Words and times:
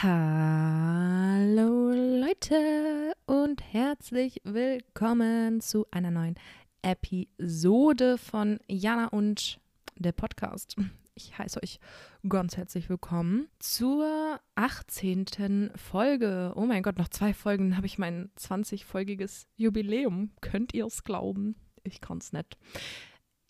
Hallo 0.00 1.90
Leute 1.90 3.14
und 3.26 3.60
herzlich 3.72 4.40
willkommen 4.44 5.60
zu 5.60 5.88
einer 5.90 6.12
neuen 6.12 6.36
Episode 6.82 8.16
von 8.16 8.60
Jana 8.68 9.08
und 9.08 9.58
der 9.96 10.12
Podcast. 10.12 10.76
Ich 11.16 11.36
heiße 11.36 11.60
euch 11.60 11.80
ganz 12.28 12.56
herzlich 12.56 12.88
willkommen 12.88 13.48
zur 13.58 14.38
18. 14.54 15.72
Folge. 15.74 16.52
Oh 16.54 16.64
mein 16.64 16.84
Gott, 16.84 16.96
noch 16.96 17.08
zwei 17.08 17.34
Folgen 17.34 17.76
habe 17.76 17.86
ich 17.86 17.98
mein 17.98 18.30
20-folgiges 18.38 19.48
Jubiläum. 19.56 20.30
Könnt 20.40 20.74
ihr 20.74 20.86
es 20.86 21.02
glauben? 21.02 21.56
Ich 21.82 22.00
kann 22.00 22.18
es 22.18 22.32
nicht. 22.32 22.56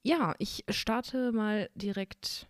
Ja, 0.03 0.35
ich 0.39 0.65
starte 0.71 1.30
mal 1.33 1.69
direkt 1.75 2.49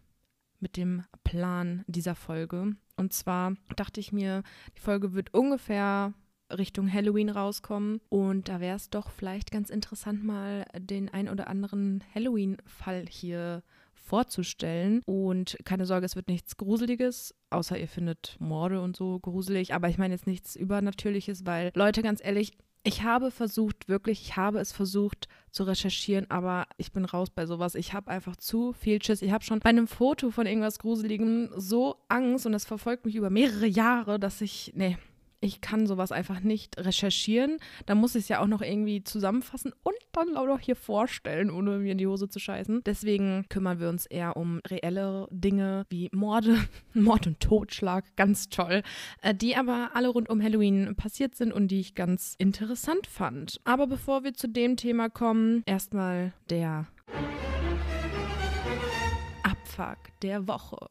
mit 0.61 0.77
dem 0.77 1.05
Plan 1.25 1.83
dieser 1.89 2.15
Folge. 2.15 2.77
Und 2.99 3.13
zwar 3.13 3.55
dachte 3.77 4.01
ich 4.01 4.13
mir, 4.13 4.43
die 4.77 4.81
Folge 4.81 5.15
wird 5.15 5.33
ungefähr 5.33 6.13
Richtung 6.57 6.93
Halloween 6.93 7.29
rauskommen. 7.31 8.01
Und 8.09 8.49
da 8.49 8.61
wäre 8.61 8.77
es 8.77 8.91
doch 8.91 9.11
vielleicht 9.11 9.51
ganz 9.51 9.71
interessant, 9.71 10.25
mal 10.25 10.65
den 10.79 11.09
ein 11.09 11.29
oder 11.29 11.49
anderen 11.49 12.03
Halloween-Fall 12.15 13.07
hier 13.09 13.63
vorzustellen. 13.95 15.03
Und 15.05 15.59
keine 15.65 15.87
Sorge, 15.87 16.07
es 16.07 16.17
wird 16.17 16.29
nichts 16.29 16.57
Gruseliges, 16.57 17.35
außer 17.51 17.79
ihr 17.79 17.89
findet 17.89 18.37
Morde 18.39 18.81
und 18.81 18.97
so 18.97 19.19
gruselig. 19.21 19.75
Aber 19.75 19.89
ich 19.89 19.99
meine 19.99 20.15
jetzt 20.15 20.27
nichts 20.27 20.57
Übernatürliches, 20.57 21.47
weil 21.47 21.71
Leute, 21.75 22.03
ganz 22.03 22.25
ehrlich, 22.25 22.53
ich 22.89 23.03
habe 23.03 23.31
versucht, 23.31 23.89
wirklich, 23.89 24.23
ich 24.23 24.37
habe 24.37 24.59
es 24.59 24.73
versucht 24.73 25.29
zu 25.51 25.65
recherchieren, 25.65 26.31
aber 26.31 26.67
ich 26.79 26.91
bin 26.91 27.05
raus 27.05 27.29
bei 27.31 27.45
sowas. 27.45 27.75
Ich 27.75 27.93
habe 27.93 28.11
einfach 28.11 28.37
zu 28.37 28.73
viel 28.73 29.03
Schiss. 29.03 29.21
Ich 29.21 29.31
habe 29.31 29.45
schon 29.45 29.61
bei 29.61 29.69
einem 29.69 29.87
Foto 29.87 30.31
von 30.31 30.47
irgendwas 30.47 30.79
Gruseligem 30.79 31.51
so 31.55 31.97
Angst 32.09 32.47
und 32.47 32.53
das 32.53 32.65
verfolgt 32.65 33.05
mich 33.05 33.15
über 33.15 33.29
mehrere 33.29 33.67
Jahre, 33.67 34.19
dass 34.19 34.41
ich, 34.41 34.73
nee, 34.75 34.97
ich 35.41 35.61
kann 35.61 35.87
sowas 35.87 36.13
einfach 36.13 36.41
nicht 36.41 36.79
recherchieren. 36.79 37.59
Da 37.87 37.95
muss 37.95 38.15
ich 38.15 38.25
es 38.25 38.29
ja 38.29 38.41
auch 38.41 38.47
noch 38.47 38.63
irgendwie 38.63 39.05
zusammenfassen 39.05 39.73
und 39.83 39.97
dann 40.13 40.37
auch 40.37 40.47
noch 40.47 40.61
hier 40.61 40.77
vorstellen, 40.77 41.51
ohne 41.51 41.79
mir 41.79 41.93
in 41.93 41.99
die 41.99 42.07
Hose 42.07 42.29
zu 42.29 42.39
scheißen. 42.39 42.83
Deswegen 42.85 43.47
kümmern 43.49 43.79
wir 43.79 43.89
uns 43.89 44.07
eher 44.07 44.37
um 44.37 44.61
reelle 44.67 45.29
Dinge 45.31 45.87
wie 45.91 46.09
Morde, 46.13 46.59
Mord 46.95 47.27
und 47.27 47.41
Totschlag, 47.41 48.05
ganz 48.17 48.49
toll, 48.49 48.83
äh, 49.23 49.35
die 49.35 49.57
aber 49.57 49.91
alle 49.95 50.09
rund 50.09 50.29
um 50.29 50.43
Halloween 50.43 50.95
passiert 50.97 51.35
sind 51.35 51.53
und 51.53 51.69
die 51.69 51.81
ich 51.81 51.95
ganz 51.95 52.35
interessant 52.39 53.07
fand. 53.07 53.61
Aber 53.65 53.87
bevor 53.87 54.25
wir 54.25 54.35
zu 54.35 54.49
dem 54.49 54.77
Thema 54.77 55.09
kommen, 55.09 55.63
erstmal 55.67 56.33
der 56.51 56.89
Abfuck 59.43 59.99
der 60.23 60.49
Woche. 60.49 60.89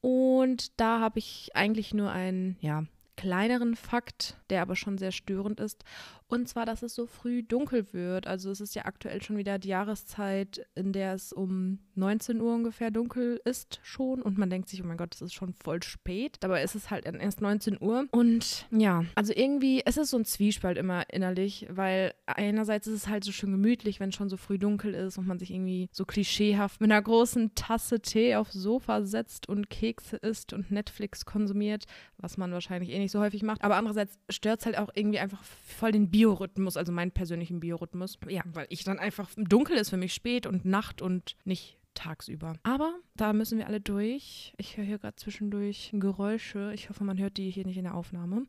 Und 0.00 0.78
da 0.78 1.00
habe 1.00 1.18
ich 1.18 1.50
eigentlich 1.54 1.94
nur 1.94 2.10
ein, 2.10 2.56
ja, 2.60 2.84
kleineren 3.24 3.74
Fakt, 3.74 4.36
der 4.50 4.60
aber 4.60 4.76
schon 4.76 4.98
sehr 4.98 5.10
störend 5.10 5.58
ist. 5.58 5.82
Und 6.26 6.48
zwar, 6.48 6.64
dass 6.64 6.82
es 6.82 6.94
so 6.94 7.06
früh 7.06 7.42
dunkel 7.42 7.92
wird. 7.92 8.26
Also 8.26 8.50
es 8.50 8.60
ist 8.60 8.74
ja 8.74 8.86
aktuell 8.86 9.22
schon 9.22 9.36
wieder 9.36 9.58
die 9.58 9.68
Jahreszeit, 9.68 10.66
in 10.74 10.92
der 10.92 11.14
es 11.14 11.32
um 11.32 11.78
19 11.94 12.40
Uhr 12.40 12.54
ungefähr 12.54 12.90
dunkel 12.90 13.40
ist 13.44 13.80
schon. 13.82 14.22
Und 14.22 14.38
man 14.38 14.48
denkt 14.48 14.68
sich, 14.68 14.82
oh 14.82 14.86
mein 14.86 14.96
Gott, 14.96 15.14
es 15.14 15.22
ist 15.22 15.34
schon 15.34 15.52
voll 15.52 15.82
spät. 15.82 16.36
Dabei 16.40 16.62
ist 16.62 16.74
es 16.74 16.90
halt 16.90 17.04
erst 17.04 17.40
19 17.40 17.80
Uhr. 17.80 18.06
Und 18.10 18.66
ja, 18.70 19.04
also 19.14 19.32
irgendwie, 19.34 19.82
es 19.84 19.96
ist 19.96 20.10
so 20.10 20.16
ein 20.16 20.24
Zwiespalt 20.24 20.78
immer 20.78 21.04
innerlich, 21.12 21.66
weil 21.70 22.14
einerseits 22.26 22.86
ist 22.86 22.94
es 22.94 23.08
halt 23.08 23.22
so 23.22 23.32
schön 23.32 23.52
gemütlich, 23.52 24.00
wenn 24.00 24.08
es 24.08 24.14
schon 24.14 24.30
so 24.30 24.36
früh 24.36 24.58
dunkel 24.58 24.94
ist 24.94 25.18
und 25.18 25.26
man 25.26 25.38
sich 25.38 25.50
irgendwie 25.50 25.88
so 25.92 26.04
klischeehaft 26.04 26.80
mit 26.80 26.90
einer 26.90 27.02
großen 27.02 27.54
Tasse 27.54 28.00
Tee 28.00 28.36
aufs 28.36 28.54
Sofa 28.54 29.02
setzt 29.02 29.48
und 29.48 29.68
Kekse 29.68 30.16
isst 30.16 30.52
und 30.52 30.70
Netflix 30.70 31.26
konsumiert, 31.26 31.84
was 32.16 32.38
man 32.38 32.50
wahrscheinlich 32.52 32.90
eh 32.90 32.98
nicht 32.98 33.12
so 33.12 33.20
häufig 33.20 33.42
macht. 33.42 33.62
Aber 33.62 33.76
andererseits 33.76 34.18
stört 34.30 34.60
es 34.60 34.66
halt 34.66 34.78
auch 34.78 34.90
irgendwie 34.94 35.18
einfach 35.18 35.44
voll 35.44 35.92
den 35.92 36.10
Biorhythmus, 36.14 36.76
also 36.76 36.92
meinen 36.92 37.10
persönlichen 37.10 37.58
Biorhythmus. 37.58 38.18
Ja, 38.28 38.42
weil 38.46 38.66
ich 38.68 38.84
dann 38.84 39.00
einfach 39.00 39.28
dunkel 39.36 39.76
ist 39.76 39.90
für 39.90 39.96
mich 39.96 40.14
spät 40.14 40.46
und 40.46 40.64
Nacht 40.64 41.02
und 41.02 41.34
nicht 41.44 41.76
tagsüber. 41.94 42.54
Aber 42.62 42.94
da 43.16 43.32
müssen 43.32 43.58
wir 43.58 43.66
alle 43.66 43.80
durch. 43.80 44.52
Ich 44.56 44.76
höre 44.76 44.84
hier 44.84 44.98
gerade 44.98 45.16
zwischendurch 45.16 45.90
Geräusche. 45.92 46.70
Ich 46.72 46.88
hoffe, 46.88 47.02
man 47.02 47.18
hört 47.18 47.36
die 47.36 47.50
hier 47.50 47.66
nicht 47.66 47.78
in 47.78 47.82
der 47.82 47.96
Aufnahme. 47.96 48.46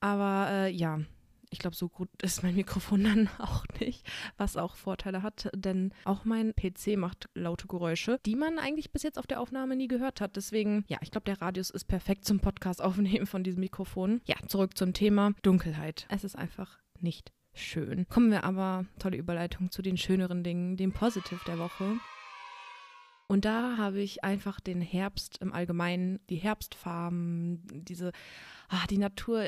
Aber 0.00 0.48
äh, 0.50 0.70
ja, 0.70 1.00
ich 1.50 1.58
glaube, 1.58 1.76
so 1.76 1.90
gut 1.90 2.08
ist 2.22 2.42
mein 2.42 2.54
Mikrofon 2.54 3.04
dann 3.04 3.28
auch 3.36 3.66
nicht, 3.80 4.06
was 4.38 4.56
auch 4.56 4.74
Vorteile 4.74 5.22
hat, 5.22 5.50
denn 5.54 5.92
auch 6.06 6.24
mein 6.24 6.54
PC 6.54 6.96
macht 6.96 7.28
laute 7.34 7.66
Geräusche, 7.66 8.18
die 8.24 8.34
man 8.34 8.58
eigentlich 8.58 8.92
bis 8.92 9.02
jetzt 9.02 9.18
auf 9.18 9.26
der 9.26 9.42
Aufnahme 9.42 9.76
nie 9.76 9.88
gehört 9.88 10.22
hat. 10.22 10.36
Deswegen, 10.36 10.86
ja, 10.88 10.96
ich 11.02 11.10
glaube, 11.10 11.26
der 11.26 11.42
Radius 11.42 11.68
ist 11.68 11.84
perfekt 11.84 12.24
zum 12.24 12.40
Podcast 12.40 12.80
aufnehmen 12.80 13.26
von 13.26 13.44
diesem 13.44 13.60
Mikrofon. 13.60 14.22
Ja, 14.24 14.36
zurück 14.46 14.78
zum 14.78 14.94
Thema 14.94 15.32
Dunkelheit. 15.42 16.06
Es 16.08 16.24
ist 16.24 16.36
einfach 16.36 16.78
nicht 17.04 17.32
schön. 17.52 18.08
Kommen 18.08 18.32
wir 18.32 18.42
aber, 18.42 18.86
tolle 18.98 19.16
Überleitung, 19.16 19.70
zu 19.70 19.80
den 19.80 19.96
schöneren 19.96 20.42
Dingen, 20.42 20.76
dem 20.76 20.92
Positive 20.92 21.40
der 21.46 21.60
Woche. 21.60 21.98
Und 23.28 23.44
da 23.44 23.76
habe 23.78 24.00
ich 24.00 24.24
einfach 24.24 24.60
den 24.60 24.80
Herbst 24.80 25.38
im 25.40 25.52
Allgemeinen, 25.52 26.20
die 26.28 26.36
Herbstfarben, 26.36 27.62
diese, 27.84 28.12
ah, 28.68 28.86
die 28.90 28.98
Natur, 28.98 29.44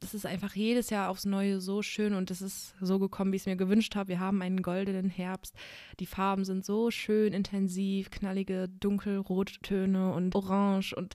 das 0.00 0.14
ist 0.14 0.26
einfach 0.26 0.54
jedes 0.54 0.90
Jahr 0.90 1.10
aufs 1.10 1.24
Neue 1.24 1.60
so 1.60 1.82
schön 1.82 2.14
und 2.14 2.30
es 2.30 2.40
ist 2.40 2.74
so 2.80 3.00
gekommen, 3.00 3.32
wie 3.32 3.36
ich 3.36 3.42
es 3.42 3.46
mir 3.46 3.56
gewünscht 3.56 3.96
habe. 3.96 4.10
Wir 4.10 4.20
haben 4.20 4.42
einen 4.42 4.62
goldenen 4.62 5.10
Herbst. 5.10 5.54
Die 5.98 6.06
Farben 6.06 6.44
sind 6.44 6.64
so 6.64 6.92
schön 6.92 7.32
intensiv, 7.32 8.10
knallige 8.10 8.68
Dunkelrottöne 8.68 10.12
und 10.12 10.36
Orange 10.36 10.94
und 10.94 11.14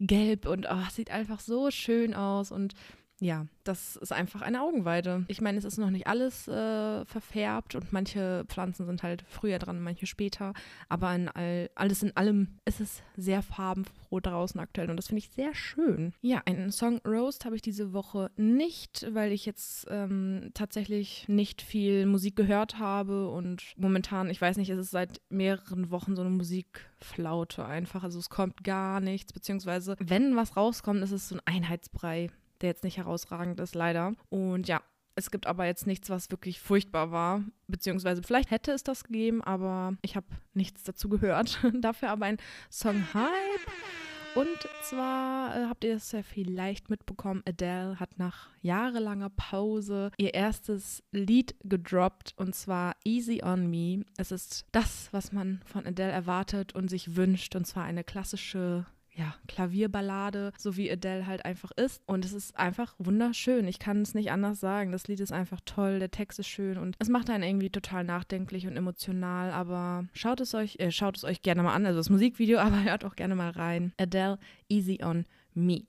Gelb 0.00 0.46
und 0.46 0.66
oh, 0.68 0.90
sieht 0.90 1.10
einfach 1.12 1.38
so 1.38 1.70
schön 1.70 2.14
aus 2.14 2.50
und 2.50 2.74
ja, 3.24 3.46
das 3.64 3.96
ist 3.96 4.12
einfach 4.12 4.42
eine 4.42 4.60
Augenweide. 4.60 5.24
Ich 5.28 5.40
meine, 5.40 5.56
es 5.56 5.64
ist 5.64 5.78
noch 5.78 5.88
nicht 5.88 6.06
alles 6.06 6.46
äh, 6.46 7.06
verfärbt 7.06 7.74
und 7.74 7.90
manche 7.90 8.44
Pflanzen 8.48 8.84
sind 8.84 9.02
halt 9.02 9.24
früher 9.26 9.58
dran, 9.58 9.80
manche 9.80 10.06
später. 10.06 10.52
Aber 10.90 11.14
in 11.14 11.30
all, 11.30 11.70
alles 11.74 12.02
in 12.02 12.14
allem 12.18 12.58
ist 12.66 12.82
es 12.82 13.02
sehr 13.16 13.40
farbenfroh 13.40 14.20
draußen 14.20 14.60
aktuell 14.60 14.90
und 14.90 14.98
das 14.98 15.06
finde 15.06 15.20
ich 15.20 15.30
sehr 15.30 15.54
schön. 15.54 16.12
Ja, 16.20 16.42
einen 16.44 16.70
Song 16.70 17.00
Roast 17.06 17.46
habe 17.46 17.56
ich 17.56 17.62
diese 17.62 17.94
Woche 17.94 18.30
nicht, 18.36 19.06
weil 19.14 19.32
ich 19.32 19.46
jetzt 19.46 19.86
ähm, 19.88 20.50
tatsächlich 20.52 21.24
nicht 21.26 21.62
viel 21.62 22.04
Musik 22.04 22.36
gehört 22.36 22.78
habe 22.78 23.30
und 23.30 23.72
momentan, 23.78 24.28
ich 24.28 24.40
weiß 24.40 24.58
nicht, 24.58 24.68
ist 24.68 24.78
es 24.78 24.90
seit 24.90 25.22
mehreren 25.30 25.90
Wochen 25.90 26.14
so 26.14 26.20
eine 26.20 26.30
Musikflaute 26.30 27.64
einfach. 27.64 28.04
Also 28.04 28.18
es 28.18 28.28
kommt 28.28 28.64
gar 28.64 29.00
nichts, 29.00 29.32
beziehungsweise 29.32 29.96
wenn 29.98 30.36
was 30.36 30.58
rauskommt, 30.58 31.02
ist 31.02 31.12
es 31.12 31.30
so 31.30 31.36
ein 31.36 31.42
Einheitsbrei 31.46 32.28
der 32.64 32.70
jetzt 32.70 32.84
nicht 32.84 32.96
herausragend 32.96 33.60
ist, 33.60 33.74
leider. 33.74 34.14
Und 34.30 34.66
ja, 34.66 34.80
es 35.16 35.30
gibt 35.30 35.46
aber 35.46 35.66
jetzt 35.66 35.86
nichts, 35.86 36.10
was 36.10 36.30
wirklich 36.30 36.60
furchtbar 36.60 37.12
war. 37.12 37.44
Beziehungsweise 37.68 38.22
vielleicht 38.22 38.50
hätte 38.50 38.72
es 38.72 38.82
das 38.82 39.04
gegeben, 39.04 39.42
aber 39.42 39.96
ich 40.02 40.16
habe 40.16 40.26
nichts 40.54 40.82
dazu 40.82 41.08
gehört. 41.08 41.60
Dafür 41.80 42.10
aber 42.10 42.26
ein 42.26 42.38
Song 42.70 43.14
Hype. 43.14 43.70
Und 44.34 44.68
zwar 44.82 45.56
äh, 45.56 45.66
habt 45.66 45.84
ihr 45.84 45.94
es 45.94 46.10
ja 46.10 46.24
vielleicht 46.24 46.90
mitbekommen, 46.90 47.44
Adele 47.46 48.00
hat 48.00 48.18
nach 48.18 48.48
jahrelanger 48.62 49.30
Pause 49.30 50.10
ihr 50.16 50.34
erstes 50.34 51.04
Lied 51.12 51.54
gedroppt 51.62 52.34
und 52.36 52.52
zwar 52.52 52.96
Easy 53.04 53.42
on 53.44 53.70
Me. 53.70 54.04
Es 54.16 54.32
ist 54.32 54.66
das, 54.72 55.08
was 55.12 55.30
man 55.30 55.60
von 55.64 55.86
Adele 55.86 56.10
erwartet 56.10 56.74
und 56.74 56.90
sich 56.90 57.14
wünscht 57.14 57.54
und 57.54 57.64
zwar 57.64 57.84
eine 57.84 58.02
klassische 58.02 58.86
ja, 59.16 59.34
Klavierballade, 59.46 60.52
so 60.58 60.76
wie 60.76 60.90
Adele 60.90 61.26
halt 61.26 61.44
einfach 61.44 61.70
ist. 61.72 62.02
Und 62.06 62.24
es 62.24 62.32
ist 62.32 62.56
einfach 62.56 62.94
wunderschön. 62.98 63.68
Ich 63.68 63.78
kann 63.78 64.02
es 64.02 64.14
nicht 64.14 64.30
anders 64.32 64.58
sagen. 64.58 64.90
Das 64.92 65.06
Lied 65.06 65.20
ist 65.20 65.32
einfach 65.32 65.60
toll, 65.64 66.00
der 66.00 66.10
Text 66.10 66.38
ist 66.38 66.48
schön 66.48 66.78
und 66.78 66.96
es 66.98 67.08
macht 67.08 67.30
einen 67.30 67.44
irgendwie 67.44 67.70
total 67.70 68.04
nachdenklich 68.04 68.66
und 68.66 68.76
emotional. 68.76 69.52
Aber 69.52 70.06
schaut 70.14 70.40
es 70.40 70.54
euch, 70.54 70.76
äh, 70.80 70.90
schaut 70.90 71.16
es 71.16 71.24
euch 71.24 71.42
gerne 71.42 71.62
mal 71.62 71.74
an, 71.74 71.86
also 71.86 71.98
das 71.98 72.10
Musikvideo, 72.10 72.58
aber 72.60 72.82
hört 72.82 73.04
auch 73.04 73.16
gerne 73.16 73.36
mal 73.36 73.50
rein. 73.50 73.92
Adele, 73.98 74.38
Easy 74.68 75.00
on 75.02 75.26
Me. 75.54 75.82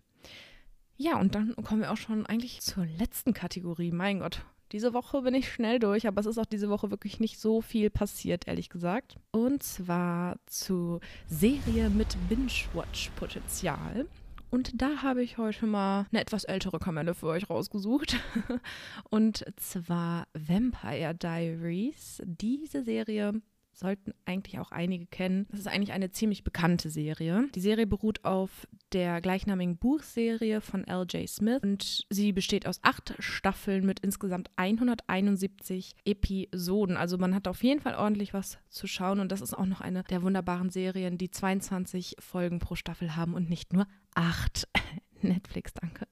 Ja, 0.98 1.20
und 1.20 1.36
dann 1.36 1.56
kommen 1.56 1.82
wir 1.82 1.92
auch 1.92 1.98
schon 1.98 2.26
eigentlich 2.26 2.62
zur 2.62 2.86
letzten 2.86 3.34
Kategorie. 3.34 3.92
Mein 3.92 4.20
Gott, 4.20 4.46
diese 4.72 4.94
Woche 4.94 5.22
bin 5.22 5.34
ich 5.34 5.52
schnell 5.52 5.80
durch, 5.80 6.08
aber 6.08 6.20
es 6.20 6.26
ist 6.26 6.38
auch 6.38 6.46
diese 6.46 6.70
Woche 6.70 6.92
wirklich 6.92 7.20
nicht 7.20 7.40
so 7.40 7.62
viel 7.62 7.90
passiert, 7.90 8.48
ehrlich 8.48 8.70
gesagt. 8.70 9.18
Und 9.32 9.64
zwar 9.64 10.38
zu 10.46 11.00
Serie 11.28 11.90
mit 11.90 12.18
Binge-Watch-Potenzial. 12.30 14.08
Und 14.52 14.82
da 14.82 15.02
habe 15.02 15.22
ich 15.22 15.38
heute 15.38 15.66
mal 15.66 16.08
eine 16.12 16.22
etwas 16.22 16.46
ältere 16.46 16.80
Kamelle 16.80 17.14
für 17.14 17.28
euch 17.28 17.50
rausgesucht. 17.50 18.18
Und 19.10 19.44
zwar 19.58 20.28
Vampire 20.34 21.14
Diaries. 21.14 22.22
Diese 22.26 22.84
Serie 22.84 23.42
sollten 23.78 24.14
eigentlich 24.26 24.60
auch 24.60 24.72
einige 24.72 25.06
kennen. 25.06 25.48
Das 25.50 25.60
ist 25.60 25.68
eigentlich 25.68 25.92
eine 25.92 26.12
ziemlich 26.12 26.44
bekannte 26.44 26.90
Serie. 26.90 27.48
Die 27.54 27.60
Serie 27.60 27.88
beruht 27.88 28.24
auf 28.24 28.68
der 28.92 29.22
gleichnamigen 29.22 29.78
Buchserie 29.78 30.62
von 30.62 30.86
L.J. 30.88 31.28
Smith 31.28 31.62
und 31.62 32.06
sie 32.10 32.32
besteht 32.32 32.68
aus 32.68 32.80
acht 32.82 33.14
Staffeln 33.20 33.86
mit 33.86 34.00
insgesamt 34.00 34.50
171 34.56 35.96
Episoden. 36.06 36.98
Also 36.98 37.18
man 37.18 37.36
hat 37.36 37.48
auf 37.48 37.64
jeden 37.64 37.82
Fall 37.82 37.96
ordentlich 37.96 38.34
was 38.34 38.58
zu 38.70 38.88
schauen 38.88 39.20
und 39.20 39.32
das 39.32 39.42
ist 39.42 39.54
auch 39.54 39.66
noch 39.66 39.82
eine 39.82 40.04
der 40.04 40.24
wunderbaren 40.24 40.70
Serien, 40.70 41.18
die 41.18 41.32
22 41.32 42.16
Folgen 42.20 42.60
pro 42.60 42.76
Staffel 42.76 43.16
haben 43.16 43.34
und 43.34 43.50
nicht 43.50 43.74
nur 43.74 43.88
acht. 44.14 44.68
Netflix, 45.22 45.74
danke. 45.74 46.08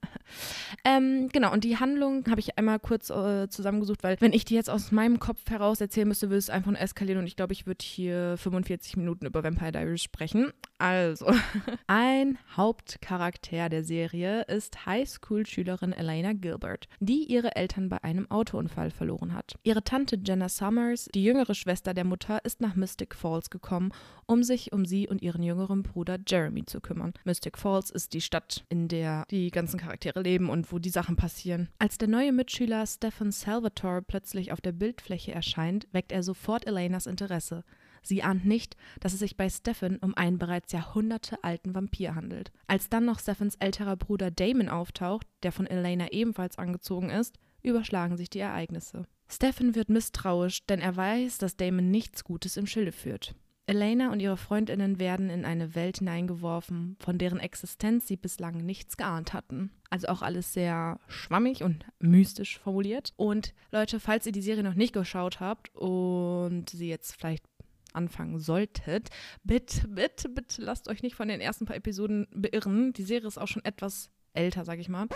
Ähm, 0.85 1.29
genau, 1.31 1.51
und 1.51 1.63
die 1.63 1.77
Handlung 1.77 2.25
habe 2.29 2.39
ich 2.39 2.57
einmal 2.57 2.79
kurz 2.79 3.09
äh, 3.09 3.47
zusammengesucht, 3.49 4.03
weil 4.03 4.17
wenn 4.19 4.33
ich 4.33 4.45
die 4.45 4.55
jetzt 4.55 4.69
aus 4.69 4.91
meinem 4.91 5.19
Kopf 5.19 5.49
heraus 5.49 5.81
erzählen 5.81 6.07
müsste, 6.07 6.29
würde 6.29 6.37
es 6.37 6.49
einfach 6.49 6.71
nur 6.71 6.79
eskalieren 6.79 7.19
und 7.19 7.27
ich 7.27 7.35
glaube, 7.35 7.53
ich 7.53 7.65
würde 7.65 7.83
hier 7.83 8.35
45 8.37 8.97
Minuten 8.97 9.25
über 9.25 9.43
Vampire 9.43 9.71
Diaries 9.71 10.03
sprechen. 10.03 10.51
Also, 10.77 11.27
ein 11.87 12.37
Hauptcharakter 12.57 13.69
der 13.69 13.83
Serie 13.83 14.41
ist 14.43 14.85
Highschool-Schülerin 14.85 15.93
Elena 15.93 16.33
Gilbert, 16.33 16.87
die 16.99 17.23
ihre 17.23 17.55
Eltern 17.55 17.89
bei 17.89 18.03
einem 18.03 18.29
Autounfall 18.29 18.91
verloren 18.91 19.33
hat. 19.33 19.55
Ihre 19.63 19.83
Tante 19.83 20.19
Jenna 20.23 20.49
Summers, 20.49 21.09
die 21.13 21.23
jüngere 21.23 21.55
Schwester 21.55 21.93
der 21.93 22.03
Mutter, 22.03 22.43
ist 22.43 22.59
nach 22.61 22.75
Mystic 22.75 23.15
Falls 23.15 23.49
gekommen, 23.49 23.91
um 24.25 24.43
sich 24.43 24.73
um 24.73 24.85
sie 24.85 25.07
und 25.07 25.21
ihren 25.21 25.43
jüngeren 25.43 25.83
Bruder 25.83 26.17
Jeremy 26.27 26.65
zu 26.65 26.81
kümmern. 26.81 27.13
Mystic 27.23 27.57
Falls 27.57 27.89
ist 27.89 28.13
die 28.13 28.21
Stadt, 28.21 28.65
in 28.69 28.87
der 28.87 29.25
die 29.29 29.51
ganzen 29.51 29.79
Charaktere 29.79 30.12
leben 30.15 30.49
und 30.49 30.71
wo 30.71 30.79
die 30.79 30.89
Sachen 30.89 31.15
passieren. 31.15 31.69
Als 31.79 31.97
der 31.97 32.07
neue 32.07 32.31
Mitschüler 32.31 32.85
Stefan 32.85 33.31
Salvatore 33.31 34.01
plötzlich 34.01 34.51
auf 34.51 34.61
der 34.61 34.71
Bildfläche 34.71 35.31
erscheint, 35.31 35.87
weckt 35.91 36.11
er 36.11 36.23
sofort 36.23 36.67
Elenas 36.67 37.07
Interesse. 37.07 37.63
Sie 38.01 38.21
ahnt 38.21 38.45
nicht, 38.45 38.75
dass 38.99 39.13
es 39.13 39.19
sich 39.19 39.37
bei 39.37 39.49
Stefan 39.49 39.97
um 39.97 40.13
einen 40.15 40.37
bereits 40.37 40.73
jahrhundertealten 40.73 41.73
Vampir 41.73 42.15
handelt. 42.15 42.51
Als 42.67 42.89
dann 42.89 43.05
noch 43.05 43.19
Stephans 43.19 43.55
älterer 43.55 43.95
Bruder 43.95 44.29
Damon 44.29 44.69
auftaucht, 44.69 45.25
der 45.41 45.51
von 45.51 45.67
Elena 45.67 46.11
ebenfalls 46.11 46.57
angezogen 46.57 47.09
ist, 47.09 47.37
überschlagen 47.61 48.17
sich 48.17 48.29
die 48.29 48.39
Ereignisse. 48.39 49.07
Stefan 49.29 49.73
wird 49.73 49.89
misstrauisch, 49.89 50.65
denn 50.65 50.79
er 50.79 50.95
weiß, 50.95 51.37
dass 51.37 51.55
Damon 51.55 51.89
nichts 51.89 52.23
Gutes 52.23 52.57
im 52.57 52.67
Schilde 52.67 52.91
führt. 52.91 53.35
Elena 53.65 54.11
und 54.11 54.19
ihre 54.19 54.35
Freundinnen 54.35 54.99
werden 54.99 55.29
in 55.29 55.45
eine 55.45 55.73
Welt 55.73 55.99
hineingeworfen, 55.99 56.97
von 56.99 57.17
deren 57.17 57.39
Existenz 57.39 58.07
sie 58.07 58.17
bislang 58.17 58.57
nichts 58.65 58.97
geahnt 58.97 59.33
hatten. 59.33 59.71
Also 59.89 60.07
auch 60.07 60.21
alles 60.21 60.53
sehr 60.53 60.99
schwammig 61.07 61.63
und 61.63 61.85
mystisch 61.99 62.59
formuliert. 62.59 63.13
Und 63.15 63.53
Leute, 63.71 63.99
falls 64.01 64.25
ihr 64.25 64.33
die 64.33 64.41
Serie 64.41 64.63
noch 64.63 64.73
nicht 64.73 64.93
geschaut 64.93 65.39
habt 65.39 65.73
und 65.75 66.69
sie 66.69 66.89
jetzt 66.89 67.15
vielleicht 67.15 67.45
anfangen 67.93 68.39
solltet, 68.39 69.09
bitte, 69.43 69.87
bitte, 69.87 70.27
bitte 70.27 70.61
lasst 70.61 70.89
euch 70.89 71.01
nicht 71.01 71.15
von 71.15 71.27
den 71.29 71.39
ersten 71.39 71.65
paar 71.65 71.77
Episoden 71.77 72.27
beirren. 72.33 72.91
Die 72.93 73.03
Serie 73.03 73.27
ist 73.27 73.37
auch 73.37 73.47
schon 73.47 73.63
etwas 73.63 74.09
älter, 74.33 74.65
sag 74.65 74.79
ich 74.79 74.89
mal. 74.89 75.07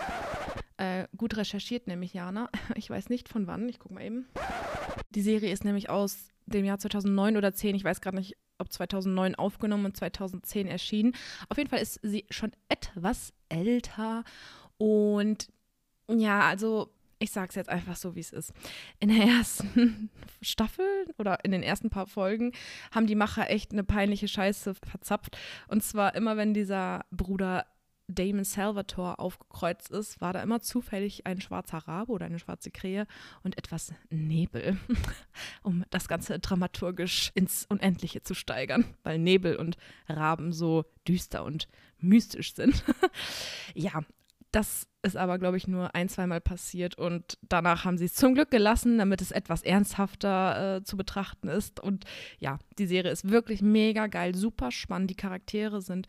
Äh, 0.77 1.07
gut 1.17 1.35
recherchiert, 1.35 1.88
nämlich 1.88 2.13
Jana. 2.13 2.49
Ich 2.75 2.89
weiß 2.89 3.09
nicht 3.09 3.27
von 3.27 3.47
wann, 3.47 3.67
ich 3.67 3.79
guck 3.79 3.91
mal 3.91 4.03
eben. 4.03 4.27
Die 5.09 5.21
Serie 5.21 5.51
ist 5.51 5.65
nämlich 5.65 5.89
aus 5.89 6.29
dem 6.47 6.65
Jahr 6.65 6.79
2009 6.79 7.38
oder 7.38 7.53
10, 7.53 7.75
ich 7.75 7.83
weiß 7.83 8.01
gerade 8.01 8.17
nicht, 8.17 8.35
ob 8.57 8.71
2009 8.71 9.35
aufgenommen 9.35 9.85
und 9.85 9.97
2010 9.97 10.67
erschienen. 10.67 11.13
Auf 11.49 11.57
jeden 11.57 11.69
Fall 11.69 11.79
ist 11.79 11.99
sie 12.01 12.25
schon 12.29 12.51
etwas 12.69 13.33
älter 13.49 14.23
und 14.77 15.49
ja, 16.09 16.41
also 16.41 16.91
ich 17.19 17.31
sag's 17.31 17.55
jetzt 17.55 17.69
einfach 17.69 17.95
so, 17.95 18.15
wie 18.15 18.19
es 18.19 18.31
ist. 18.31 18.53
In 18.99 19.09
der 19.09 19.25
ersten 19.25 20.09
Staffel 20.41 20.85
oder 21.17 21.44
in 21.44 21.51
den 21.51 21.63
ersten 21.63 21.89
paar 21.89 22.05
Folgen 22.05 22.51
haben 22.91 23.07
die 23.07 23.15
Macher 23.15 23.49
echt 23.49 23.71
eine 23.71 23.83
peinliche 23.83 24.27
Scheiße 24.27 24.75
verzapft. 24.75 25.38
Und 25.67 25.83
zwar 25.83 26.15
immer, 26.15 26.38
wenn 26.38 26.53
dieser 26.53 27.05
Bruder 27.11 27.65
Damon 28.07 28.45
Salvatore 28.45 29.19
aufgekreuzt 29.19 29.92
ist, 29.92 30.21
war 30.21 30.33
da 30.33 30.42
immer 30.42 30.62
zufällig 30.62 31.27
ein 31.27 31.42
schwarzer 31.42 31.80
Rabe 31.80 32.12
oder 32.12 32.25
eine 32.25 32.39
schwarze 32.39 32.71
Krähe 32.71 33.06
und 33.44 33.57
etwas 33.57 33.94
Nebel, 34.09 34.77
um 35.63 35.83
das 35.89 36.07
Ganze 36.07 36.39
dramaturgisch 36.39 37.31
ins 37.36 37.65
Unendliche 37.65 38.24
zu 38.24 38.33
steigern, 38.33 38.86
weil 39.04 39.19
Nebel 39.19 39.57
und 39.57 39.77
Raben 40.07 40.54
so 40.54 40.86
düster 41.07 41.44
und 41.44 41.68
mystisch 42.00 42.56
sind. 42.56 42.83
ja, 43.74 44.01
das 44.51 44.88
ist 45.01 45.18
aber, 45.18 45.38
glaube 45.38 45.57
ich, 45.57 45.68
nur 45.68 45.94
ein, 45.94 46.07
zweimal 46.07 46.39
passiert 46.39 46.98
und 46.98 47.38
danach 47.42 47.83
haben 47.83 47.98
sie 47.98 48.06
es 48.06 48.13
zum 48.13 48.33
Glück 48.33 48.50
gelassen, 48.50 48.98
damit 48.98 49.21
es 49.21 49.31
etwas 49.31 49.62
ernsthafter 49.63 50.77
äh, 50.77 50.83
zu 50.83 50.95
betrachten 50.95 51.50
ist. 51.50 51.80
Und 51.81 52.06
ja, 52.39 52.57
die 52.80 52.88
Serie 52.88 53.12
ist 53.12 53.30
wirklich 53.30 53.62
mega 53.62 54.07
geil, 54.07 54.33
super 54.36 54.71
spannend. 54.71 55.09
Die 55.09 55.15
Charaktere 55.15 55.81
sind 55.81 56.07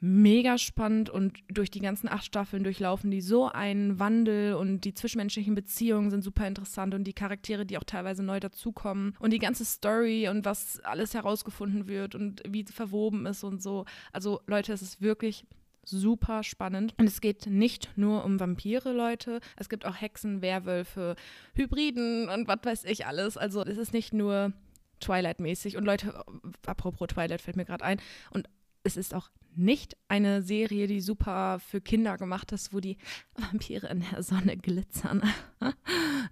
mega 0.00 0.58
spannend 0.58 1.10
und 1.10 1.38
durch 1.48 1.70
die 1.70 1.80
ganzen 1.80 2.08
acht 2.08 2.24
Staffeln 2.24 2.64
durchlaufen 2.64 3.10
die 3.10 3.20
so 3.20 3.48
einen 3.48 3.98
Wandel 3.98 4.54
und 4.54 4.82
die 4.82 4.94
zwischenmenschlichen 4.94 5.54
Beziehungen 5.54 6.10
sind 6.10 6.22
super 6.22 6.46
interessant 6.46 6.94
und 6.94 7.04
die 7.04 7.14
Charaktere, 7.14 7.64
die 7.64 7.78
auch 7.78 7.84
teilweise 7.84 8.22
neu 8.22 8.40
dazukommen 8.40 9.16
und 9.18 9.32
die 9.32 9.38
ganze 9.38 9.64
Story 9.64 10.28
und 10.28 10.44
was 10.44 10.80
alles 10.80 11.14
herausgefunden 11.14 11.88
wird 11.88 12.14
und 12.14 12.42
wie 12.48 12.64
verwoben 12.64 13.26
ist 13.26 13.44
und 13.44 13.62
so. 13.62 13.84
Also 14.12 14.40
Leute, 14.46 14.72
es 14.72 14.82
ist 14.82 15.00
wirklich 15.00 15.46
super 15.88 16.42
spannend. 16.42 16.94
Und 16.98 17.06
es 17.06 17.20
geht 17.20 17.46
nicht 17.46 17.90
nur 17.96 18.24
um 18.24 18.40
Vampire, 18.40 18.92
Leute. 18.92 19.40
Es 19.56 19.68
gibt 19.68 19.86
auch 19.86 19.94
Hexen, 19.94 20.42
Werwölfe, 20.42 21.14
Hybriden 21.54 22.28
und 22.28 22.48
was 22.48 22.58
weiß 22.64 22.84
ich 22.84 23.06
alles. 23.06 23.36
Also 23.36 23.62
es 23.64 23.78
ist 23.78 23.92
nicht 23.92 24.12
nur 24.12 24.52
Twilight-mäßig. 25.00 25.76
Und 25.76 25.84
Leute, 25.84 26.24
apropos 26.66 27.08
Twilight 27.08 27.40
fällt 27.40 27.56
mir 27.56 27.64
gerade 27.64 27.84
ein. 27.84 28.00
Und 28.30 28.48
es 28.86 28.96
ist 28.96 29.14
auch 29.14 29.30
nicht 29.54 29.96
eine 30.08 30.42
Serie, 30.42 30.86
die 30.86 31.00
super 31.00 31.58
für 31.58 31.80
Kinder 31.80 32.16
gemacht 32.16 32.52
ist, 32.52 32.72
wo 32.72 32.80
die 32.80 32.96
Vampire 33.34 33.88
in 33.88 34.04
der 34.10 34.22
Sonne 34.22 34.56
glitzern. 34.56 35.22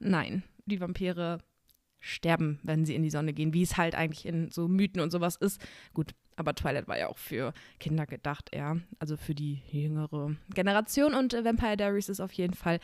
Nein, 0.01 0.43
die 0.67 0.81
Vampire 0.81 1.39
sterben, 2.01 2.61
wenn 2.63 2.85
sie 2.85 2.95
in 2.95 3.03
die 3.03 3.11
Sonne 3.11 3.33
gehen, 3.33 3.55
wie 3.55 3.63
es 3.63 3.79
halt 3.79 3.95
eigentlich 3.95 4.27
in 4.27 4.51
so 4.51 4.69
Mythen 4.69 5.01
und 5.01 5.11
sowas 5.11 5.37
ist. 5.37 5.61
Gut, 5.95 6.15
aber 6.37 6.55
Twilight 6.55 6.87
war 6.87 6.99
ja 6.99 7.09
auch 7.09 7.17
für 7.17 7.55
Kinder 7.81 8.07
gedacht, 8.07 8.51
ja. 8.55 8.77
Also 8.99 9.17
für 9.17 9.35
die 9.35 9.63
jüngere 9.71 10.37
Generation. 10.51 11.15
Und 11.15 11.33
Vampire 11.33 11.79
Diaries 11.79 12.11
ist 12.11 12.21
auf 12.21 12.33
jeden 12.33 12.55
Fall 12.55 12.79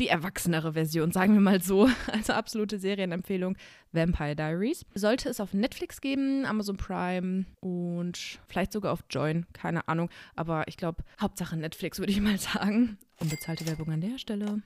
die 0.00 0.08
erwachsenere 0.08 0.72
Version, 0.72 1.12
sagen 1.12 1.34
wir 1.34 1.40
mal 1.40 1.62
so. 1.62 1.88
Also 2.12 2.32
absolute 2.32 2.78
Serienempfehlung 2.78 3.56
Vampire 3.92 4.36
Diaries. 4.36 4.84
Sollte 4.94 5.28
es 5.28 5.40
auf 5.40 5.54
Netflix 5.54 6.00
geben, 6.00 6.44
Amazon 6.46 6.76
Prime 6.76 7.44
und 7.60 8.38
vielleicht 8.48 8.72
sogar 8.72 8.92
auf 8.92 9.04
Join, 9.10 9.46
keine 9.52 9.88
Ahnung. 9.88 10.10
Aber 10.36 10.66
ich 10.68 10.76
glaube, 10.76 11.02
Hauptsache 11.20 11.56
Netflix 11.56 11.98
würde 11.98 12.12
ich 12.12 12.20
mal 12.20 12.38
sagen. 12.38 12.98
Unbezahlte 13.18 13.66
Werbung 13.66 13.90
an 13.92 14.00
der 14.00 14.18
Stelle. 14.18 14.62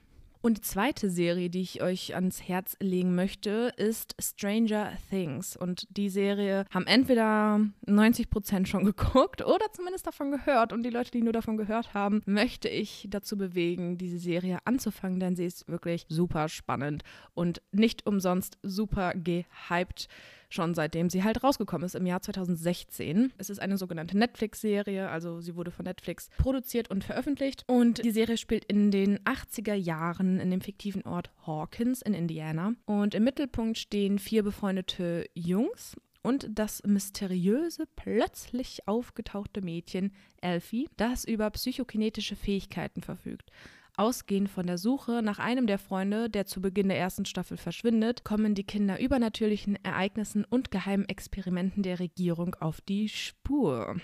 Und 0.47 0.59
die 0.59 0.63
zweite 0.63 1.11
Serie, 1.11 1.51
die 1.51 1.63
ich 1.63 1.83
euch 1.83 2.15
ans 2.15 2.41
Herz 2.41 2.77
legen 2.79 3.17
möchte, 3.17 3.73
ist 3.77 4.15
Stranger 4.21 4.93
Things. 5.11 5.57
Und 5.57 5.89
die 5.91 6.09
Serie 6.09 6.67
haben 6.71 6.87
entweder 6.87 7.59
90 7.85 8.31
Prozent 8.31 8.69
schon 8.69 8.85
geguckt 8.85 9.45
oder 9.45 9.73
zumindest 9.73 10.07
davon 10.07 10.31
gehört. 10.31 10.73
Und 10.73 10.85
die 10.85 10.91
Leute, 10.91 11.11
die 11.11 11.23
nur 11.23 11.33
davon 11.33 11.57
gehört 11.57 11.95
haben, 11.95 12.23
möchte 12.27 12.69
ich 12.69 13.09
dazu 13.11 13.37
bewegen, 13.37 13.99
diese 13.99 14.21
Serie 14.21 14.59
anzufangen, 14.65 15.19
denn 15.19 15.35
sie 15.35 15.47
ist 15.47 15.67
wirklich 15.67 16.07
super 16.09 16.49
spannend 16.49 17.03
und 17.35 17.61
nicht 17.73 18.07
umsonst 18.07 18.57
super 18.62 19.15
gehypt 19.15 20.07
schon 20.49 20.75
seitdem 20.75 21.11
sie 21.11 21.25
halt 21.25 21.43
rausgekommen 21.43 21.87
ist 21.87 21.95
im 21.95 22.07
Jahr 22.07 22.23
2016. 22.23 23.33
Es 23.38 23.50
ist 23.50 23.61
eine 23.61 23.79
sogenannte 23.79 24.17
Netflix-Serie, 24.17 25.09
also 25.09 25.41
sie 25.41 25.57
wurde 25.57 25.71
von 25.71 25.85
Netflix 25.85 26.29
produziert 26.38 26.91
und 26.91 27.05
veröffentlicht 27.05 27.65
und 27.67 28.05
die 28.05 28.11
Serie 28.11 28.37
spielt 28.37 28.65
in 28.65 28.91
den 28.91 29.19
80er 29.21 29.75
Jahren 29.75 30.41
in 30.41 30.50
dem 30.50 30.61
fiktiven 30.61 31.03
Ort 31.03 31.31
Hawkins 31.47 32.03
in 32.03 32.15
Indiana 32.15 32.75
und 32.85 33.15
im 33.15 33.25
Mittelpunkt 33.25 33.79
stehen 33.79 34.19
vier 34.19 34.43
befreundete 34.43 35.29
Jungs 35.35 35.97
und 36.26 36.49
das 36.50 36.83
mysteriöse, 36.85 37.85
plötzlich 37.95 38.88
aufgetauchte 38.88 39.62
Mädchen 39.62 40.12
Elfie, 40.41 40.88
das 40.97 41.25
über 41.25 41.49
psychokinetische 41.50 42.35
Fähigkeiten 42.35 43.00
verfügt. 43.00 43.53
Ausgehend 43.99 44.50
von 44.50 44.67
der 44.67 44.76
Suche 44.76 45.23
nach 45.23 45.38
einem 45.38 45.67
der 45.67 45.79
Freunde, 45.79 46.29
der 46.29 46.45
zu 46.45 46.61
Beginn 46.61 46.88
der 46.88 46.99
ersten 46.99 47.25
Staffel 47.25 47.57
verschwindet, 47.57 48.25
kommen 48.25 48.55
die 48.55 48.65
Kinder 48.65 49.00
übernatürlichen 49.00 49.83
Ereignissen 49.83 50.45
und 50.45 50.71
geheimen 50.71 51.09
Experimenten 51.09 51.83
der 51.83 51.99
Regierung 51.99 52.55
auf 52.57 52.83
die 52.83 53.09
Spur. 53.09 53.97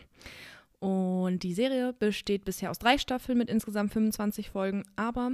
Und 0.79 1.43
die 1.43 1.53
Serie 1.53 1.93
besteht 1.93 2.47
bisher 2.47 2.71
aus 2.71 2.79
drei 2.79 2.97
Staffeln 2.97 3.37
mit 3.37 3.51
insgesamt 3.51 3.93
25 3.93 4.49
Folgen, 4.51 4.85
aber 4.97 5.33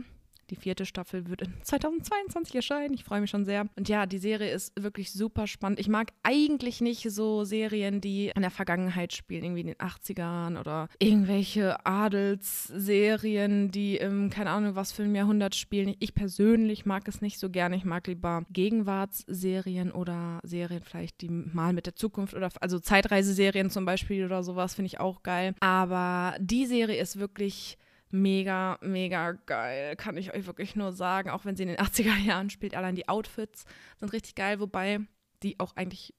die 0.51 0.57
vierte 0.57 0.87
Staffel 0.87 1.29
wird 1.29 1.43
in 1.43 1.55
2022 1.63 2.55
erscheinen. 2.55 2.95
Ich 2.95 3.05
freue 3.05 3.21
mich 3.21 3.31
schon 3.31 3.45
sehr. 3.45 3.67
Und 3.77 3.89
ja, 3.89 4.07
die 4.07 4.19
Serie 4.19 4.51
ist 4.51 4.73
wirklich 4.81 5.13
super 5.13 5.47
spannend. 5.47 5.81
Ich 5.81 5.89
mag 5.89 6.13
eigentlich 6.23 6.81
nicht 6.81 7.11
so 7.11 7.45
Serien, 7.45 8.01
die 8.01 8.33
in 8.35 8.43
der 8.43 8.51
Vergangenheit 8.51 9.13
spielen, 9.13 9.45
irgendwie 9.45 9.61
in 9.63 9.67
den 9.69 9.77
80ern 9.77 10.59
oder 10.59 10.89
irgendwelche 10.99 11.85
Adelsserien, 11.85 13.71
die 13.71 13.97
im, 13.97 14.31
keine 14.31 14.51
Ahnung, 14.51 14.75
was 14.75 14.93
für 14.93 15.03
ein 15.03 15.15
Jahrhundert 15.15 15.55
spielen. 15.55 15.95
Ich 15.99 16.15
persönlich 16.15 16.87
mag 16.87 17.07
es 17.09 17.21
nicht 17.21 17.39
so 17.39 17.51
gerne. 17.51 17.77
Ich 17.77 17.85
mag 17.85 18.07
lieber 18.07 18.45
Gegenwartsserien 18.51 19.93
oder 19.93 20.41
Serien 20.43 20.83
vielleicht, 20.83 21.21
die 21.21 21.29
mal 21.29 21.73
mit 21.73 21.87
der 21.87 21.97
Zukunft 21.97 22.35
oder 22.35 22.51
also 22.61 22.79
Zeitreiseserien 22.79 23.71
zum 23.71 23.85
Beispiel 23.85 24.25
oder 24.25 24.43
sowas 24.43 24.75
finde 24.75 24.87
ich 24.87 25.01
auch 25.01 25.23
geil. 25.23 25.55
Aber 25.61 26.37
die 26.41 26.67
Serie 26.67 27.01
ist 27.01 27.19
wirklich 27.19 27.79
mega, 28.11 28.79
mega 28.81 29.33
geil. 29.33 29.97
Kann 29.97 30.17
ich 30.17 30.35
euch 30.35 30.47
wirklich 30.47 30.77
nur 30.77 30.93
sagen. 30.93 31.31
Auch 31.31 31.45
wenn 31.45 31.57
sie 31.57 31.65
in 31.65 31.69
den 31.69 31.79
80er 31.79 32.17
Jahren 32.19 32.51
spielt, 32.51 32.75
allein 32.75 32.95
die 32.95 33.09
Outfits 33.09 33.65
sind 33.99 34.13
richtig 34.13 34.35
geil, 34.35 34.61
wobei 34.61 35.01
die 35.43 35.59
auch 35.61 35.77
eigentlich 35.77 36.15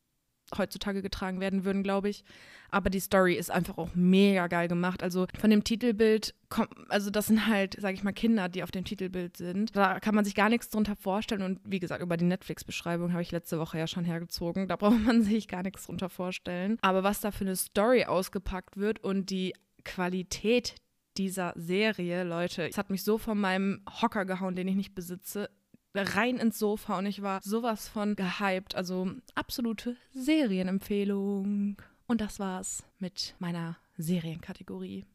heutzutage 0.58 1.01
getragen 1.01 1.39
werden 1.39 1.63
würden, 1.63 1.84
glaube 1.84 2.10
ich. 2.10 2.24
Aber 2.72 2.89
die 2.89 3.00
Story 3.00 3.36
ist 3.36 3.51
einfach 3.51 3.77
auch 3.77 3.89
mega 3.96 4.48
geil 4.48 4.67
gemacht. 4.67 5.03
Also 5.03 5.27
von 5.39 5.50
dem 5.50 5.63
Titelbild 5.63 6.36
kommt, 6.50 6.69
also 6.89 7.10
das 7.10 7.27
sind 7.27 7.48
halt, 7.48 7.79
sage 7.79 7.96
ich 7.96 8.03
mal, 8.03 8.13
Kinder, 8.13 8.50
die 8.50 8.63
auf 8.63 8.72
dem 8.72 8.84
Titelbild 8.84 9.38
sind. 9.38 9.75
Da 9.75 10.00
kann 10.00 10.15
man 10.15 10.25
sich 10.25 10.36
gar 10.36 10.50
nichts 10.50 10.69
drunter 10.69 10.96
vorstellen. 10.96 11.41
Und 11.41 11.60
wie 11.65 11.79
gesagt, 11.79 12.01
über 12.01 12.17
die 12.17 12.25
Netflix-Beschreibung 12.25 13.12
habe 13.12 13.22
ich 13.22 13.31
letzte 13.31 13.60
Woche 13.60 13.79
ja 13.79 13.88
schon 13.88 14.05
hergezogen. 14.05 14.67
Da 14.67 14.75
braucht 14.77 15.00
man 15.00 15.24
sich 15.24 15.48
gar 15.48 15.63
nichts 15.63 15.86
drunter 15.86 16.10
vorstellen. 16.10 16.77
Aber 16.81 17.03
was 17.03 17.22
da 17.22 17.31
für 17.31 17.46
eine 17.46 17.55
Story 17.55 18.05
ausgepackt 18.05 18.77
wird 18.77 19.03
und 19.03 19.29
die 19.29 19.53
Qualität 19.84 20.75
dieser 21.19 21.53
Serie, 21.55 22.23
Leute, 22.23 22.67
es 22.67 22.77
hat 22.77 22.89
mich 22.89 23.03
so 23.03 23.17
von 23.17 23.38
meinem 23.38 23.81
Hocker 24.01 24.25
gehauen, 24.25 24.55
den 24.55 24.67
ich 24.67 24.75
nicht 24.75 24.95
besitze 24.95 25.49
rein 25.93 26.38
ins 26.38 26.57
Sofa 26.57 26.97
und 26.97 27.05
ich 27.05 27.21
war 27.21 27.41
sowas 27.43 27.89
von 27.89 28.15
gehypt. 28.15 28.75
Also 28.75 29.11
absolute 29.35 29.97
Serienempfehlung. 30.13 31.77
Und 32.07 32.21
das 32.21 32.39
war's 32.39 32.83
mit 32.99 33.35
meiner 33.39 33.77
Serienkategorie. 33.97 35.05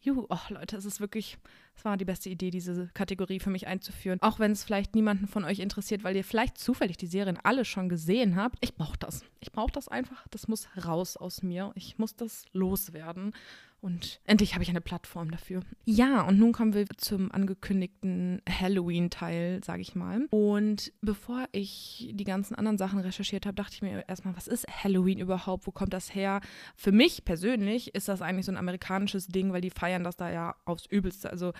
Juhu, 0.00 0.26
oh 0.30 0.38
Leute, 0.48 0.76
es 0.76 0.86
ist 0.86 1.00
wirklich, 1.00 1.36
es 1.74 1.84
war 1.84 1.96
die 1.96 2.06
beste 2.06 2.30
Idee, 2.30 2.50
diese 2.50 2.88
Kategorie 2.94 3.40
für 3.40 3.50
mich 3.50 3.66
einzuführen. 3.66 4.18
Auch 4.22 4.38
wenn 4.38 4.52
es 4.52 4.64
vielleicht 4.64 4.94
niemanden 4.94 5.26
von 5.26 5.44
euch 5.44 5.58
interessiert, 5.58 6.04
weil 6.04 6.16
ihr 6.16 6.24
vielleicht 6.24 6.56
zufällig 6.56 6.96
die 6.96 7.06
Serien 7.06 7.38
alle 7.42 7.64
schon 7.64 7.88
gesehen 7.88 8.36
habt. 8.36 8.56
Ich 8.60 8.76
brauche 8.76 8.96
das. 8.98 9.24
Ich 9.40 9.52
brauche 9.52 9.72
das 9.72 9.88
einfach. 9.88 10.26
Das 10.28 10.48
muss 10.48 10.68
raus 10.86 11.16
aus 11.16 11.42
mir. 11.42 11.72
Ich 11.74 11.98
muss 11.98 12.16
das 12.16 12.46
loswerden. 12.52 13.34
Und 13.80 14.20
endlich 14.24 14.54
habe 14.54 14.62
ich 14.64 14.70
eine 14.70 14.80
Plattform 14.80 15.30
dafür. 15.30 15.60
Ja, 15.84 16.22
und 16.22 16.38
nun 16.38 16.52
kommen 16.52 16.74
wir 16.74 16.86
zum 16.96 17.30
angekündigten 17.30 18.42
Halloween-Teil, 18.48 19.62
sage 19.64 19.82
ich 19.82 19.94
mal. 19.94 20.26
Und 20.30 20.92
bevor 21.00 21.46
ich 21.52 22.10
die 22.12 22.24
ganzen 22.24 22.56
anderen 22.56 22.76
Sachen 22.78 22.98
recherchiert 22.98 23.46
habe, 23.46 23.54
dachte 23.54 23.74
ich 23.74 23.82
mir 23.82 24.08
erstmal, 24.08 24.36
was 24.36 24.48
ist 24.48 24.66
Halloween 24.68 25.18
überhaupt? 25.18 25.66
Wo 25.66 25.70
kommt 25.70 25.92
das 25.92 26.14
her? 26.14 26.40
Für 26.74 26.90
mich 26.90 27.24
persönlich 27.24 27.94
ist 27.94 28.08
das 28.08 28.20
eigentlich 28.20 28.46
so 28.46 28.52
ein 28.52 28.58
amerikanisches 28.58 29.28
Ding, 29.28 29.52
weil 29.52 29.60
die 29.60 29.70
feiern 29.70 30.02
das 30.02 30.16
da 30.16 30.30
ja 30.30 30.56
aufs 30.64 30.86
Übelste. 30.86 31.30
Also 31.30 31.52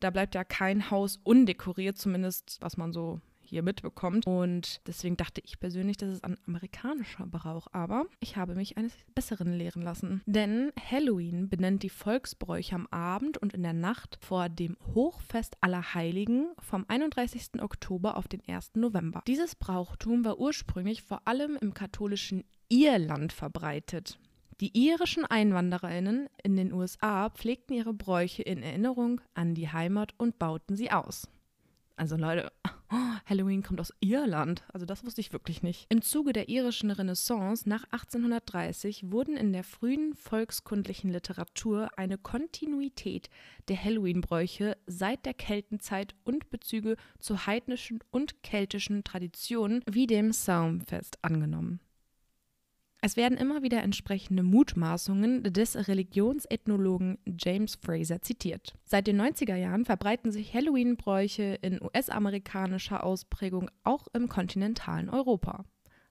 da 0.00 0.10
bleibt 0.10 0.34
ja 0.34 0.44
kein 0.44 0.90
Haus 0.90 1.20
undekoriert, 1.24 1.98
zumindest 1.98 2.58
was 2.60 2.76
man 2.76 2.92
so 2.92 3.20
hier 3.46 3.62
mitbekommt. 3.62 4.26
Und 4.26 4.80
deswegen 4.86 5.16
dachte 5.16 5.40
ich 5.44 5.58
persönlich, 5.58 5.96
das 5.96 6.10
ist 6.10 6.24
ein 6.24 6.36
amerikanischer 6.46 7.26
Brauch. 7.26 7.66
Aber 7.72 8.06
ich 8.20 8.36
habe 8.36 8.54
mich 8.54 8.76
eines 8.76 8.92
Besseren 9.14 9.52
lehren 9.52 9.82
lassen. 9.82 10.22
Denn 10.26 10.72
Halloween 10.90 11.48
benennt 11.48 11.82
die 11.82 11.90
Volksbräuche 11.90 12.74
am 12.74 12.86
Abend 12.88 13.38
und 13.38 13.54
in 13.54 13.62
der 13.62 13.72
Nacht 13.72 14.18
vor 14.20 14.48
dem 14.48 14.76
Hochfest 14.94 15.56
aller 15.60 15.94
Heiligen 15.94 16.48
vom 16.58 16.84
31. 16.88 17.62
Oktober 17.62 18.16
auf 18.16 18.28
den 18.28 18.42
1. 18.46 18.72
November. 18.74 19.22
Dieses 19.26 19.54
Brauchtum 19.54 20.24
war 20.24 20.38
ursprünglich 20.38 21.02
vor 21.02 21.22
allem 21.26 21.56
im 21.60 21.74
katholischen 21.74 22.44
Irland 22.68 23.32
verbreitet. 23.32 24.18
Die 24.60 24.86
irischen 24.86 25.26
Einwandererinnen 25.26 26.28
in 26.42 26.56
den 26.56 26.72
USA 26.72 27.28
pflegten 27.28 27.76
ihre 27.76 27.92
Bräuche 27.92 28.42
in 28.42 28.62
Erinnerung 28.62 29.20
an 29.34 29.54
die 29.54 29.68
Heimat 29.68 30.14
und 30.16 30.38
bauten 30.38 30.76
sie 30.76 30.90
aus. 30.90 31.28
Also 31.96 32.16
Leute, 32.16 32.52
Halloween 33.24 33.62
kommt 33.62 33.80
aus 33.80 33.92
Irland. 34.00 34.62
Also 34.68 34.84
das 34.84 35.04
wusste 35.04 35.22
ich 35.22 35.32
wirklich 35.32 35.62
nicht. 35.62 35.86
Im 35.88 36.02
Zuge 36.02 36.34
der 36.34 36.50
irischen 36.50 36.90
Renaissance 36.90 37.66
nach 37.68 37.84
1830 37.84 39.10
wurden 39.10 39.36
in 39.36 39.52
der 39.52 39.64
frühen 39.64 40.14
volkskundlichen 40.14 41.10
Literatur 41.10 41.88
eine 41.96 42.18
Kontinuität 42.18 43.30
der 43.68 43.82
Halloween-Bräuche 43.82 44.76
seit 44.86 45.24
der 45.24 45.34
Keltenzeit 45.34 46.14
und 46.24 46.50
Bezüge 46.50 46.96
zu 47.18 47.46
heidnischen 47.46 48.00
und 48.10 48.42
keltischen 48.42 49.02
Traditionen 49.02 49.82
wie 49.90 50.06
dem 50.06 50.32
Saumfest 50.32 51.18
angenommen. 51.22 51.80
Es 53.02 53.16
werden 53.16 53.38
immer 53.38 53.62
wieder 53.62 53.82
entsprechende 53.82 54.42
Mutmaßungen 54.42 55.42
des 55.52 55.88
Religionsethnologen 55.88 57.18
James 57.38 57.76
Fraser 57.76 58.22
zitiert. 58.22 58.74
Seit 58.84 59.06
den 59.06 59.20
90er 59.20 59.54
Jahren 59.54 59.84
verbreiten 59.84 60.32
sich 60.32 60.54
Halloween-Bräuche 60.54 61.58
in 61.62 61.80
US-amerikanischer 61.80 63.04
Ausprägung 63.04 63.70
auch 63.84 64.08
im 64.12 64.28
kontinentalen 64.28 65.10
Europa. 65.10 65.64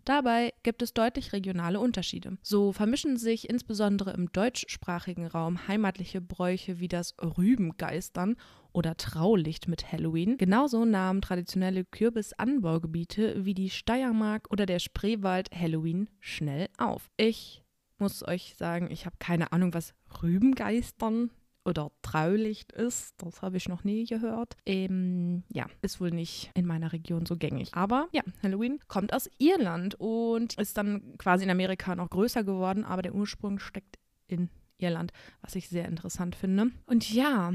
Dabei 0.06 0.54
gibt 0.62 0.84
es 0.84 0.94
deutlich 0.94 1.34
regionale 1.34 1.80
Unterschiede. 1.80 2.38
So 2.44 2.72
vermischen 2.72 3.18
sich 3.18 3.50
insbesondere 3.50 4.12
im 4.12 4.32
deutschsprachigen 4.32 5.26
Raum 5.26 5.68
heimatliche 5.68 6.22
Bräuche 6.22 6.80
wie 6.80 6.88
das 6.88 7.16
Rübengeistern 7.20 8.36
oder 8.72 8.98
Traulicht 8.98 9.68
mit 9.68 9.92
Halloween. 9.92 10.38
Genauso 10.38 10.86
nahmen 10.86 11.22
traditionelle 11.22 11.86
Kürbisanbaugebiete 11.86 13.46
wie 13.46 13.56
die 13.56 13.72
Steiermark 13.72 14.52
oder 14.52 14.68
der 14.68 14.78
Spreewald 14.80 15.50
Halloween 15.52 16.08
schnell 16.20 16.68
auf. 16.78 17.10
Ich 17.18 17.64
muss 17.98 18.28
euch 18.28 18.56
sagen, 18.58 18.92
ich 18.92 19.08
habe 19.08 19.16
keine 19.18 19.52
Ahnung, 19.54 19.74
was 19.74 19.96
Rübengeistern 20.22 21.32
oder 21.66 21.92
Traulicht 22.02 22.72
ist. 22.72 23.16
Das 23.18 23.42
habe 23.42 23.58
ich 23.58 23.68
noch 23.68 23.84
nie 23.84 24.06
gehört. 24.06 24.56
Ähm, 24.66 25.44
ja, 25.52 25.66
ist 25.82 26.00
wohl 26.00 26.12
nicht 26.12 26.52
in 26.54 26.66
meiner 26.66 26.94
Region 26.94 27.26
so 27.26 27.36
gängig. 27.36 27.74
Aber 27.74 28.08
ja, 28.12 28.22
Halloween 28.44 28.80
kommt 28.88 29.14
aus 29.14 29.30
Irland 29.38 29.96
und 29.96 30.58
ist 30.58 30.78
dann 30.78 31.18
quasi 31.18 31.44
in 31.44 31.50
Amerika 31.50 31.96
noch 31.96 32.10
größer 32.10 32.44
geworden, 32.44 32.86
aber 32.86 33.02
der 33.02 33.16
Ursprung 33.16 33.60
steckt 33.60 33.98
in 34.28 34.50
Irland, 34.78 35.12
was 35.42 35.56
ich 35.56 35.70
sehr 35.70 35.88
interessant 35.88 36.36
finde. 36.36 36.72
Und 36.86 37.12
ja, 37.12 37.54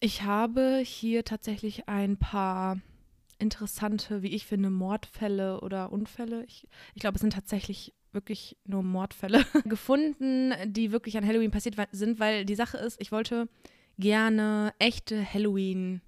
ich 0.00 0.22
habe 0.22 0.82
hier 0.84 1.24
tatsächlich 1.24 1.88
ein 1.88 2.16
paar 2.16 2.80
interessante, 3.38 4.22
wie 4.22 4.34
ich 4.34 4.46
finde, 4.46 4.70
Mordfälle 4.70 5.60
oder 5.60 5.92
Unfälle. 5.92 6.44
Ich, 6.44 6.68
ich 6.94 7.00
glaube, 7.00 7.16
es 7.16 7.20
sind 7.20 7.32
tatsächlich 7.32 7.92
wirklich 8.12 8.56
nur 8.64 8.82
Mordfälle 8.82 9.44
gefunden, 9.64 10.52
die 10.66 10.92
wirklich 10.92 11.16
an 11.16 11.26
Halloween 11.26 11.50
passiert 11.50 11.76
sind, 11.92 12.20
weil 12.20 12.44
die 12.44 12.54
Sache 12.54 12.76
ist, 12.78 13.00
ich 13.00 13.12
wollte 13.12 13.48
gerne 13.98 14.72
echte 14.78 15.24
Halloween 15.32 16.00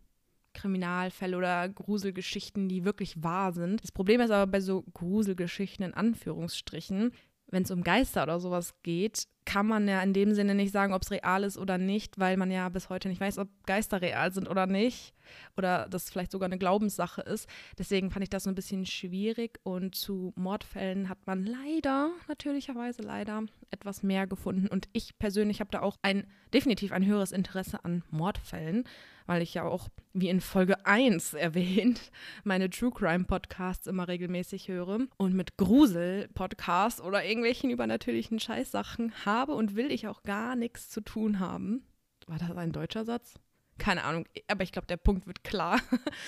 Kriminalfälle 0.54 1.36
oder 1.36 1.68
Gruselgeschichten, 1.68 2.68
die 2.68 2.84
wirklich 2.84 3.22
wahr 3.22 3.52
sind. 3.52 3.82
Das 3.82 3.92
Problem 3.92 4.20
ist 4.20 4.30
aber 4.30 4.50
bei 4.50 4.60
so 4.60 4.84
Gruselgeschichten 4.94 5.84
in 5.84 5.94
Anführungsstrichen, 5.94 7.12
wenn 7.48 7.62
es 7.64 7.70
um 7.70 7.82
Geister 7.82 8.22
oder 8.22 8.40
sowas 8.40 8.74
geht, 8.82 9.26
kann 9.44 9.66
man 9.66 9.86
ja 9.88 10.02
in 10.02 10.12
dem 10.12 10.34
Sinne 10.34 10.54
nicht 10.54 10.72
sagen, 10.72 10.94
ob 10.94 11.02
es 11.02 11.10
real 11.10 11.44
ist 11.44 11.58
oder 11.58 11.78
nicht, 11.78 12.18
weil 12.18 12.36
man 12.36 12.50
ja 12.50 12.68
bis 12.68 12.88
heute 12.88 13.08
nicht 13.08 13.20
weiß, 13.20 13.38
ob 13.38 13.48
Geister 13.66 14.00
real 14.00 14.32
sind 14.32 14.48
oder 14.48 14.66
nicht. 14.66 15.14
Oder 15.56 15.86
das 15.88 16.10
vielleicht 16.10 16.32
sogar 16.32 16.46
eine 16.46 16.58
Glaubenssache 16.58 17.22
ist. 17.22 17.48
Deswegen 17.78 18.10
fand 18.10 18.22
ich 18.22 18.30
das 18.30 18.44
so 18.44 18.50
ein 18.50 18.54
bisschen 18.54 18.86
schwierig. 18.86 19.60
Und 19.62 19.94
zu 19.94 20.32
Mordfällen 20.36 21.08
hat 21.08 21.26
man 21.26 21.44
leider, 21.44 22.10
natürlicherweise 22.28 23.02
leider, 23.02 23.42
etwas 23.70 24.02
mehr 24.02 24.26
gefunden. 24.26 24.68
Und 24.68 24.88
ich 24.92 25.18
persönlich 25.18 25.60
habe 25.60 25.70
da 25.70 25.80
auch 25.80 25.96
ein, 26.02 26.26
definitiv 26.52 26.92
ein 26.92 27.06
höheres 27.06 27.32
Interesse 27.32 27.84
an 27.84 28.02
Mordfällen 28.10 28.84
weil 29.26 29.42
ich 29.42 29.54
ja 29.54 29.64
auch, 29.64 29.88
wie 30.12 30.28
in 30.28 30.40
Folge 30.40 30.84
1 30.86 31.34
erwähnt, 31.34 32.10
meine 32.44 32.70
True 32.70 32.90
Crime 32.90 33.24
Podcasts 33.24 33.86
immer 33.86 34.08
regelmäßig 34.08 34.68
höre 34.68 35.00
und 35.16 35.34
mit 35.34 35.56
Grusel-Podcasts 35.56 37.00
oder 37.00 37.24
irgendwelchen 37.24 37.70
übernatürlichen 37.70 38.40
Scheißsachen 38.40 39.12
habe 39.24 39.54
und 39.54 39.76
will 39.76 39.90
ich 39.90 40.08
auch 40.08 40.22
gar 40.22 40.56
nichts 40.56 40.90
zu 40.90 41.00
tun 41.00 41.40
haben. 41.40 41.86
War 42.26 42.38
das 42.38 42.56
ein 42.56 42.72
deutscher 42.72 43.04
Satz? 43.04 43.34
Keine 43.78 44.04
Ahnung, 44.04 44.26
aber 44.48 44.62
ich 44.62 44.72
glaube, 44.72 44.86
der 44.86 44.96
Punkt 44.96 45.26
wird 45.26 45.42
klar. 45.44 45.80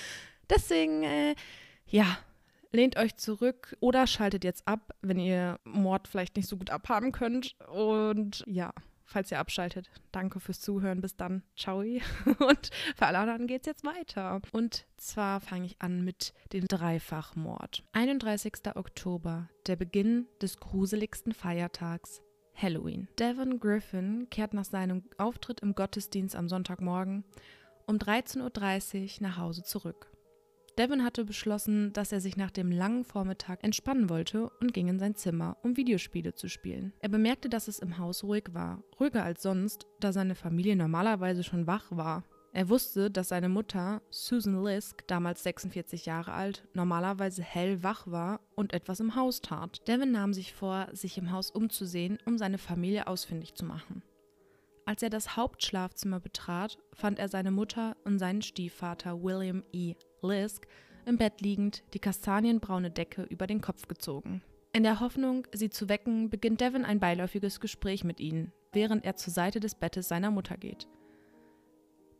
Deswegen, 0.49 1.03
äh, 1.03 1.35
ja, 1.85 2.17
lehnt 2.71 2.97
euch 2.97 3.15
zurück 3.15 3.75
oder 3.79 4.07
schaltet 4.07 4.43
jetzt 4.43 4.67
ab, 4.67 4.93
wenn 5.01 5.19
ihr 5.19 5.59
Mord 5.63 6.07
vielleicht 6.07 6.35
nicht 6.35 6.47
so 6.47 6.57
gut 6.57 6.69
abhaben 6.69 7.11
könnt. 7.11 7.55
Und 7.69 8.43
ja, 8.47 8.73
falls 9.07 9.31
ihr 9.31 9.39
abschaltet. 9.39 9.89
Danke 10.11 10.39
fürs 10.39 10.59
Zuhören. 10.59 11.01
Bis 11.01 11.15
dann. 11.15 11.41
Ciao. 11.55 11.79
Und 11.79 12.69
für 12.95 13.05
alle 13.05 13.17
anderen 13.17 13.47
geht 13.47 13.61
es 13.61 13.67
jetzt 13.67 13.85
weiter. 13.85 14.41
Und 14.51 14.85
zwar 14.97 15.39
fange 15.39 15.65
ich 15.65 15.81
an 15.81 16.03
mit 16.03 16.33
dem 16.53 16.67
Dreifachmord. 16.67 17.83
31. 17.93 18.53
Oktober, 18.75 19.49
der 19.65 19.75
Beginn 19.75 20.27
des 20.41 20.59
gruseligsten 20.59 21.33
Feiertags. 21.33 22.21
Halloween. 22.53 23.07
Devon 23.19 23.59
Griffin 23.59 24.27
kehrt 24.31 24.53
nach 24.53 24.65
seinem 24.65 25.03
Auftritt 25.17 25.59
im 25.59 25.75
Gottesdienst 25.75 26.35
am 26.35 26.49
Sonntagmorgen 26.49 27.23
um 27.85 27.97
13.30 27.97 28.41
Uhr 28.41 29.27
nach 29.27 29.37
Hause 29.37 29.63
zurück. 29.63 30.11
Devin 30.77 31.03
hatte 31.03 31.25
beschlossen, 31.25 31.91
dass 31.93 32.11
er 32.11 32.21
sich 32.21 32.37
nach 32.37 32.51
dem 32.51 32.71
langen 32.71 33.03
Vormittag 33.03 33.63
entspannen 33.63 34.09
wollte 34.09 34.51
und 34.61 34.73
ging 34.73 34.87
in 34.87 34.99
sein 34.99 35.15
Zimmer, 35.15 35.57
um 35.63 35.75
Videospiele 35.75 36.35
zu 36.35 36.47
spielen. 36.47 36.93
Er 36.99 37.09
bemerkte, 37.09 37.49
dass 37.49 37.67
es 37.67 37.79
im 37.79 37.97
Haus 37.97 38.23
ruhig 38.23 38.45
war, 38.51 38.83
ruhiger 38.99 39.23
als 39.23 39.41
sonst, 39.41 39.87
da 39.99 40.13
seine 40.13 40.35
Familie 40.35 40.75
normalerweise 40.75 41.43
schon 41.43 41.65
wach 41.65 41.85
war. 41.89 42.23
Er 42.53 42.69
wusste, 42.69 43.09
dass 43.09 43.29
seine 43.29 43.49
Mutter, 43.49 44.01
Susan 44.11 44.63
Lisk, 44.63 45.07
damals 45.07 45.43
46 45.43 46.05
Jahre 46.05 46.33
alt, 46.33 46.63
normalerweise 46.73 47.41
hellwach 47.41 48.05
war 48.05 48.39
und 48.55 48.73
etwas 48.73 48.99
im 48.99 49.15
Haus 49.15 49.41
tat. 49.41 49.87
Devin 49.87 50.11
nahm 50.11 50.33
sich 50.33 50.53
vor, 50.53 50.87
sich 50.91 51.17
im 51.17 51.31
Haus 51.31 51.49
umzusehen, 51.49 52.19
um 52.25 52.37
seine 52.37 52.59
Familie 52.59 53.07
ausfindig 53.07 53.55
zu 53.55 53.65
machen. 53.65 54.03
Als 54.85 55.03
er 55.03 55.09
das 55.09 55.35
Hauptschlafzimmer 55.35 56.19
betrat, 56.19 56.77
fand 56.93 57.19
er 57.19 57.27
seine 57.27 57.51
Mutter 57.51 57.97
und 58.05 58.19
seinen 58.19 58.41
Stiefvater 58.41 59.21
William 59.21 59.63
E. 59.73 59.95
Lisk 60.21 60.67
im 61.05 61.17
Bett 61.17 61.41
liegend, 61.41 61.83
die 61.93 61.99
kastanienbraune 61.99 62.91
Decke 62.91 63.23
über 63.23 63.47
den 63.47 63.61
Kopf 63.61 63.87
gezogen. 63.87 64.41
In 64.73 64.83
der 64.83 64.99
Hoffnung, 64.99 65.47
sie 65.53 65.69
zu 65.69 65.89
wecken, 65.89 66.29
beginnt 66.29 66.61
Devin 66.61 66.85
ein 66.85 66.99
beiläufiges 66.99 67.59
Gespräch 67.59 68.03
mit 68.03 68.19
ihnen, 68.19 68.51
während 68.73 69.05
er 69.05 69.15
zur 69.15 69.31
Seite 69.31 69.59
des 69.59 69.75
Bettes 69.75 70.07
seiner 70.07 70.31
Mutter 70.31 70.57
geht. 70.57 70.87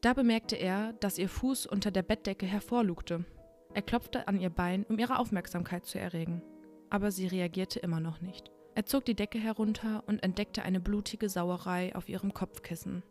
Da 0.01 0.13
bemerkte 0.13 0.55
er, 0.55 0.93
dass 0.93 1.17
ihr 1.17 1.27
Fuß 1.27 1.65
unter 1.65 1.91
der 1.91 2.03
Bettdecke 2.03 2.45
hervorlugte. 2.45 3.25
Er 3.73 3.81
klopfte 3.81 4.27
an 4.27 4.39
ihr 4.39 4.49
Bein, 4.49 4.85
um 4.85 4.97
ihre 4.97 5.19
Aufmerksamkeit 5.19 5.85
zu 5.85 5.99
erregen. 5.99 6.41
Aber 6.89 7.11
sie 7.11 7.27
reagierte 7.27 7.79
immer 7.79 7.99
noch 7.99 8.21
nicht. 8.21 8.51
Er 8.75 8.85
zog 8.85 9.05
die 9.05 9.15
Decke 9.15 9.39
herunter 9.39 10.03
und 10.07 10.23
entdeckte 10.23 10.63
eine 10.63 10.79
blutige 10.79 11.29
Sauerei 11.29 11.93
auf 11.95 12.07
ihrem 12.09 12.33
Kopfkissen. 12.33 13.03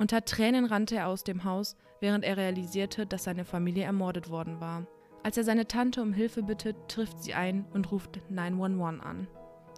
Unter 0.00 0.24
Tränen 0.24 0.64
rannte 0.64 0.94
er 0.94 1.08
aus 1.08 1.24
dem 1.24 1.42
Haus, 1.42 1.76
während 2.00 2.24
er 2.24 2.36
realisierte, 2.36 3.04
dass 3.04 3.24
seine 3.24 3.44
Familie 3.44 3.82
ermordet 3.82 4.30
worden 4.30 4.60
war. 4.60 4.86
Als 5.24 5.36
er 5.36 5.42
seine 5.42 5.66
Tante 5.66 6.00
um 6.00 6.12
Hilfe 6.12 6.44
bittet, 6.44 6.76
trifft 6.86 7.20
sie 7.20 7.34
ein 7.34 7.66
und 7.72 7.90
ruft 7.90 8.20
911 8.30 9.04
an, 9.04 9.26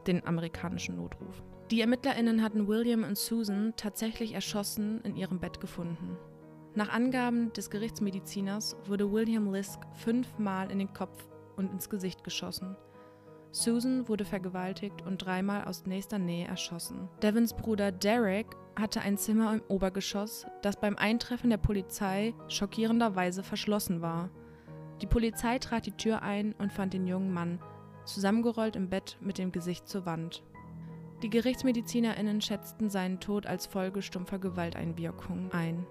den 0.07 0.27
amerikanischen 0.27 0.97
Notruf. 0.97 1.43
Die 1.71 1.81
Ermittlerinnen 1.81 2.43
hatten 2.43 2.69
William 2.69 3.03
und 3.03 3.17
Susan 3.17 3.73
tatsächlich 3.77 4.35
erschossen 4.35 5.01
in 5.05 5.17
ihrem 5.17 5.41
Bett 5.41 5.59
gefunden. 5.59 6.19
Nach 6.75 6.91
Angaben 6.91 7.53
des 7.55 7.71
Gerichtsmediziners 7.71 8.77
wurde 8.85 9.11
William 9.11 9.51
Lisk 9.51 9.81
fünfmal 9.95 10.71
in 10.71 10.79
den 10.79 10.93
Kopf 10.93 11.29
und 11.57 11.73
ins 11.73 11.89
Gesicht 11.89 12.25
geschossen. 12.25 12.77
Susan 13.53 14.09
wurde 14.09 14.25
vergewaltigt 14.25 15.03
und 15.07 15.19
dreimal 15.19 15.65
aus 15.65 15.87
nächster 15.87 16.19
Nähe 16.19 16.47
erschossen. 16.47 17.09
Devins 17.23 17.55
Bruder 17.55 17.91
Derek 17.91 18.47
hatte 18.79 19.01
ein 19.01 19.19
Zimmer 19.19 19.53
im 19.53 19.63
Obergeschoss, 19.69 20.47
das 20.63 20.79
beim 20.79 20.97
Eintreffen 20.97 21.51
der 21.51 21.57
Polizei 21.57 22.35
schockierenderweise 22.49 23.43
verschlossen 23.43 24.01
war. 24.01 24.31
Die 25.03 25.07
Polizei 25.07 25.59
trat 25.59 25.87
die 25.87 25.97
Tür 25.97 26.23
ein 26.23 26.55
und 26.59 26.73
fand 26.73 26.93
den 26.93 27.07
jungen 27.07 27.33
Mann 27.33 27.59
zusammengerollt 28.05 28.77
im 28.77 28.89
Bett 28.89 29.17
mit 29.21 29.39
dem 29.39 29.53
Gesicht 29.53 29.89
zur 29.89 30.07
Wand. 30.07 30.43
Die 31.23 31.31
Gerichtsmedizinerinnen 31.31 32.41
schätzten 32.41 32.89
seinen 32.89 33.21
Tod 33.21 33.47
als 33.47 33.67
Folge 33.67 34.03
stumpfer 34.03 34.39
Gewalteinwirkung 34.39 35.53
ein 35.53 35.87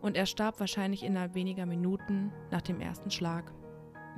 und 0.00 0.16
er 0.16 0.26
starb 0.26 0.58
wahrscheinlich 0.58 1.04
innerhalb 1.04 1.34
weniger 1.34 1.66
Minuten 1.66 2.32
nach 2.50 2.62
dem 2.62 2.80
ersten 2.80 3.10
Schlag. 3.10 3.52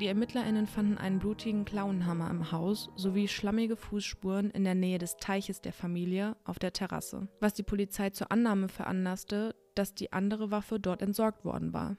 Die 0.01 0.09
ErmittlerInnen 0.09 0.67
fanden 0.67 0.99
einen 0.99 1.21
blutigen 1.21 1.65
Klauenhammer 1.65 2.29
im 2.29 2.51
Haus 2.51 2.91
sowie 2.97 3.29
schlammige 3.29 3.77
Fußspuren 3.77 4.51
in 4.51 4.65
der 4.65 4.75
Nähe 4.75 4.99
des 4.99 5.17
Teiches 5.19 5.61
der 5.61 5.73
Familie 5.73 6.37
auf 6.45 6.59
der 6.59 6.73
Terrasse, 6.73 7.29
was 7.39 7.55
die 7.55 7.63
Polizei 7.63 8.11
zur 8.11 8.33
Annahme 8.33 8.69
veranlasste, 8.69 9.55
dass 9.77 9.95
die 9.95 10.13
andere 10.13 10.51
Waffe 10.51 10.81
dort 10.81 11.01
entsorgt 11.01 11.45
worden 11.45 11.73
war. 11.73 11.97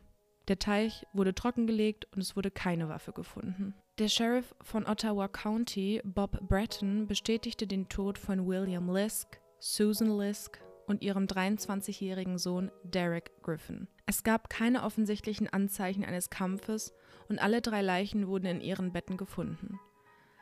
Der 0.49 0.59
Teich 0.59 1.07
wurde 1.13 1.33
trockengelegt 1.33 2.07
und 2.13 2.21
es 2.21 2.35
wurde 2.35 2.51
keine 2.51 2.89
Waffe 2.89 3.13
gefunden. 3.13 3.73
Der 3.97 4.09
Sheriff 4.09 4.53
von 4.61 4.85
Ottawa 4.85 5.29
County, 5.29 6.01
Bob 6.03 6.37
Breton, 6.49 7.07
bestätigte 7.07 7.65
den 7.65 7.87
Tod 7.87 8.17
von 8.17 8.45
William 8.45 8.93
Lisk, 8.93 9.39
Susan 9.59 10.17
Lisk 10.19 10.59
und 10.85 11.01
ihrem 11.01 11.25
23-jährigen 11.25 12.37
Sohn 12.37 12.71
Derek 12.83 13.31
Griffin. 13.41 13.87
Es 14.05 14.23
gab 14.23 14.49
keine 14.49 14.83
offensichtlichen 14.83 15.47
Anzeichen 15.47 16.03
eines 16.03 16.29
Kampfes 16.29 16.93
und 17.29 17.39
alle 17.39 17.61
drei 17.61 17.81
Leichen 17.81 18.27
wurden 18.27 18.45
in 18.45 18.61
ihren 18.61 18.91
Betten 18.91 19.17
gefunden. 19.17 19.79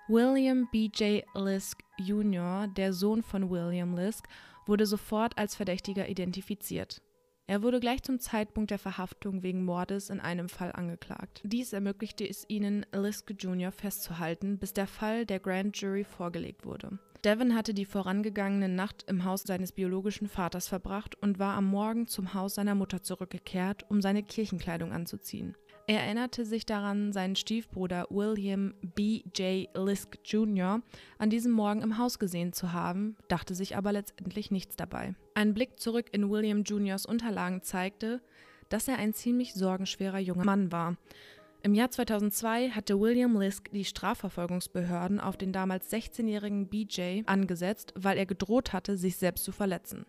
William 0.07 0.67
B.J. 0.71 1.23
Lisk 1.33 1.81
Jr., 1.97 2.67
der 2.67 2.91
Sohn 2.91 3.23
von 3.23 3.49
William 3.49 3.95
Lisk, 3.95 4.27
wurde 4.65 4.85
sofort 4.85 5.37
als 5.37 5.55
Verdächtiger 5.55 6.09
identifiziert. 6.09 7.01
Er 7.45 7.61
wurde 7.61 7.79
gleich 7.79 8.01
zum 8.03 8.19
Zeitpunkt 8.19 8.71
der 8.71 8.79
Verhaftung 8.79 9.43
wegen 9.43 9.65
Mordes 9.65 10.09
in 10.09 10.21
einem 10.21 10.47
Fall 10.47 10.71
angeklagt. 10.71 11.41
Dies 11.43 11.73
ermöglichte 11.73 12.27
es 12.27 12.45
ihnen, 12.47 12.85
Lisk 12.93 13.33
Jr. 13.37 13.71
festzuhalten, 13.71 14.57
bis 14.57 14.73
der 14.73 14.87
Fall 14.87 15.25
der 15.25 15.39
Grand 15.39 15.75
Jury 15.77 16.05
vorgelegt 16.05 16.65
wurde. 16.65 16.99
Devon 17.23 17.55
hatte 17.55 17.73
die 17.73 17.85
vorangegangene 17.85 18.67
Nacht 18.67 19.03
im 19.07 19.23
Haus 19.23 19.43
seines 19.43 19.71
biologischen 19.71 20.27
Vaters 20.27 20.67
verbracht 20.67 21.15
und 21.21 21.39
war 21.39 21.55
am 21.55 21.65
Morgen 21.65 22.07
zum 22.07 22.33
Haus 22.33 22.55
seiner 22.55 22.75
Mutter 22.75 23.01
zurückgekehrt, 23.01 23.85
um 23.89 24.01
seine 24.01 24.23
Kirchenkleidung 24.23 24.91
anzuziehen. 24.91 25.55
Er 25.85 25.99
erinnerte 25.99 26.45
sich 26.45 26.65
daran, 26.65 27.11
seinen 27.11 27.35
Stiefbruder 27.35 28.07
William 28.09 28.73
B. 28.95 29.21
J. 29.35 29.67
Lisk 29.75 30.17
Jr. 30.23 30.81
an 31.17 31.29
diesem 31.29 31.51
Morgen 31.51 31.81
im 31.81 31.97
Haus 31.97 32.19
gesehen 32.19 32.53
zu 32.53 32.71
haben, 32.71 33.17
dachte 33.27 33.53
sich 33.53 33.75
aber 33.75 33.91
letztendlich 33.91 34.49
nichts 34.49 34.77
dabei. 34.77 35.13
Ein 35.33 35.53
Blick 35.53 35.81
zurück 35.81 36.05
in 36.13 36.29
William 36.29 36.63
Jr.'s 36.63 37.05
Unterlagen 37.05 37.63
zeigte, 37.63 38.21
dass 38.69 38.87
er 38.87 38.97
ein 38.97 39.13
ziemlich 39.13 39.53
sorgenschwerer 39.53 40.19
junger 40.19 40.45
Mann 40.45 40.71
war. 40.71 40.95
Im 41.63 41.73
Jahr 41.73 41.91
2002 41.91 42.69
hatte 42.69 42.99
William 42.99 43.37
Lisk 43.37 43.69
die 43.71 43.85
Strafverfolgungsbehörden 43.85 45.19
auf 45.19 45.35
den 45.35 45.51
damals 45.51 45.91
16-jährigen 45.91 46.67
BJ 46.67 47.23
angesetzt, 47.25 47.93
weil 47.97 48.17
er 48.17 48.25
gedroht 48.25 48.71
hatte, 48.71 48.95
sich 48.95 49.17
selbst 49.17 49.43
zu 49.43 49.51
verletzen. 49.51 50.05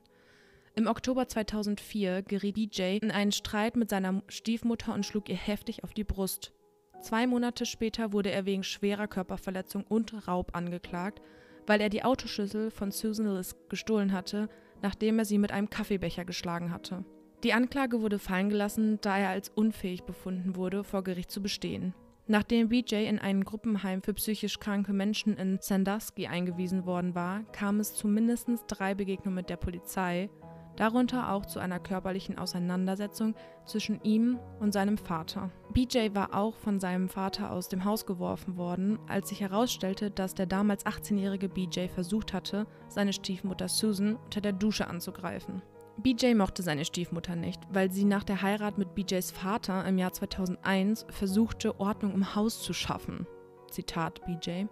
Im 0.76 0.88
Oktober 0.88 1.28
2004 1.28 2.22
geriet 2.22 2.56
BJ 2.56 2.98
in 3.00 3.12
einen 3.12 3.30
Streit 3.30 3.76
mit 3.76 3.90
seiner 3.90 4.24
Stiefmutter 4.28 4.92
und 4.92 5.06
schlug 5.06 5.28
ihr 5.28 5.36
heftig 5.36 5.84
auf 5.84 5.94
die 5.94 6.02
Brust. 6.02 6.52
Zwei 7.00 7.28
Monate 7.28 7.64
später 7.64 8.12
wurde 8.12 8.32
er 8.32 8.44
wegen 8.44 8.64
schwerer 8.64 9.06
Körperverletzung 9.06 9.84
und 9.84 10.26
Raub 10.26 10.56
angeklagt, 10.56 11.22
weil 11.68 11.80
er 11.80 11.90
die 11.90 12.02
Autoschlüssel 12.02 12.72
von 12.72 12.90
Susan 12.90 13.36
Lisk 13.36 13.56
gestohlen 13.68 14.12
hatte, 14.12 14.48
nachdem 14.82 15.20
er 15.20 15.24
sie 15.24 15.38
mit 15.38 15.52
einem 15.52 15.70
Kaffeebecher 15.70 16.24
geschlagen 16.24 16.72
hatte. 16.72 17.04
Die 17.44 17.52
Anklage 17.52 18.00
wurde 18.00 18.18
fallen 18.18 18.48
gelassen, 18.48 18.98
da 19.00 19.16
er 19.16 19.28
als 19.28 19.50
unfähig 19.50 20.02
befunden 20.02 20.56
wurde, 20.56 20.82
vor 20.82 21.04
Gericht 21.04 21.30
zu 21.30 21.40
bestehen. 21.40 21.94
Nachdem 22.26 22.70
BJ 22.70 23.06
in 23.06 23.18
ein 23.18 23.44
Gruppenheim 23.44 24.02
für 24.02 24.14
psychisch 24.14 24.58
kranke 24.58 24.92
Menschen 24.94 25.36
in 25.36 25.58
Sandusky 25.60 26.26
eingewiesen 26.26 26.86
worden 26.86 27.14
war, 27.14 27.44
kam 27.52 27.80
es 27.80 27.94
zu 27.94 28.08
mindestens 28.08 28.64
drei 28.66 28.94
Begegnungen 28.94 29.36
mit 29.36 29.50
der 29.50 29.58
Polizei, 29.58 30.30
darunter 30.76 31.32
auch 31.32 31.46
zu 31.46 31.58
einer 31.58 31.78
körperlichen 31.78 32.38
Auseinandersetzung 32.38 33.34
zwischen 33.64 34.00
ihm 34.02 34.38
und 34.60 34.72
seinem 34.72 34.98
Vater. 34.98 35.50
BJ 35.72 36.14
war 36.14 36.34
auch 36.34 36.54
von 36.54 36.80
seinem 36.80 37.08
Vater 37.08 37.50
aus 37.50 37.68
dem 37.68 37.84
Haus 37.84 38.06
geworfen 38.06 38.56
worden, 38.56 38.98
als 39.08 39.28
sich 39.28 39.40
herausstellte, 39.40 40.10
dass 40.10 40.34
der 40.34 40.46
damals 40.46 40.86
18-jährige 40.86 41.48
BJ 41.48 41.86
versucht 41.86 42.32
hatte, 42.32 42.66
seine 42.88 43.12
Stiefmutter 43.12 43.68
Susan 43.68 44.16
unter 44.16 44.40
der 44.40 44.52
Dusche 44.52 44.88
anzugreifen. 44.88 45.62
BJ 45.96 46.34
mochte 46.34 46.62
seine 46.62 46.84
Stiefmutter 46.84 47.36
nicht, 47.36 47.62
weil 47.70 47.90
sie 47.90 48.04
nach 48.04 48.24
der 48.24 48.42
Heirat 48.42 48.78
mit 48.78 48.94
BJs 48.94 49.30
Vater 49.30 49.86
im 49.86 49.96
Jahr 49.96 50.12
2001 50.12 51.06
versuchte, 51.08 51.78
Ordnung 51.78 52.14
im 52.14 52.34
Haus 52.34 52.62
zu 52.62 52.72
schaffen. 52.72 53.26
Zitat 53.70 54.20
BJ. 54.26 54.64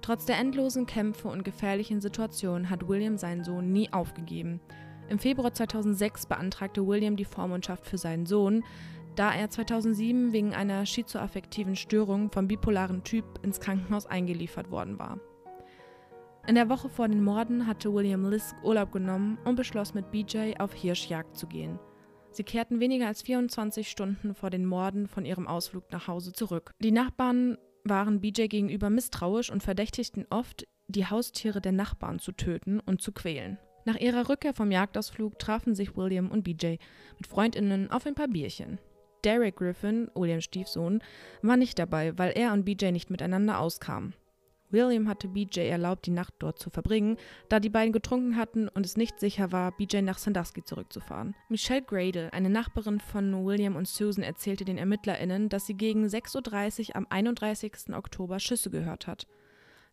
Trotz 0.00 0.24
der 0.24 0.38
endlosen 0.38 0.86
Kämpfe 0.86 1.28
und 1.28 1.44
gefährlichen 1.44 2.00
Situationen 2.00 2.70
hat 2.70 2.88
William 2.88 3.16
seinen 3.16 3.44
Sohn 3.44 3.72
nie 3.72 3.92
aufgegeben. 3.92 4.60
Im 5.08 5.18
Februar 5.18 5.52
2006 5.52 6.26
beantragte 6.26 6.86
William 6.86 7.16
die 7.16 7.24
Vormundschaft 7.24 7.86
für 7.86 7.98
seinen 7.98 8.26
Sohn, 8.26 8.64
da 9.14 9.34
er 9.34 9.50
2007 9.50 10.32
wegen 10.32 10.54
einer 10.54 10.86
schizoaffektiven 10.86 11.76
Störung 11.76 12.30
vom 12.30 12.48
bipolaren 12.48 13.04
Typ 13.04 13.24
ins 13.42 13.60
Krankenhaus 13.60 14.06
eingeliefert 14.06 14.70
worden 14.70 14.98
war. 14.98 15.20
In 16.46 16.56
der 16.56 16.68
Woche 16.68 16.88
vor 16.88 17.06
den 17.06 17.22
Morden 17.22 17.66
hatte 17.66 17.92
William 17.92 18.28
Lisk 18.28 18.56
Urlaub 18.64 18.90
genommen 18.90 19.38
und 19.44 19.54
beschloss 19.54 19.94
mit 19.94 20.10
BJ 20.10 20.54
auf 20.58 20.72
Hirschjagd 20.72 21.36
zu 21.36 21.46
gehen. 21.46 21.78
Sie 22.32 22.42
kehrten 22.42 22.80
weniger 22.80 23.06
als 23.06 23.22
24 23.22 23.88
Stunden 23.88 24.34
vor 24.34 24.50
den 24.50 24.64
Morden 24.64 25.06
von 25.06 25.24
ihrem 25.24 25.46
Ausflug 25.46 25.92
nach 25.92 26.08
Hause 26.08 26.32
zurück. 26.32 26.72
Die 26.80 26.90
Nachbarn 26.90 27.58
waren 27.84 28.20
BJ 28.20 28.46
gegenüber 28.46 28.90
misstrauisch 28.90 29.50
und 29.50 29.62
verdächtigten 29.62 30.26
oft, 30.30 30.66
die 30.88 31.06
Haustiere 31.06 31.60
der 31.60 31.72
Nachbarn 31.72 32.18
zu 32.18 32.32
töten 32.32 32.80
und 32.80 33.02
zu 33.02 33.12
quälen. 33.12 33.58
Nach 33.84 33.96
ihrer 33.96 34.28
Rückkehr 34.28 34.54
vom 34.54 34.70
Jagdausflug 34.70 35.38
trafen 35.38 35.74
sich 35.74 35.96
William 35.96 36.30
und 36.30 36.44
BJ 36.44 36.76
mit 37.18 37.26
Freundinnen 37.26 37.90
auf 37.90 38.06
ein 38.06 38.14
paar 38.14 38.28
Bierchen. 38.28 38.78
Derek 39.24 39.56
Griffin, 39.56 40.10
Williams 40.14 40.44
Stiefsohn, 40.44 41.02
war 41.42 41.56
nicht 41.56 41.78
dabei, 41.78 42.16
weil 42.18 42.32
er 42.36 42.52
und 42.52 42.64
BJ 42.64 42.90
nicht 42.90 43.10
miteinander 43.10 43.58
auskamen. 43.58 44.14
William 44.72 45.08
hatte 45.08 45.28
BJ 45.28 45.60
erlaubt, 45.60 46.06
die 46.06 46.10
Nacht 46.10 46.34
dort 46.38 46.58
zu 46.58 46.70
verbringen, 46.70 47.18
da 47.48 47.60
die 47.60 47.68
beiden 47.68 47.92
getrunken 47.92 48.36
hatten 48.36 48.68
und 48.68 48.86
es 48.86 48.96
nicht 48.96 49.20
sicher 49.20 49.52
war, 49.52 49.72
BJ 49.72 49.98
nach 50.00 50.18
Sandusky 50.18 50.64
zurückzufahren. 50.64 51.34
Michelle 51.48 51.82
Gradle, 51.82 52.32
eine 52.32 52.48
Nachbarin 52.48 52.98
von 52.98 53.44
William 53.44 53.76
und 53.76 53.86
Susan, 53.86 54.24
erzählte 54.24 54.64
den 54.64 54.78
ErmittlerInnen, 54.78 55.50
dass 55.50 55.66
sie 55.66 55.74
gegen 55.74 56.06
6.30 56.06 56.88
Uhr 56.88 56.96
am 56.96 57.06
31. 57.10 57.94
Oktober 57.94 58.40
Schüsse 58.40 58.70
gehört 58.70 59.06
hat. 59.06 59.26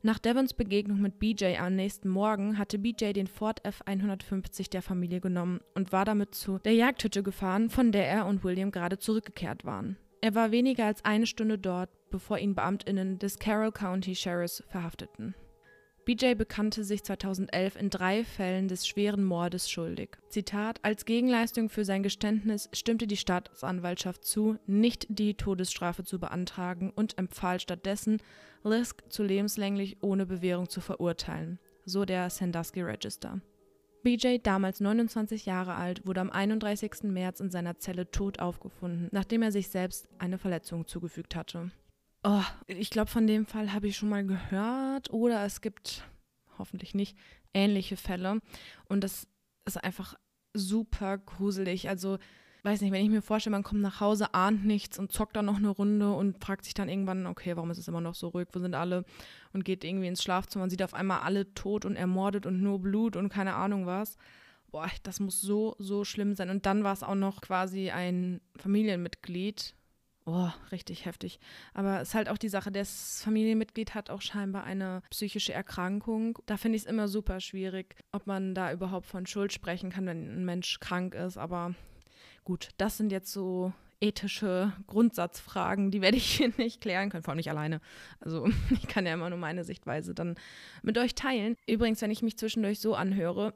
Nach 0.01 0.17
Devons 0.17 0.53
Begegnung 0.53 1.01
mit 1.01 1.19
BJ 1.19 1.57
am 1.57 1.75
nächsten 1.75 2.07
Morgen 2.07 2.57
hatte 2.57 2.79
BJ 2.79 3.12
den 3.12 3.27
Ford 3.27 3.62
F150 3.65 4.69
der 4.69 4.81
Familie 4.81 5.19
genommen 5.19 5.59
und 5.75 5.91
war 5.91 6.05
damit 6.05 6.33
zu 6.33 6.57
der 6.59 6.73
Jagdhütte 6.73 7.21
gefahren, 7.21 7.69
von 7.69 7.91
der 7.91 8.07
er 8.07 8.25
und 8.25 8.45
William 8.45 8.71
gerade 8.71 8.97
zurückgekehrt 8.97 9.65
waren. 9.65 9.97
Er 10.21 10.35
war 10.35 10.51
weniger 10.51 10.85
als 10.85 11.03
eine 11.03 11.25
Stunde 11.25 11.57
dort, 11.57 11.89
bevor 12.12 12.38
ihn 12.38 12.55
Beamtinnen 12.55 13.19
des 13.19 13.39
Carroll 13.39 13.73
County 13.73 14.15
Sheriffs 14.15 14.63
verhafteten. 14.69 15.35
BJ 16.10 16.34
bekannte 16.34 16.84
sich 16.84 17.04
2011 17.04 17.76
in 17.76 17.91
drei 17.91 18.24
Fällen 18.24 18.67
des 18.67 18.88
schweren 18.88 19.24
Mordes 19.24 19.69
schuldig. 19.69 20.17
Zitat: 20.30 20.80
Als 20.82 21.06
Gegenleistung 21.06 21.69
für 21.69 21.86
sein 21.86 22.02
Geständnis 22.02 22.67
stimmte 22.74 23.06
die 23.06 23.15
Staatsanwaltschaft 23.15 24.26
zu, 24.26 24.58
nicht 24.65 25.06
die 25.08 25.36
Todesstrafe 25.36 26.04
zu 26.04 26.19
beantragen 26.19 26.91
und 26.95 27.19
empfahl 27.19 27.60
stattdessen, 27.60 28.24
Lisk 28.63 29.04
zu 29.10 29.22
lebenslänglich 29.22 29.98
ohne 30.02 30.26
Bewährung 30.26 30.67
zu 30.67 30.82
verurteilen. 30.82 31.60
So 31.86 32.06
der 32.06 32.32
Sandusky 32.32 32.82
Register. 32.82 33.39
BJ, 34.02 34.38
damals 34.41 34.80
29 34.80 35.45
Jahre 35.45 35.76
alt, 35.76 36.08
wurde 36.08 36.22
am 36.22 36.32
31. 36.32 37.04
März 37.04 37.39
in 37.39 37.52
seiner 37.52 37.78
Zelle 37.78 38.10
tot 38.10 38.39
aufgefunden, 38.39 39.10
nachdem 39.12 39.43
er 39.43 39.52
sich 39.52 39.69
selbst 39.69 40.08
eine 40.17 40.39
Verletzung 40.39 40.88
zugefügt 40.88 41.36
hatte. 41.36 41.69
Oh, 42.23 42.43
ich 42.67 42.89
glaube, 42.89 43.10
von 43.10 43.27
dem 43.27 43.45
Fall 43.45 43.71
habe 43.71 43.88
ich 43.88 43.95
schon 43.95 44.10
mal 44.10 44.25
gehört 44.25 45.10
oder 45.12 45.45
es 45.45 45.62
gibt, 45.62 46.03
hoffentlich 46.58 46.93
nicht, 46.93 47.17
ähnliche 47.53 47.95
Fälle. 47.95 48.41
Und 48.86 49.03
das 49.03 49.27
ist 49.65 49.82
einfach 49.82 50.15
super 50.53 51.17
gruselig. 51.17 51.88
Also, 51.88 52.17
weiß 52.63 52.82
nicht, 52.82 52.91
wenn 52.91 53.03
ich 53.03 53.10
mir 53.10 53.21
vorstelle, 53.21 53.53
man 53.53 53.63
kommt 53.63 53.82
nach 53.82 54.01
Hause, 54.01 54.34
ahnt 54.34 54.65
nichts 54.65 54.99
und 54.99 55.13
zockt 55.13 55.38
dann 55.38 55.45
noch 55.45 55.58
eine 55.58 55.69
Runde 55.69 56.12
und 56.12 56.43
fragt 56.43 56.65
sich 56.65 56.73
dann 56.73 56.89
irgendwann, 56.89 57.25
okay, 57.25 57.55
warum 57.55 57.71
ist 57.71 57.77
es 57.77 57.88
immer 57.88 58.01
noch 58.01 58.15
so 58.15 58.27
ruhig, 58.27 58.49
wo 58.51 58.60
sind 58.60 58.75
alle? 58.75 59.05
Und 59.53 59.63
geht 59.63 59.86
irgendwie 59.86 60.08
ins 60.08 60.21
Schlafzimmer 60.21 60.63
und 60.63 60.69
sieht 60.69 60.84
auf 60.84 60.93
einmal 60.93 61.21
alle 61.21 61.53
tot 61.53 61.86
und 61.86 61.95
ermordet 61.95 62.45
und 62.45 62.62
nur 62.62 62.79
Blut 62.79 63.15
und 63.15 63.29
keine 63.29 63.55
Ahnung 63.55 63.86
was. 63.86 64.17
Boah, 64.71 64.89
das 65.03 65.21
muss 65.21 65.39
so, 65.41 65.75
so 65.79 66.03
schlimm 66.03 66.36
sein. 66.36 66.49
Und 66.49 66.65
dann 66.65 66.84
war 66.84 66.93
es 66.93 67.01
auch 67.01 67.15
noch 67.15 67.41
quasi 67.41 67.91
ein 67.91 68.41
Familienmitglied, 68.58 69.73
Oh, 70.32 70.52
richtig 70.72 71.06
heftig. 71.06 71.39
Aber 71.74 72.02
es 72.02 72.10
ist 72.10 72.13
halt 72.13 72.30
auch 72.30 72.38
die 72.38 72.50
Sache, 72.50 72.72
das 72.72 73.24
Familienmitglied 73.24 73.96
hat 73.96 74.12
auch 74.12 74.22
scheinbar 74.22 74.63
eine 74.63 75.02
psychische 75.10 75.54
Erkrankung. 75.54 76.38
Da 76.46 76.56
finde 76.56 76.76
ich 76.76 76.84
es 76.84 76.88
immer 76.88 77.08
super 77.08 77.39
schwierig, 77.39 77.96
ob 78.12 78.28
man 78.28 78.54
da 78.54 78.72
überhaupt 78.72 79.08
von 79.08 79.26
Schuld 79.26 79.52
sprechen 79.54 79.89
kann, 79.89 80.06
wenn 80.06 80.42
ein 80.42 80.46
Mensch 80.46 80.80
krank 80.80 81.15
ist. 81.15 81.39
Aber 81.39 81.74
gut, 82.44 82.70
das 82.78 82.98
sind 82.98 83.12
jetzt 83.12 83.34
so 83.34 83.74
ethische 84.02 84.72
Grundsatzfragen, 84.86 85.89
die 85.89 86.02
werde 86.02 86.18
ich 86.18 86.32
hier 86.38 86.54
nicht 86.58 86.80
klären 86.80 87.10
können, 87.10 87.24
vor 87.24 87.32
allem 87.32 87.38
nicht 87.38 87.50
alleine. 87.50 87.82
Also 88.20 88.48
ich 88.70 88.88
kann 88.88 89.08
ja 89.08 89.15
immer 89.15 89.32
nur 89.32 89.39
meine 89.39 89.63
Sichtweise 89.63 90.13
dann 90.13 90.36
mit 90.84 91.00
euch 91.00 91.15
teilen. 91.15 91.56
Übrigens, 91.68 92.04
wenn 92.04 92.12
ich 92.12 92.22
mich 92.22 92.38
zwischendurch 92.38 92.80
so 92.80 92.94
anhöre, 92.94 93.56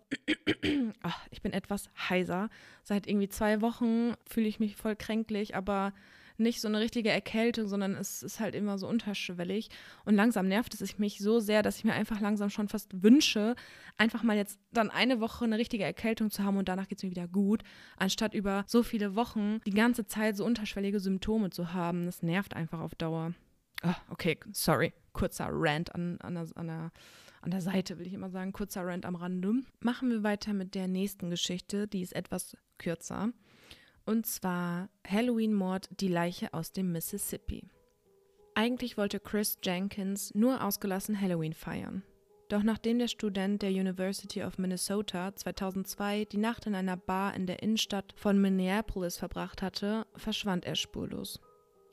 ach, 1.04 1.28
ich 1.30 1.44
bin 1.44 1.54
etwas 1.54 1.88
heiser. 2.10 2.50
Seit 2.82 3.06
irgendwie 3.06 3.30
zwei 3.30 3.62
Wochen 3.62 4.16
fühle 4.26 4.48
ich 4.48 4.60
mich 4.60 4.76
voll 4.76 4.96
kränklich, 4.96 5.56
aber 5.56 5.94
nicht 6.38 6.62
so 6.62 6.68
eine 6.68 6.80
richtige 6.80 7.10
Erkältung, 7.10 7.68
sondern 7.68 7.96
es 7.96 8.24
ist 8.24 8.40
halt 8.40 8.56
immer 8.56 8.78
so 8.78 8.88
unterschwellig. 8.88 9.70
Und 10.06 10.16
langsam 10.16 10.48
nervt 10.48 10.74
es 10.74 11.00
mich 11.00 11.20
so 11.20 11.40
sehr, 11.40 11.64
dass 11.64 11.78
ich 11.78 11.84
mir 11.84 11.94
einfach 11.94 12.20
langsam 12.20 12.50
schon 12.50 12.68
fast 12.68 13.04
wünsche, 13.04 13.56
einfach 13.98 14.24
mal 14.24 14.36
jetzt 14.36 14.60
dann 14.72 14.90
eine 14.90 15.20
Woche 15.20 15.46
eine 15.46 15.58
richtige 15.58 15.84
Erkältung 15.84 16.32
zu 16.32 16.44
haben 16.44 16.58
und 16.58 16.70
danach 16.70 16.88
geht 16.88 17.00
es 17.00 17.04
mir 17.04 17.12
wieder 17.12 17.28
gut, 17.28 17.64
anstatt 17.98 18.34
über 18.34 18.64
so 18.68 18.84
viele 18.84 19.16
Wochen 19.16 19.60
die 19.66 19.72
ganze 19.72 20.06
Zeit 20.06 20.36
so 20.38 20.46
unterschwellige 20.46 21.00
Symptome 21.00 21.50
zu 21.50 21.74
haben. 21.74 22.06
Das 22.06 22.24
nervt 22.24 22.56
einfach 22.56 22.80
auf 22.80 22.96
Dauer. 22.96 23.34
Oh, 23.84 23.94
okay, 24.10 24.40
sorry. 24.52 24.94
Kurzer 25.12 25.50
Rant 25.52 25.94
an, 25.94 26.18
an, 26.22 26.36
der, 26.36 26.48
an, 26.56 26.68
der, 26.68 26.92
an 27.42 27.52
der 27.52 27.62
Seite, 27.62 28.00
will 28.00 28.08
ich 28.08 28.14
immer 28.14 28.30
sagen. 28.30 28.54
Kurzer 28.54 28.86
Rant 28.86 29.06
am 29.06 29.16
Rande. 29.16 29.56
Machen 29.82 30.10
wir 30.10 30.24
weiter 30.24 30.54
mit 30.54 30.74
der 30.74 30.88
nächsten 30.88 31.30
Geschichte. 31.30 31.88
Die 31.88 32.02
ist 32.02 32.16
etwas 32.16 32.58
kürzer. 32.78 33.30
Und 34.06 34.26
zwar 34.26 34.90
Halloween-Mord, 35.08 35.90
die 36.02 36.10
Leiche 36.10 36.54
aus 36.54 36.72
dem 36.72 36.92
Mississippi. 36.92 37.64
Eigentlich 38.56 38.98
wollte 38.98 39.20
Chris 39.20 39.58
Jenkins 39.64 40.36
nur 40.36 40.64
ausgelassen 40.64 41.20
Halloween 41.20 41.54
feiern. 41.54 42.04
Doch 42.50 42.62
nachdem 42.62 43.00
der 43.00 43.08
Student 43.08 43.62
der 43.62 43.72
University 43.72 44.44
of 44.44 44.58
Minnesota 44.58 45.34
2002 45.36 46.26
die 46.26 46.38
Nacht 46.38 46.68
in 46.68 46.76
einer 46.76 46.98
Bar 46.98 47.34
in 47.34 47.48
der 47.48 47.64
Innenstadt 47.64 48.14
von 48.16 48.40
Minneapolis 48.40 49.18
verbracht 49.18 49.62
hatte, 49.62 50.06
verschwand 50.16 50.66
er 50.66 50.76
spurlos. 50.76 51.40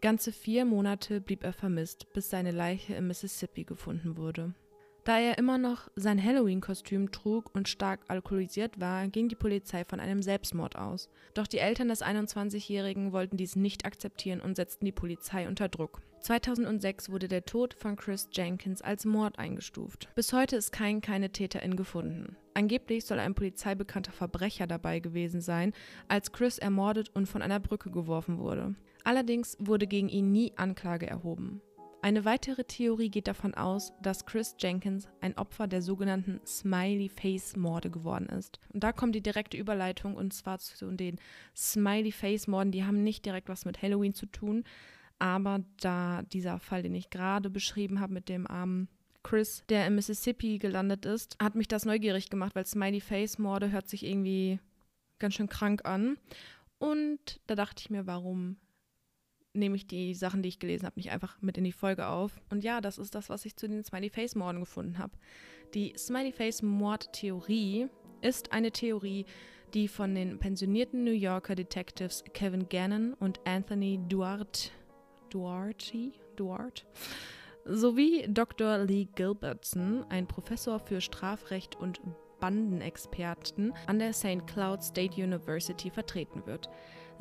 Ganze 0.00 0.32
vier 0.32 0.64
Monate 0.64 1.20
blieb 1.20 1.44
er 1.44 1.52
vermisst, 1.52 2.12
bis 2.12 2.28
seine 2.28 2.50
Leiche 2.50 2.94
im 2.94 3.06
Mississippi 3.06 3.64
gefunden 3.64 4.16
wurde. 4.16 4.54
Da 5.10 5.18
er 5.18 5.38
immer 5.38 5.58
noch 5.58 5.88
sein 5.96 6.22
Halloween-Kostüm 6.22 7.10
trug 7.10 7.52
und 7.52 7.68
stark 7.68 7.98
alkoholisiert 8.06 8.78
war, 8.78 9.08
ging 9.08 9.28
die 9.28 9.34
Polizei 9.34 9.84
von 9.84 9.98
einem 9.98 10.22
Selbstmord 10.22 10.76
aus. 10.76 11.08
Doch 11.34 11.48
die 11.48 11.58
Eltern 11.58 11.88
des 11.88 12.00
21-Jährigen 12.00 13.10
wollten 13.10 13.36
dies 13.36 13.56
nicht 13.56 13.84
akzeptieren 13.84 14.40
und 14.40 14.54
setzten 14.54 14.84
die 14.84 14.92
Polizei 14.92 15.48
unter 15.48 15.68
Druck. 15.68 16.00
2006 16.20 17.10
wurde 17.10 17.26
der 17.26 17.44
Tod 17.44 17.74
von 17.74 17.96
Chris 17.96 18.28
Jenkins 18.30 18.82
als 18.82 19.04
Mord 19.04 19.36
eingestuft. 19.36 20.08
Bis 20.14 20.32
heute 20.32 20.54
ist 20.54 20.70
kein 20.70 21.00
keine 21.00 21.30
Täterin 21.30 21.74
gefunden. 21.74 22.36
Angeblich 22.54 23.04
soll 23.04 23.18
ein 23.18 23.34
polizeibekannter 23.34 24.12
Verbrecher 24.12 24.68
dabei 24.68 25.00
gewesen 25.00 25.40
sein, 25.40 25.72
als 26.06 26.30
Chris 26.30 26.56
ermordet 26.56 27.10
und 27.14 27.26
von 27.26 27.42
einer 27.42 27.58
Brücke 27.58 27.90
geworfen 27.90 28.38
wurde. 28.38 28.76
Allerdings 29.02 29.56
wurde 29.58 29.88
gegen 29.88 30.08
ihn 30.08 30.30
nie 30.30 30.52
Anklage 30.54 31.08
erhoben. 31.08 31.62
Eine 32.02 32.24
weitere 32.24 32.64
Theorie 32.64 33.10
geht 33.10 33.28
davon 33.28 33.52
aus, 33.52 33.92
dass 34.00 34.24
Chris 34.24 34.56
Jenkins 34.58 35.06
ein 35.20 35.36
Opfer 35.36 35.66
der 35.66 35.82
sogenannten 35.82 36.40
Smiley 36.46 37.10
Face 37.10 37.56
Morde 37.56 37.90
geworden 37.90 38.26
ist. 38.30 38.58
Und 38.72 38.82
da 38.82 38.92
kommt 38.92 39.14
die 39.14 39.22
direkte 39.22 39.58
Überleitung 39.58 40.16
und 40.16 40.32
zwar 40.32 40.58
zu 40.58 40.90
den 40.92 41.20
Smiley 41.54 42.10
Face 42.10 42.46
Morden, 42.46 42.72
die 42.72 42.84
haben 42.84 43.02
nicht 43.02 43.26
direkt 43.26 43.50
was 43.50 43.66
mit 43.66 43.82
Halloween 43.82 44.14
zu 44.14 44.24
tun, 44.24 44.64
aber 45.18 45.60
da 45.82 46.22
dieser 46.22 46.58
Fall, 46.58 46.82
den 46.82 46.94
ich 46.94 47.10
gerade 47.10 47.50
beschrieben 47.50 48.00
habe 48.00 48.14
mit 48.14 48.30
dem 48.30 48.46
armen 48.46 48.88
Chris, 49.22 49.62
der 49.68 49.86
in 49.86 49.94
Mississippi 49.94 50.56
gelandet 50.56 51.04
ist, 51.04 51.36
hat 51.38 51.54
mich 51.54 51.68
das 51.68 51.84
neugierig 51.84 52.30
gemacht, 52.30 52.54
weil 52.54 52.64
Smiley 52.64 53.02
Face 53.02 53.38
Morde 53.38 53.70
hört 53.70 53.90
sich 53.90 54.06
irgendwie 54.06 54.58
ganz 55.18 55.34
schön 55.34 55.50
krank 55.50 55.84
an. 55.84 56.16
Und 56.78 57.42
da 57.46 57.54
dachte 57.54 57.82
ich 57.82 57.90
mir, 57.90 58.06
warum 58.06 58.56
nehme 59.52 59.76
ich 59.76 59.86
die 59.86 60.14
Sachen, 60.14 60.42
die 60.42 60.48
ich 60.48 60.58
gelesen 60.58 60.86
habe, 60.86 60.98
nicht 60.98 61.10
einfach 61.10 61.40
mit 61.40 61.58
in 61.58 61.64
die 61.64 61.72
Folge 61.72 62.06
auf. 62.06 62.40
Und 62.50 62.64
ja, 62.64 62.80
das 62.80 62.98
ist 62.98 63.14
das, 63.14 63.28
was 63.28 63.44
ich 63.44 63.56
zu 63.56 63.68
den 63.68 63.84
Smiley 63.84 64.10
Face 64.10 64.34
Morden 64.34 64.60
gefunden 64.60 64.98
habe. 64.98 65.12
Die 65.74 65.94
Smiley 65.96 66.32
Face 66.32 66.62
Mord 66.62 67.12
Theorie 67.12 67.88
ist 68.22 68.52
eine 68.52 68.70
Theorie, 68.70 69.26
die 69.74 69.88
von 69.88 70.14
den 70.14 70.38
pensionierten 70.38 71.04
New 71.04 71.12
Yorker 71.12 71.54
Detectives 71.54 72.24
Kevin 72.32 72.68
Gannon 72.68 73.14
und 73.14 73.40
Anthony 73.46 74.00
Duarte, 74.08 74.70
Duarte, 75.30 76.12
Duarte 76.36 76.84
sowie 77.64 78.26
Dr. 78.28 78.78
Lee 78.78 79.06
Gilbertson, 79.14 80.04
ein 80.08 80.26
Professor 80.26 80.78
für 80.78 81.00
Strafrecht 81.00 81.76
und 81.76 82.00
Bandenexperten 82.40 83.72
an 83.86 83.98
der 83.98 84.12
St. 84.12 84.46
Cloud 84.46 84.82
State 84.82 85.22
University 85.22 85.90
vertreten 85.90 86.46
wird. 86.46 86.68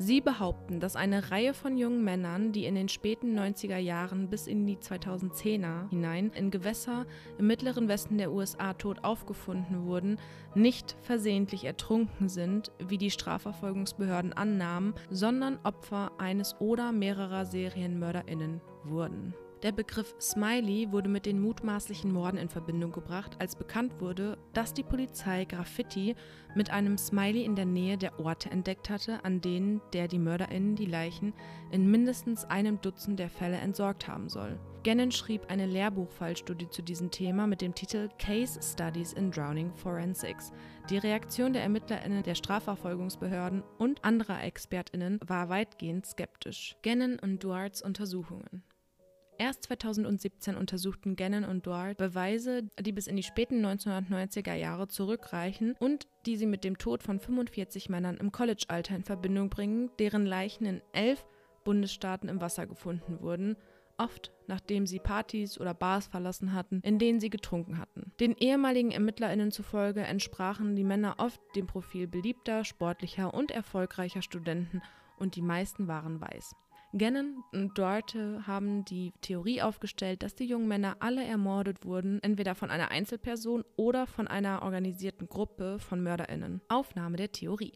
Sie 0.02 0.22
behaupten, 0.22 0.80
dass 0.80 0.96
eine 0.96 1.30
Reihe 1.30 1.52
von 1.52 1.76
jungen 1.76 2.02
Männern, 2.02 2.52
die 2.52 2.64
in 2.64 2.74
den 2.74 2.88
späten 2.88 3.38
90er 3.38 3.76
Jahren 3.76 4.30
bis 4.30 4.46
in 4.46 4.66
die 4.66 4.78
2010er 4.78 5.90
hinein 5.90 6.30
in 6.34 6.50
Gewässer 6.50 7.04
im 7.36 7.46
mittleren 7.46 7.86
Westen 7.86 8.16
der 8.16 8.32
USA 8.32 8.72
tot 8.72 9.04
aufgefunden 9.04 9.84
wurden, 9.84 10.18
nicht 10.54 10.96
versehentlich 11.02 11.66
ertrunken 11.66 12.30
sind, 12.30 12.72
wie 12.78 12.96
die 12.96 13.10
Strafverfolgungsbehörden 13.10 14.32
annahmen, 14.32 14.94
sondern 15.10 15.58
Opfer 15.64 16.12
eines 16.16 16.58
oder 16.60 16.92
mehrerer 16.92 17.44
Serienmörderinnen 17.44 18.62
wurden. 18.84 19.34
Der 19.62 19.72
Begriff 19.72 20.14
Smiley 20.18 20.90
wurde 20.90 21.10
mit 21.10 21.26
den 21.26 21.38
mutmaßlichen 21.38 22.10
Morden 22.10 22.38
in 22.38 22.48
Verbindung 22.48 22.92
gebracht, 22.92 23.36
als 23.38 23.56
bekannt 23.56 24.00
wurde, 24.00 24.38
dass 24.54 24.72
die 24.72 24.82
Polizei 24.82 25.44
Graffiti 25.44 26.16
mit 26.54 26.70
einem 26.70 26.96
Smiley 26.96 27.44
in 27.44 27.56
der 27.56 27.66
Nähe 27.66 27.98
der 27.98 28.18
Orte 28.18 28.50
entdeckt 28.50 28.88
hatte, 28.88 29.22
an 29.22 29.42
denen 29.42 29.82
der 29.92 30.08
die 30.08 30.18
MörderInnen 30.18 30.76
die 30.76 30.86
Leichen 30.86 31.34
in 31.70 31.90
mindestens 31.90 32.46
einem 32.46 32.80
Dutzend 32.80 33.18
der 33.18 33.28
Fälle 33.28 33.58
entsorgt 33.58 34.08
haben 34.08 34.30
soll. 34.30 34.58
Gannon 34.82 35.12
schrieb 35.12 35.50
eine 35.50 35.66
Lehrbuchfallstudie 35.66 36.70
zu 36.70 36.80
diesem 36.80 37.10
Thema 37.10 37.46
mit 37.46 37.60
dem 37.60 37.74
Titel 37.74 38.08
Case 38.18 38.58
Studies 38.62 39.12
in 39.12 39.30
Drowning 39.30 39.74
Forensics. 39.74 40.52
Die 40.88 40.96
Reaktion 40.96 41.52
der 41.52 41.64
ErmittlerInnen 41.64 42.22
der 42.22 42.34
Strafverfolgungsbehörden 42.34 43.62
und 43.76 44.02
anderer 44.06 44.42
ExpertInnen 44.42 45.20
war 45.26 45.50
weitgehend 45.50 46.06
skeptisch. 46.06 46.78
Gannon 46.82 47.18
und 47.18 47.44
Duarts 47.44 47.82
Untersuchungen 47.82 48.62
Erst 49.40 49.62
2017 49.62 50.54
untersuchten 50.54 51.16
Gannon 51.16 51.44
und 51.44 51.64
Duarte 51.64 51.94
Beweise, 51.94 52.64
die 52.78 52.92
bis 52.92 53.06
in 53.06 53.16
die 53.16 53.22
späten 53.22 53.64
1990er 53.64 54.52
Jahre 54.52 54.86
zurückreichen 54.86 55.76
und 55.78 56.06
die 56.26 56.36
sie 56.36 56.44
mit 56.44 56.62
dem 56.62 56.76
Tod 56.76 57.02
von 57.02 57.18
45 57.18 57.88
Männern 57.88 58.18
im 58.18 58.32
College-Alter 58.32 58.96
in 58.96 59.02
Verbindung 59.02 59.48
bringen, 59.48 59.90
deren 59.98 60.26
Leichen 60.26 60.66
in 60.66 60.82
elf 60.92 61.24
Bundesstaaten 61.64 62.28
im 62.28 62.42
Wasser 62.42 62.66
gefunden 62.66 63.22
wurden, 63.22 63.56
oft 63.96 64.30
nachdem 64.46 64.86
sie 64.86 64.98
Partys 64.98 65.58
oder 65.58 65.72
Bars 65.72 66.06
verlassen 66.06 66.52
hatten, 66.52 66.82
in 66.82 66.98
denen 66.98 67.18
sie 67.18 67.30
getrunken 67.30 67.78
hatten. 67.78 68.12
Den 68.20 68.36
ehemaligen 68.36 68.90
ErmittlerInnen 68.90 69.52
zufolge 69.52 70.02
entsprachen 70.02 70.76
die 70.76 70.84
Männer 70.84 71.14
oft 71.16 71.40
dem 71.56 71.66
Profil 71.66 72.08
beliebter, 72.08 72.66
sportlicher 72.66 73.32
und 73.32 73.52
erfolgreicher 73.52 74.20
Studenten 74.20 74.82
und 75.18 75.34
die 75.34 75.42
meisten 75.42 75.88
waren 75.88 76.20
weiß. 76.20 76.54
Gannon 76.96 77.44
und 77.52 77.78
Duarte 77.78 78.46
haben 78.48 78.84
die 78.84 79.12
Theorie 79.20 79.62
aufgestellt, 79.62 80.24
dass 80.24 80.34
die 80.34 80.46
jungen 80.46 80.66
Männer 80.66 80.96
alle 80.98 81.24
ermordet 81.24 81.84
wurden, 81.84 82.20
entweder 82.22 82.56
von 82.56 82.68
einer 82.68 82.90
Einzelperson 82.90 83.64
oder 83.76 84.08
von 84.08 84.26
einer 84.26 84.62
organisierten 84.62 85.28
Gruppe 85.28 85.78
von 85.78 86.02
MörderInnen. 86.02 86.60
Aufnahme 86.68 87.16
der 87.16 87.30
Theorie. 87.30 87.74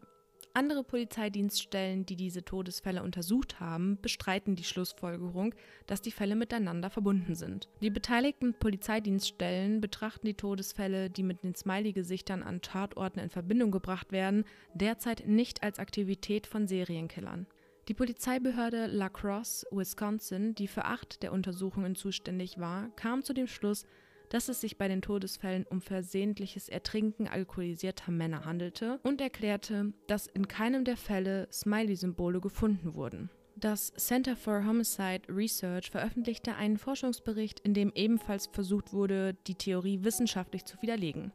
Andere 0.57 0.85
Polizeidienststellen, 0.85 2.07
die 2.07 2.17
diese 2.17 2.45
Todesfälle 2.45 3.03
untersucht 3.03 3.59
haben, 3.61 3.99
bestreiten 4.01 4.57
die 4.57 4.65
Schlussfolgerung, 4.65 5.55
dass 5.87 6.01
die 6.01 6.13
Fälle 6.13 6.37
miteinander 6.37 6.91
verbunden 6.91 7.35
sind. 7.35 7.69
Die 7.83 7.91
beteiligten 7.91 8.55
Polizeidienststellen 8.55 9.81
betrachten 9.81 10.27
die 10.27 10.35
Todesfälle, 10.35 11.11
die 11.11 11.25
mit 11.25 11.43
den 11.43 11.55
Smiley-Gesichtern 11.55 12.43
an 12.43 12.63
Tatorten 12.63 13.19
in 13.21 13.31
Verbindung 13.31 13.71
gebracht 13.73 14.13
werden, 14.13 14.45
derzeit 14.75 15.27
nicht 15.27 15.63
als 15.63 15.79
Aktivität 15.79 16.47
von 16.47 16.69
Serienkillern. 16.69 17.47
Die 17.89 17.95
Polizeibehörde 17.95 18.87
La 18.87 19.11
Crosse, 19.11 19.67
Wisconsin, 19.71 20.55
die 20.55 20.69
für 20.69 20.87
acht 20.87 21.23
der 21.23 21.33
Untersuchungen 21.33 21.95
zuständig 21.95 22.59
war, 22.59 22.89
kam 22.97 23.23
zu 23.23 23.35
dem 23.35 23.47
Schluss, 23.47 23.85
dass 24.31 24.49
es 24.49 24.63
sich 24.63 24.79
bei 24.79 24.89
den 24.89 25.03
Todesfällen 25.03 25.67
um 25.69 25.83
versehentliches 25.83 26.71
Ertrinken 26.71 27.29
alkoholisierter 27.29 28.11
Männer 28.11 28.47
handelte 28.47 29.01
und 29.03 29.21
erklärte, 29.21 29.93
dass 30.07 30.27
in 30.27 30.49
keinem 30.49 30.85
der 30.85 30.97
Fälle 30.97 31.47
Smiley-Symbole 31.53 32.41
gefunden 32.41 32.95
wurden. 32.95 33.29
Das 33.57 33.93
Center 33.93 34.35
for 34.35 34.65
Homicide 34.65 35.23
Research 35.29 35.91
veröffentlichte 35.91 36.57
einen 36.57 36.79
Forschungsbericht, 36.79 37.61
in 37.61 37.75
dem 37.75 37.93
ebenfalls 37.95 38.47
versucht 38.47 38.95
wurde, 38.95 39.35
die 39.47 39.55
Theorie 39.55 40.03
wissenschaftlich 40.03 40.65
zu 40.65 40.81
widerlegen. 40.81 41.33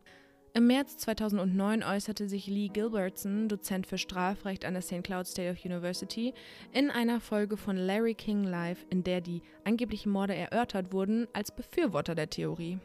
Im 0.54 0.66
März 0.66 0.98
2009 0.98 1.84
äußerte 1.84 2.28
sich 2.28 2.48
Lee 2.48 2.70
Gilbertson, 2.70 3.48
Dozent 3.50 3.86
für 3.86 4.00
Strafrecht 4.00 4.66
an 4.66 4.74
der 4.74 4.82
St. 4.82 5.04
Cloud 5.04 5.28
State 5.28 5.52
of 5.52 5.64
University, 5.64 6.34
in 6.72 6.90
einer 6.90 7.22
Folge 7.22 7.56
von 7.56 7.78
Larry 7.78 8.16
King 8.16 8.44
Live, 8.44 8.84
in 8.90 9.04
der 9.04 9.22
die 9.22 9.44
angeblichen 9.64 10.12
Morde 10.12 10.36
erörtert 10.36 10.92
wurden, 10.92 11.28
als 11.34 11.52
Befürworter 11.52 12.16
der 12.16 12.32
Theorie. 12.32 12.80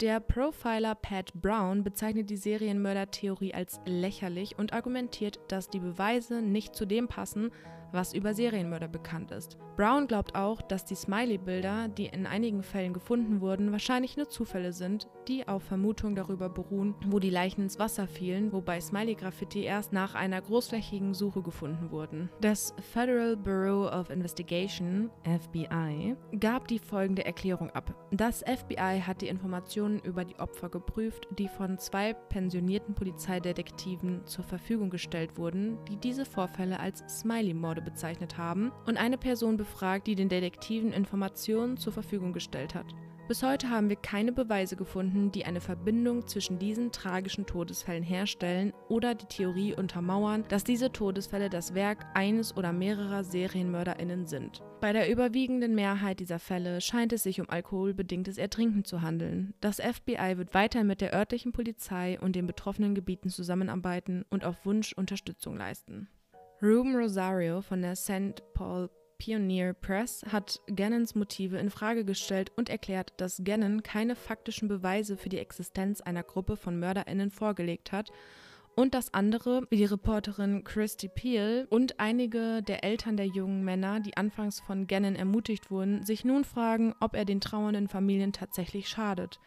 Der 0.00 0.20
Profiler 0.20 0.94
Pat 0.94 1.32
Brown 1.34 1.82
bezeichnet 1.82 2.28
die 2.28 2.36
Serienmörder-Theorie 2.36 3.54
als 3.54 3.80
lächerlich 3.86 4.58
und 4.58 4.72
argumentiert, 4.72 5.40
dass 5.48 5.70
die 5.70 5.80
Beweise 5.80 6.42
nicht 6.42 6.76
zu 6.76 6.84
dem 6.84 7.08
passen, 7.08 7.50
was 7.92 8.14
über 8.14 8.34
Serienmörder 8.34 8.88
bekannt 8.88 9.30
ist. 9.30 9.58
Brown 9.76 10.08
glaubt 10.08 10.34
auch, 10.34 10.60
dass 10.60 10.84
die 10.84 10.96
Smiley-Bilder, 10.96 11.86
die 11.86 12.06
in 12.06 12.26
einigen 12.26 12.64
Fällen 12.64 12.92
gefunden 12.92 13.40
wurden, 13.40 13.70
wahrscheinlich 13.70 14.16
nur 14.16 14.28
Zufälle 14.28 14.72
sind, 14.72 15.06
die 15.28 15.46
auf 15.46 15.62
Vermutung 15.62 16.16
darüber 16.16 16.48
beruhen, 16.48 16.96
wo 17.06 17.20
die 17.20 17.30
Leichen 17.30 17.62
ins 17.62 17.78
Wasser 17.78 18.08
fielen, 18.08 18.52
wobei 18.52 18.80
Smiley-Graffiti 18.80 19.62
erst 19.62 19.92
nach 19.92 20.16
einer 20.16 20.40
großflächigen 20.40 21.14
Suche 21.14 21.42
gefunden 21.42 21.92
wurden. 21.92 22.28
Das 22.40 22.74
Federal 22.92 23.36
Bureau 23.36 23.88
of 23.88 24.10
Investigation, 24.10 25.10
FBI, 25.22 26.16
gab 26.40 26.66
die 26.66 26.80
folgende 26.80 27.24
Erklärung 27.24 27.70
ab. 27.70 27.94
Das 28.10 28.42
FBI 28.42 29.02
hat 29.06 29.20
die 29.20 29.28
Informationen 29.28 30.00
über 30.00 30.24
die 30.24 30.40
Opfer 30.40 30.70
geprüft, 30.70 31.28
die 31.38 31.46
von 31.46 31.78
zwei 31.78 32.14
pensionierten 32.14 32.96
Polizeidetektiven 32.96 34.26
zur 34.26 34.42
Verfügung 34.42 34.90
gestellt 34.90 35.36
wurden, 35.36 35.78
die 35.88 35.96
diese 35.96 36.24
Vorfälle 36.24 36.80
als 36.80 37.04
Smiley-Morde 37.20 37.77
Morde 37.78 37.90
bezeichnet 37.90 38.38
haben 38.38 38.72
und 38.86 38.96
eine 38.96 39.18
Person 39.18 39.56
befragt, 39.56 40.06
die 40.06 40.14
den 40.14 40.28
Detektiven 40.28 40.92
Informationen 40.92 41.76
zur 41.76 41.92
Verfügung 41.92 42.32
gestellt 42.32 42.74
hat. 42.74 42.86
Bis 43.28 43.42
heute 43.42 43.68
haben 43.68 43.90
wir 43.90 43.96
keine 43.96 44.32
Beweise 44.32 44.74
gefunden, 44.74 45.30
die 45.30 45.44
eine 45.44 45.60
Verbindung 45.60 46.26
zwischen 46.26 46.58
diesen 46.58 46.92
tragischen 46.92 47.44
Todesfällen 47.44 48.02
herstellen 48.02 48.72
oder 48.88 49.14
die 49.14 49.26
Theorie 49.26 49.74
untermauern, 49.74 50.44
dass 50.48 50.64
diese 50.64 50.90
Todesfälle 50.90 51.50
das 51.50 51.74
Werk 51.74 52.06
eines 52.14 52.56
oder 52.56 52.72
mehrerer 52.72 53.24
Serienmörderinnen 53.24 54.26
sind. 54.26 54.62
Bei 54.80 54.94
der 54.94 55.12
überwiegenden 55.12 55.74
Mehrheit 55.74 56.20
dieser 56.20 56.38
Fälle 56.38 56.80
scheint 56.80 57.12
es 57.12 57.22
sich 57.22 57.38
um 57.38 57.50
alkoholbedingtes 57.50 58.38
Ertrinken 58.38 58.84
zu 58.84 59.02
handeln. 59.02 59.52
Das 59.60 59.76
FBI 59.76 60.38
wird 60.38 60.54
weiter 60.54 60.82
mit 60.82 61.02
der 61.02 61.12
örtlichen 61.12 61.52
Polizei 61.52 62.18
und 62.18 62.34
den 62.34 62.46
betroffenen 62.46 62.94
Gebieten 62.94 63.28
zusammenarbeiten 63.28 64.24
und 64.30 64.46
auf 64.46 64.64
Wunsch 64.64 64.94
Unterstützung 64.94 65.54
leisten. 65.54 66.08
Ruben 66.60 66.96
Rosario 66.96 67.62
von 67.62 67.82
der 67.82 67.94
St. 67.94 68.42
Paul 68.52 68.90
Pioneer 69.18 69.74
Press 69.74 70.24
hat 70.28 70.60
Gannons 70.66 71.14
Motive 71.14 71.56
in 71.56 71.70
Frage 71.70 72.04
gestellt 72.04 72.50
und 72.56 72.68
erklärt, 72.68 73.12
dass 73.18 73.42
Gannon 73.44 73.84
keine 73.84 74.16
faktischen 74.16 74.66
Beweise 74.66 75.16
für 75.16 75.28
die 75.28 75.38
Existenz 75.38 76.00
einer 76.00 76.24
Gruppe 76.24 76.56
von 76.56 76.80
MörderInnen 76.80 77.30
vorgelegt 77.30 77.92
hat 77.92 78.10
und 78.74 78.94
dass 78.94 79.14
andere, 79.14 79.68
wie 79.70 79.76
die 79.76 79.84
Reporterin 79.84 80.64
Christy 80.64 81.06
Peel 81.06 81.68
und 81.70 82.00
einige 82.00 82.60
der 82.64 82.82
Eltern 82.82 83.16
der 83.16 83.26
jungen 83.26 83.64
Männer, 83.64 84.00
die 84.00 84.16
anfangs 84.16 84.58
von 84.58 84.88
Gannon 84.88 85.14
ermutigt 85.14 85.70
wurden, 85.70 86.04
sich 86.04 86.24
nun 86.24 86.42
fragen, 86.42 86.92
ob 86.98 87.14
er 87.14 87.24
den 87.24 87.40
trauernden 87.40 87.86
Familien 87.86 88.32
tatsächlich 88.32 88.88
schadet. 88.88 89.38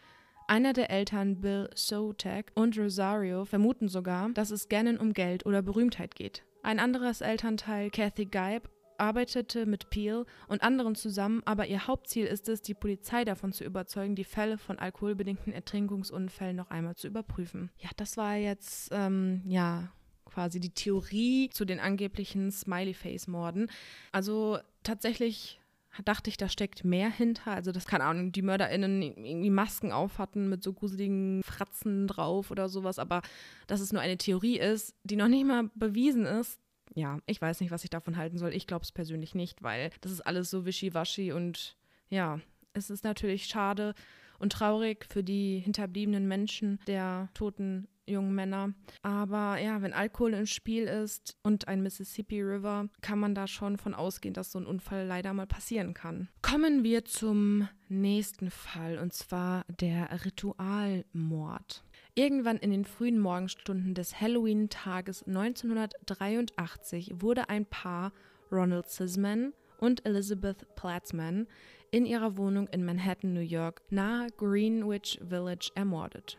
Einer 0.48 0.72
der 0.72 0.90
Eltern, 0.90 1.42
Bill 1.42 1.68
Sotek 1.74 2.52
und 2.54 2.78
Rosario, 2.78 3.44
vermuten 3.44 3.88
sogar, 3.88 4.30
dass 4.30 4.50
es 4.50 4.70
Gannon 4.70 4.96
um 4.96 5.12
Geld 5.12 5.44
oder 5.44 5.60
Berühmtheit 5.60 6.14
geht. 6.14 6.42
Ein 6.62 6.78
anderes 6.78 7.20
Elternteil, 7.20 7.90
Kathy 7.90 8.26
Geib, 8.26 8.68
arbeitete 8.98 9.66
mit 9.66 9.90
Peel 9.90 10.26
und 10.46 10.62
anderen 10.62 10.94
zusammen, 10.94 11.42
aber 11.44 11.66
ihr 11.66 11.86
Hauptziel 11.88 12.26
ist 12.26 12.48
es, 12.48 12.62
die 12.62 12.74
Polizei 12.74 13.24
davon 13.24 13.52
zu 13.52 13.64
überzeugen, 13.64 14.14
die 14.14 14.24
Fälle 14.24 14.58
von 14.58 14.78
alkoholbedingten 14.78 15.52
Ertrinkungsunfällen 15.52 16.56
noch 16.56 16.70
einmal 16.70 16.94
zu 16.94 17.08
überprüfen. 17.08 17.70
Ja, 17.78 17.90
das 17.96 18.16
war 18.16 18.36
jetzt, 18.36 18.90
ähm, 18.92 19.42
ja, 19.44 19.92
quasi 20.24 20.60
die 20.60 20.70
Theorie 20.70 21.50
zu 21.50 21.64
den 21.64 21.80
angeblichen 21.80 22.50
Smiley-Face-Morden. 22.50 23.68
Also 24.12 24.58
tatsächlich 24.82 25.60
dachte 26.04 26.30
ich, 26.30 26.36
da 26.36 26.48
steckt 26.48 26.84
mehr 26.84 27.10
hinter. 27.10 27.52
Also 27.52 27.72
das, 27.72 27.86
keine 27.86 28.04
Ahnung, 28.04 28.32
die 28.32 28.42
MörderInnen 28.42 29.02
irgendwie 29.02 29.50
Masken 29.50 29.92
auf 29.92 30.18
hatten 30.18 30.48
mit 30.48 30.62
so 30.62 30.72
gruseligen 30.72 31.42
Fratzen 31.42 32.06
drauf 32.06 32.50
oder 32.50 32.68
sowas, 32.68 32.98
aber 32.98 33.22
dass 33.66 33.80
es 33.80 33.92
nur 33.92 34.00
eine 34.00 34.16
Theorie 34.16 34.58
ist, 34.58 34.94
die 35.04 35.16
noch 35.16 35.28
nicht 35.28 35.46
mal 35.46 35.70
bewiesen 35.74 36.24
ist, 36.24 36.58
ja, 36.94 37.18
ich 37.26 37.40
weiß 37.40 37.60
nicht, 37.60 37.70
was 37.70 37.84
ich 37.84 37.90
davon 37.90 38.16
halten 38.16 38.38
soll. 38.38 38.54
Ich 38.54 38.66
glaube 38.66 38.84
es 38.84 38.92
persönlich 38.92 39.34
nicht, 39.34 39.62
weil 39.62 39.90
das 40.00 40.12
ist 40.12 40.20
alles 40.20 40.50
so 40.50 40.66
wischiwaschi 40.66 41.32
und 41.32 41.76
ja, 42.10 42.40
es 42.74 42.90
ist 42.90 43.04
natürlich 43.04 43.46
schade 43.46 43.94
und 44.38 44.52
traurig 44.52 45.06
für 45.08 45.22
die 45.22 45.60
hinterbliebenen 45.60 46.26
Menschen 46.26 46.80
der 46.86 47.28
toten 47.34 47.88
jungen 48.06 48.34
Männer. 48.34 48.74
Aber 49.02 49.58
ja, 49.58 49.82
wenn 49.82 49.92
Alkohol 49.92 50.34
im 50.34 50.46
Spiel 50.46 50.84
ist 50.84 51.36
und 51.42 51.68
ein 51.68 51.82
Mississippi 51.82 52.42
River, 52.42 52.88
kann 53.00 53.18
man 53.18 53.34
da 53.34 53.46
schon 53.46 53.78
von 53.78 53.94
ausgehen, 53.94 54.34
dass 54.34 54.52
so 54.52 54.58
ein 54.58 54.66
Unfall 54.66 55.06
leider 55.06 55.32
mal 55.32 55.46
passieren 55.46 55.94
kann. 55.94 56.28
Kommen 56.42 56.84
wir 56.84 57.04
zum 57.04 57.68
nächsten 57.88 58.50
Fall 58.50 58.98
und 58.98 59.12
zwar 59.12 59.64
der 59.80 60.24
Ritualmord. 60.24 61.84
Irgendwann 62.14 62.58
in 62.58 62.70
den 62.70 62.84
frühen 62.84 63.18
Morgenstunden 63.18 63.94
des 63.94 64.20
Halloween-Tages 64.20 65.26
1983 65.26 67.12
wurde 67.14 67.48
ein 67.48 67.64
Paar, 67.64 68.12
Ronald 68.50 68.90
Sisman 68.90 69.54
und 69.78 70.04
Elizabeth 70.04 70.74
Platzman, 70.74 71.46
in 71.90 72.06
ihrer 72.06 72.36
Wohnung 72.36 72.68
in 72.68 72.84
Manhattan, 72.84 73.32
New 73.34 73.40
York, 73.40 73.82
nahe 73.90 74.28
Greenwich 74.36 75.20
Village 75.26 75.70
ermordet. 75.74 76.38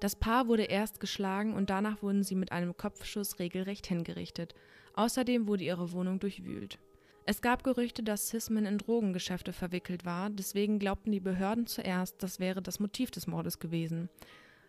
Das 0.00 0.14
Paar 0.14 0.46
wurde 0.46 0.64
erst 0.64 1.00
geschlagen 1.00 1.54
und 1.54 1.70
danach 1.70 2.02
wurden 2.02 2.22
sie 2.22 2.36
mit 2.36 2.52
einem 2.52 2.76
Kopfschuss 2.76 3.38
regelrecht 3.38 3.86
hingerichtet. 3.86 4.54
Außerdem 4.94 5.48
wurde 5.48 5.64
ihre 5.64 5.92
Wohnung 5.92 6.20
durchwühlt. 6.20 6.78
Es 7.26 7.42
gab 7.42 7.62
Gerüchte, 7.62 8.02
dass 8.02 8.28
Sisman 8.28 8.64
in 8.64 8.78
Drogengeschäfte 8.78 9.52
verwickelt 9.52 10.04
war, 10.04 10.30
deswegen 10.30 10.78
glaubten 10.78 11.12
die 11.12 11.20
Behörden 11.20 11.66
zuerst, 11.66 12.22
das 12.22 12.40
wäre 12.40 12.62
das 12.62 12.80
Motiv 12.80 13.10
des 13.10 13.26
Mordes 13.26 13.58
gewesen. 13.58 14.08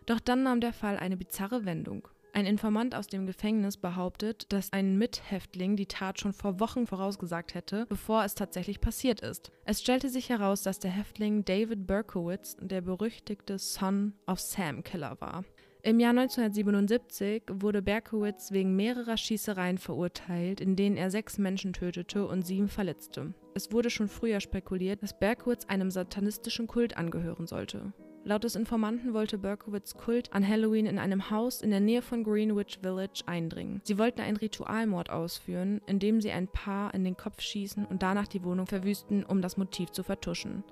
Doch 0.04 0.20
dann 0.20 0.42
nahm 0.42 0.60
der 0.60 0.72
Fall 0.72 0.98
eine 0.98 1.16
bizarre 1.16 1.64
Wendung. 1.64 2.06
Ein 2.32 2.46
Informant 2.46 2.94
aus 2.94 3.08
dem 3.08 3.26
Gefängnis 3.26 3.76
behauptet, 3.76 4.52
dass 4.52 4.72
ein 4.72 4.96
Mithäftling 4.96 5.74
die 5.74 5.86
Tat 5.86 6.20
schon 6.20 6.32
vor 6.32 6.60
Wochen 6.60 6.86
vorausgesagt 6.86 7.54
hätte, 7.54 7.86
bevor 7.88 8.24
es 8.24 8.36
tatsächlich 8.36 8.80
passiert 8.80 9.20
ist. 9.20 9.50
Es 9.64 9.80
stellte 9.80 10.08
sich 10.08 10.28
heraus, 10.28 10.62
dass 10.62 10.78
der 10.78 10.92
Häftling 10.92 11.44
David 11.44 11.86
Berkowitz 11.88 12.56
der 12.60 12.82
berüchtigte 12.82 13.58
Son 13.58 14.14
of 14.26 14.38
Sam 14.38 14.84
Killer 14.84 15.20
war. 15.20 15.44
Im 15.82 15.98
Jahr 15.98 16.10
1977 16.10 17.42
wurde 17.52 17.80
Berkowitz 17.80 18.52
wegen 18.52 18.76
mehrerer 18.76 19.16
Schießereien 19.16 19.78
verurteilt, 19.78 20.60
in 20.60 20.76
denen 20.76 20.98
er 20.98 21.10
sechs 21.10 21.38
Menschen 21.38 21.72
tötete 21.72 22.26
und 22.26 22.46
sieben 22.46 22.68
verletzte. 22.68 23.32
Es 23.54 23.72
wurde 23.72 23.88
schon 23.88 24.08
früher 24.08 24.40
spekuliert, 24.40 25.02
dass 25.02 25.18
Berkowitz 25.18 25.64
einem 25.64 25.90
satanistischen 25.90 26.66
Kult 26.66 26.98
angehören 26.98 27.46
sollte. 27.46 27.94
Laut 28.22 28.44
des 28.44 28.54
Informanten 28.54 29.14
wollte 29.14 29.38
Berkowitz 29.38 29.94
Kult 29.94 30.32
an 30.34 30.46
Halloween 30.46 30.84
in 30.84 30.98
einem 30.98 31.30
Haus 31.30 31.62
in 31.62 31.70
der 31.70 31.80
Nähe 31.80 32.02
von 32.02 32.22
Greenwich 32.22 32.78
Village 32.82 33.22
eindringen. 33.24 33.80
Sie 33.84 33.96
wollten 33.96 34.20
einen 34.20 34.36
Ritualmord 34.36 35.08
ausführen, 35.08 35.80
indem 35.86 36.20
sie 36.20 36.30
ein 36.30 36.46
Paar 36.46 36.92
in 36.92 37.02
den 37.02 37.16
Kopf 37.16 37.40
schießen 37.40 37.86
und 37.86 38.02
danach 38.02 38.28
die 38.28 38.44
Wohnung 38.44 38.66
verwüsten, 38.66 39.24
um 39.24 39.40
das 39.40 39.56
Motiv 39.56 39.90
zu 39.92 40.02
vertuschen. 40.02 40.64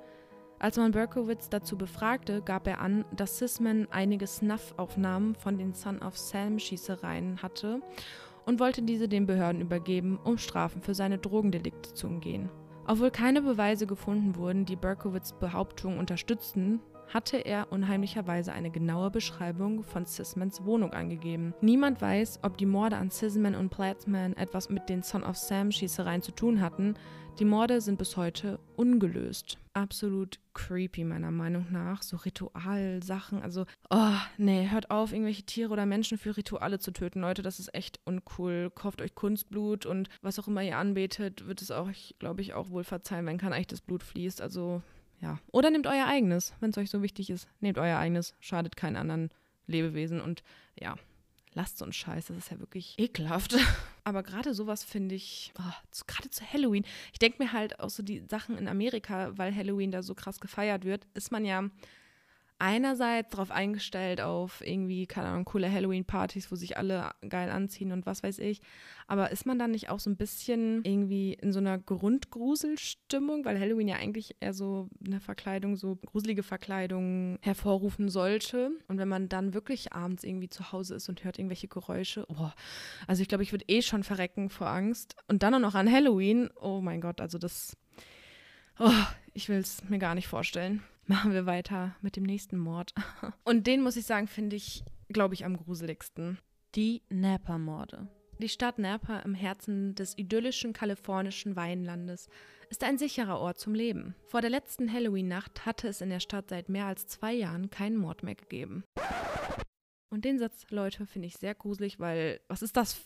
Als 0.58 0.76
man 0.76 0.90
Berkowitz 0.90 1.48
dazu 1.48 1.78
befragte, 1.78 2.42
gab 2.42 2.66
er 2.66 2.80
an, 2.80 3.06
dass 3.16 3.38
Sisman 3.38 3.88
einige 3.90 4.26
Snuff-Aufnahmen 4.26 5.34
von 5.34 5.56
den 5.56 5.72
Son 5.72 6.02
of 6.02 6.18
Sam-Schießereien 6.18 7.40
hatte 7.42 7.80
und 8.44 8.60
wollte 8.60 8.82
diese 8.82 9.08
den 9.08 9.26
Behörden 9.26 9.62
übergeben, 9.62 10.18
um 10.22 10.36
Strafen 10.36 10.82
für 10.82 10.94
seine 10.94 11.16
Drogendelikte 11.16 11.94
zu 11.94 12.08
umgehen. 12.08 12.50
Obwohl 12.86 13.10
keine 13.10 13.40
Beweise 13.40 13.86
gefunden 13.86 14.36
wurden, 14.36 14.64
die 14.64 14.76
Berkowitz 14.76 15.32
Behauptung 15.32 15.98
unterstützten, 15.98 16.80
hatte 17.08 17.38
er 17.38 17.72
unheimlicherweise 17.72 18.52
eine 18.52 18.70
genaue 18.70 19.10
Beschreibung 19.10 19.82
von 19.82 20.06
Sismans 20.06 20.64
Wohnung 20.64 20.92
angegeben. 20.92 21.54
Niemand 21.60 22.00
weiß, 22.00 22.40
ob 22.42 22.58
die 22.58 22.66
Morde 22.66 22.96
an 22.96 23.10
Sisman 23.10 23.54
und 23.54 23.70
Platzman 23.70 24.36
etwas 24.36 24.68
mit 24.68 24.88
den 24.88 25.02
Son 25.02 25.24
of 25.24 25.36
Sam 25.36 25.72
Schießereien 25.72 26.22
zu 26.22 26.32
tun 26.32 26.60
hatten. 26.60 26.94
Die 27.38 27.44
Morde 27.44 27.80
sind 27.80 27.98
bis 27.98 28.16
heute 28.16 28.58
ungelöst. 28.74 29.58
Absolut 29.72 30.40
creepy 30.54 31.04
meiner 31.04 31.30
Meinung 31.30 31.66
nach. 31.70 32.02
So 32.02 32.16
Ritualsachen. 32.16 33.42
Also, 33.42 33.64
oh, 33.90 34.16
nee, 34.38 34.68
hört 34.68 34.90
auf, 34.90 35.12
irgendwelche 35.12 35.44
Tiere 35.44 35.72
oder 35.72 35.86
Menschen 35.86 36.18
für 36.18 36.36
Rituale 36.36 36.80
zu 36.80 36.90
töten, 36.90 37.20
Leute. 37.20 37.42
Das 37.42 37.60
ist 37.60 37.72
echt 37.72 38.00
uncool. 38.04 38.72
Kauft 38.74 39.00
euch 39.00 39.14
Kunstblut 39.14 39.86
und 39.86 40.08
was 40.20 40.40
auch 40.40 40.48
immer 40.48 40.64
ihr 40.64 40.78
anbetet, 40.78 41.46
wird 41.46 41.62
es 41.62 41.70
euch, 41.70 42.16
glaube 42.18 42.42
ich, 42.42 42.54
auch 42.54 42.70
wohl 42.70 42.82
verzeihen, 42.82 43.26
wenn 43.26 43.38
kein 43.38 43.52
echtes 43.52 43.82
Blut 43.82 44.02
fließt. 44.02 44.42
Also, 44.42 44.82
ja. 45.20 45.38
Oder 45.50 45.70
nehmt 45.70 45.86
euer 45.86 46.06
eigenes, 46.06 46.54
wenn 46.60 46.70
es 46.70 46.78
euch 46.78 46.90
so 46.90 47.02
wichtig 47.02 47.30
ist. 47.30 47.48
Nehmt 47.60 47.78
euer 47.78 47.98
eigenes, 47.98 48.34
schadet 48.40 48.76
keinen 48.76 48.96
anderen 48.96 49.30
Lebewesen 49.66 50.20
und 50.20 50.42
ja, 50.78 50.96
lasst 51.54 51.78
so 51.78 51.84
einen 51.84 51.92
Scheiß. 51.92 52.26
Das 52.26 52.36
ist 52.36 52.50
ja 52.50 52.58
wirklich 52.60 52.94
ekelhaft. 52.98 53.56
Aber 54.04 54.22
gerade 54.22 54.54
sowas 54.54 54.84
finde 54.84 55.14
ich, 55.14 55.52
oh, 55.58 56.02
gerade 56.06 56.30
zu 56.30 56.44
Halloween. 56.44 56.84
Ich 57.12 57.18
denke 57.18 57.42
mir 57.42 57.52
halt 57.52 57.80
auch 57.80 57.90
so 57.90 58.02
die 58.02 58.22
Sachen 58.28 58.56
in 58.56 58.68
Amerika, 58.68 59.36
weil 59.36 59.54
Halloween 59.54 59.90
da 59.90 60.02
so 60.02 60.14
krass 60.14 60.40
gefeiert 60.40 60.84
wird, 60.84 61.06
ist 61.14 61.32
man 61.32 61.44
ja 61.44 61.64
einerseits 62.58 63.30
darauf 63.30 63.50
eingestellt, 63.50 64.20
auf 64.20 64.66
irgendwie, 64.66 65.06
keine 65.06 65.28
Ahnung, 65.28 65.44
coole 65.44 65.70
Halloween-Partys, 65.70 66.50
wo 66.50 66.56
sich 66.56 66.76
alle 66.76 67.10
geil 67.28 67.50
anziehen 67.50 67.92
und 67.92 68.04
was 68.04 68.22
weiß 68.22 68.40
ich. 68.40 68.60
Aber 69.06 69.30
ist 69.30 69.46
man 69.46 69.58
dann 69.58 69.70
nicht 69.70 69.90
auch 69.90 70.00
so 70.00 70.10
ein 70.10 70.16
bisschen 70.16 70.82
irgendwie 70.84 71.34
in 71.34 71.52
so 71.52 71.60
einer 71.60 71.78
Grundgruselstimmung, 71.78 73.44
weil 73.44 73.60
Halloween 73.60 73.88
ja 73.88 73.96
eigentlich 73.96 74.36
eher 74.40 74.54
so 74.54 74.88
eine 75.04 75.20
Verkleidung, 75.20 75.76
so 75.76 75.96
gruselige 75.96 76.42
Verkleidung 76.42 77.38
hervorrufen 77.42 78.08
sollte? 78.08 78.72
Und 78.88 78.98
wenn 78.98 79.08
man 79.08 79.28
dann 79.28 79.54
wirklich 79.54 79.92
abends 79.92 80.24
irgendwie 80.24 80.48
zu 80.48 80.72
Hause 80.72 80.96
ist 80.96 81.08
und 81.08 81.22
hört 81.22 81.38
irgendwelche 81.38 81.68
Geräusche, 81.68 82.26
oh, 82.28 82.50
also 83.06 83.22
ich 83.22 83.28
glaube, 83.28 83.44
ich 83.44 83.52
würde 83.52 83.66
eh 83.68 83.82
schon 83.82 84.02
verrecken 84.02 84.50
vor 84.50 84.68
Angst. 84.68 85.14
Und 85.28 85.44
dann 85.44 85.54
auch 85.54 85.60
noch 85.60 85.74
an 85.76 85.90
Halloween, 85.90 86.50
oh 86.60 86.80
mein 86.80 87.00
Gott, 87.00 87.20
also 87.20 87.38
das, 87.38 87.76
oh, 88.80 88.90
ich 89.32 89.48
will 89.48 89.58
es 89.58 89.84
mir 89.88 89.98
gar 89.98 90.16
nicht 90.16 90.26
vorstellen 90.26 90.82
machen 91.08 91.32
wir 91.32 91.46
weiter 91.46 91.96
mit 92.00 92.16
dem 92.16 92.24
nächsten 92.24 92.58
Mord. 92.58 92.94
Und 93.44 93.66
den 93.66 93.82
muss 93.82 93.96
ich 93.96 94.06
sagen, 94.06 94.28
finde 94.28 94.56
ich, 94.56 94.84
glaube 95.08 95.34
ich, 95.34 95.44
am 95.44 95.56
gruseligsten. 95.56 96.38
Die 96.74 97.02
Napa-Morde. 97.08 98.08
Die 98.38 98.48
Stadt 98.48 98.78
Napa 98.78 99.18
im 99.20 99.34
Herzen 99.34 99.94
des 99.96 100.16
idyllischen 100.16 100.72
kalifornischen 100.72 101.56
Weinlandes 101.56 102.28
ist 102.70 102.84
ein 102.84 102.98
sicherer 102.98 103.40
Ort 103.40 103.58
zum 103.58 103.74
Leben. 103.74 104.14
Vor 104.26 104.42
der 104.42 104.50
letzten 104.50 104.92
Halloween-Nacht 104.92 105.66
hatte 105.66 105.88
es 105.88 106.00
in 106.00 106.10
der 106.10 106.20
Stadt 106.20 106.50
seit 106.50 106.68
mehr 106.68 106.86
als 106.86 107.06
zwei 107.06 107.32
Jahren 107.32 107.70
keinen 107.70 107.96
Mord 107.96 108.22
mehr 108.22 108.36
gegeben. 108.36 108.84
Und 110.10 110.24
den 110.24 110.38
Satz, 110.38 110.66
Leute, 110.70 111.06
finde 111.06 111.26
ich 111.28 111.36
sehr 111.36 111.54
gruselig, 111.54 111.98
weil 111.98 112.40
was 112.48 112.62
ist 112.62 112.76
das 112.76 113.00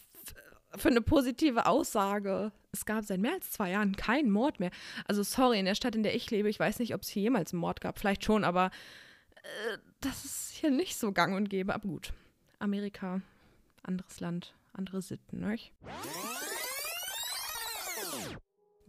für 0.77 0.89
eine 0.89 1.01
positive 1.01 1.67
Aussage. 1.67 2.53
Es 2.73 2.87
gab 2.87 3.05
seit 3.05 3.21
mehr 3.21 3.33
als 3.33 3.51
zwei 3.51 3.71
Jahren 3.71 3.97
keinen 3.97 4.31
Mord 4.31 4.61
mehr. 4.61 4.71
Also 5.07 5.23
sorry, 5.23 5.59
in 5.59 5.67
der 5.67 5.75
Stadt, 5.75 5.95
in 5.95 6.03
der 6.03 6.15
ich 6.15 6.31
lebe, 6.31 6.49
ich 6.49 6.59
weiß 6.59 6.79
nicht, 6.79 6.95
ob 6.95 7.03
es 7.03 7.09
hier 7.09 7.23
jemals 7.23 7.53
einen 7.53 7.61
Mord 7.61 7.81
gab. 7.81 7.99
Vielleicht 7.99 8.25
schon, 8.25 8.45
aber 8.45 8.71
äh, 9.43 9.79
das 10.01 10.25
ist 10.25 10.53
hier 10.53 10.71
nicht 10.71 10.97
so 10.97 11.13
gang 11.13 11.37
und 11.37 11.51
gäbe. 11.51 11.75
Aber 11.75 11.89
gut, 11.89 12.13
Amerika, 12.59 13.21
anderes 13.83 14.21
Land, 14.21 14.55
andere 14.73 15.03
Sitten, 15.03 15.41
ne? 15.41 15.57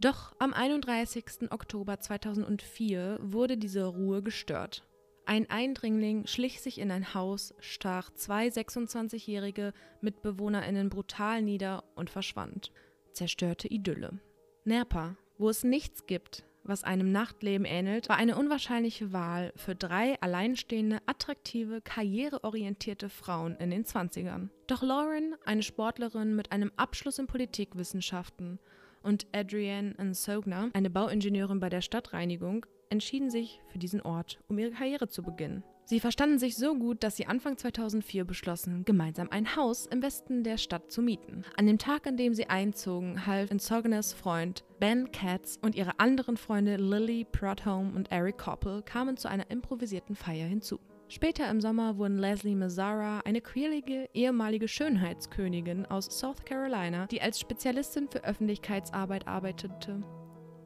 Doch 0.00 0.34
am 0.38 0.52
31. 0.52 1.50
Oktober 1.50 1.98
2004 1.98 3.18
wurde 3.22 3.56
diese 3.56 3.84
Ruhe 3.84 4.22
gestört. 4.22 4.84
Ein 5.26 5.48
Eindringling 5.48 6.26
schlich 6.26 6.60
sich 6.60 6.78
in 6.78 6.90
ein 6.90 7.14
Haus, 7.14 7.54
stach 7.58 8.10
zwei 8.10 8.48
26-jährige 8.48 9.72
MitbewohnerInnen 10.02 10.90
brutal 10.90 11.40
nieder 11.40 11.84
und 11.94 12.10
verschwand. 12.10 12.72
Zerstörte 13.12 13.68
Idylle. 13.68 14.18
Nerpa, 14.64 15.16
wo 15.38 15.48
es 15.48 15.64
nichts 15.64 16.06
gibt, 16.06 16.44
was 16.62 16.84
einem 16.84 17.10
Nachtleben 17.10 17.64
ähnelt, 17.66 18.08
war 18.08 18.16
eine 18.16 18.36
unwahrscheinliche 18.36 19.12
Wahl 19.12 19.52
für 19.56 19.74
drei 19.74 20.20
alleinstehende, 20.20 20.98
attraktive, 21.06 21.80
karriereorientierte 21.80 23.08
Frauen 23.08 23.56
in 23.56 23.70
den 23.70 23.84
20ern. 23.84 24.48
Doch 24.66 24.82
Lauren, 24.82 25.36
eine 25.44 25.62
Sportlerin 25.62 26.34
mit 26.36 26.52
einem 26.52 26.72
Abschluss 26.76 27.18
in 27.18 27.26
Politikwissenschaften, 27.26 28.58
und 29.04 29.26
Adrienne 29.32 29.94
Nsogna, 30.02 30.70
eine 30.72 30.90
Bauingenieurin 30.90 31.60
bei 31.60 31.68
der 31.68 31.82
Stadtreinigung, 31.82 32.66
entschieden 32.94 33.28
sich 33.28 33.60
für 33.66 33.78
diesen 33.78 34.00
Ort, 34.00 34.38
um 34.48 34.58
ihre 34.58 34.70
Karriere 34.70 35.08
zu 35.08 35.22
beginnen. 35.22 35.64
Sie 35.86 36.00
verstanden 36.00 36.38
sich 36.38 36.56
so 36.56 36.74
gut, 36.74 37.02
dass 37.02 37.16
sie 37.16 37.26
Anfang 37.26 37.58
2004 37.58 38.24
beschlossen, 38.24 38.86
gemeinsam 38.86 39.28
ein 39.30 39.54
Haus 39.54 39.84
im 39.84 40.00
Westen 40.00 40.42
der 40.42 40.56
Stadt 40.56 40.90
zu 40.90 41.02
mieten. 41.02 41.44
An 41.58 41.66
dem 41.66 41.76
Tag, 41.76 42.06
an 42.06 42.16
dem 42.16 42.32
sie 42.32 42.46
einzogen, 42.46 43.26
half 43.26 43.50
Insognes 43.50 44.14
Freund 44.14 44.64
Ben 44.80 45.12
Katz 45.12 45.58
und 45.60 45.74
ihre 45.74 45.98
anderen 45.98 46.38
Freunde 46.38 46.76
Lily 46.76 47.26
Prudhomme 47.30 47.94
und 47.94 48.10
Eric 48.10 48.38
Koppel 48.38 48.80
kamen 48.82 49.18
zu 49.18 49.28
einer 49.28 49.50
improvisierten 49.50 50.16
Feier 50.16 50.46
hinzu. 50.46 50.80
Später 51.08 51.50
im 51.50 51.60
Sommer 51.60 51.98
wurden 51.98 52.18
Leslie 52.18 52.54
Mazzara, 52.54 53.20
eine 53.26 53.42
queerlige 53.42 54.08
ehemalige 54.14 54.68
Schönheitskönigin 54.68 55.84
aus 55.84 56.06
South 56.06 56.46
Carolina, 56.46 57.06
die 57.08 57.20
als 57.20 57.38
Spezialistin 57.38 58.08
für 58.08 58.24
Öffentlichkeitsarbeit 58.24 59.28
arbeitete, 59.28 60.02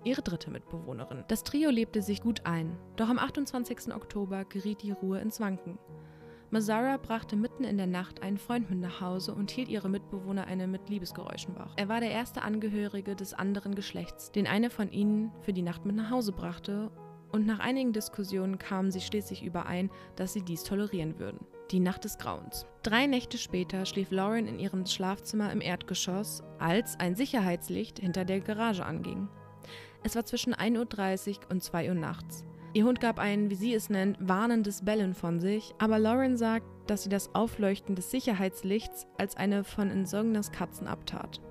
ihre 0.04 0.22
dritte 0.22 0.50
Mitbewohnerin. 0.50 1.24
Das 1.28 1.44
Trio 1.44 1.70
lebte 1.70 2.02
sich 2.02 2.20
gut 2.20 2.42
ein, 2.44 2.78
doch 2.96 3.08
am 3.08 3.18
28. 3.18 3.94
Oktober 3.94 4.44
geriet 4.44 4.82
die 4.82 4.92
Ruhe 4.92 5.20
ins 5.20 5.40
Wanken. 5.40 5.78
Mazzara 6.50 6.96
brachte 6.96 7.36
mitten 7.36 7.64
in 7.64 7.76
der 7.76 7.86
Nacht 7.86 8.22
einen 8.22 8.38
Freund 8.38 8.70
mit 8.70 8.80
nach 8.80 9.02
Hause 9.02 9.34
und 9.34 9.50
hielt 9.50 9.68
ihre 9.68 9.90
Mitbewohner 9.90 10.46
eine 10.46 10.66
mit 10.66 10.88
Liebesgeräuschen 10.88 11.54
wach. 11.56 11.74
Er 11.76 11.88
war 11.88 12.00
der 12.00 12.10
erste 12.10 12.40
Angehörige 12.40 13.14
des 13.14 13.34
anderen 13.34 13.74
Geschlechts, 13.74 14.32
den 14.32 14.46
eine 14.46 14.70
von 14.70 14.90
ihnen 14.90 15.30
für 15.42 15.52
die 15.52 15.62
Nacht 15.62 15.84
mit 15.84 15.96
nach 15.96 16.10
Hause 16.10 16.32
brachte, 16.32 16.90
und 17.30 17.44
nach 17.44 17.58
einigen 17.58 17.92
Diskussionen 17.92 18.56
kamen 18.58 18.90
sie 18.90 19.02
schließlich 19.02 19.44
überein, 19.44 19.90
dass 20.16 20.32
sie 20.32 20.42
dies 20.42 20.62
tolerieren 20.62 21.18
würden. 21.18 21.40
Die 21.70 21.80
Nacht 21.80 22.04
des 22.04 22.16
Grauens. 22.16 22.64
Drei 22.82 23.06
Nächte 23.06 23.36
später 23.36 23.84
schlief 23.84 24.10
Lauren 24.10 24.46
in 24.46 24.58
ihrem 24.58 24.86
Schlafzimmer 24.86 25.52
im 25.52 25.60
Erdgeschoss, 25.60 26.42
als 26.58 26.98
ein 26.98 27.14
Sicherheitslicht 27.14 27.98
hinter 27.98 28.24
der 28.24 28.40
Garage 28.40 28.86
anging. 28.86 29.28
Es 30.08 30.16
war 30.16 30.24
zwischen 30.24 30.54
1.30 30.54 31.36
Uhr 31.36 31.50
und 31.50 31.62
2 31.62 31.90
Uhr 31.90 31.94
nachts. 31.94 32.42
Ihr 32.72 32.86
Hund 32.86 32.98
gab 32.98 33.18
ein, 33.18 33.50
wie 33.50 33.54
sie 33.54 33.74
es 33.74 33.90
nennt, 33.90 34.16
warnendes 34.18 34.82
Bellen 34.82 35.12
von 35.12 35.38
sich, 35.38 35.74
aber 35.76 35.98
Lauren 35.98 36.38
sagt, 36.38 36.64
dass 36.86 37.02
sie 37.02 37.10
das 37.10 37.34
Aufleuchten 37.34 37.94
des 37.94 38.10
Sicherheitslichts 38.10 39.06
als 39.18 39.36
eine 39.36 39.64
von 39.64 39.90
Insognas 39.90 40.50
Katzen 40.50 40.86
abtat. 40.86 41.42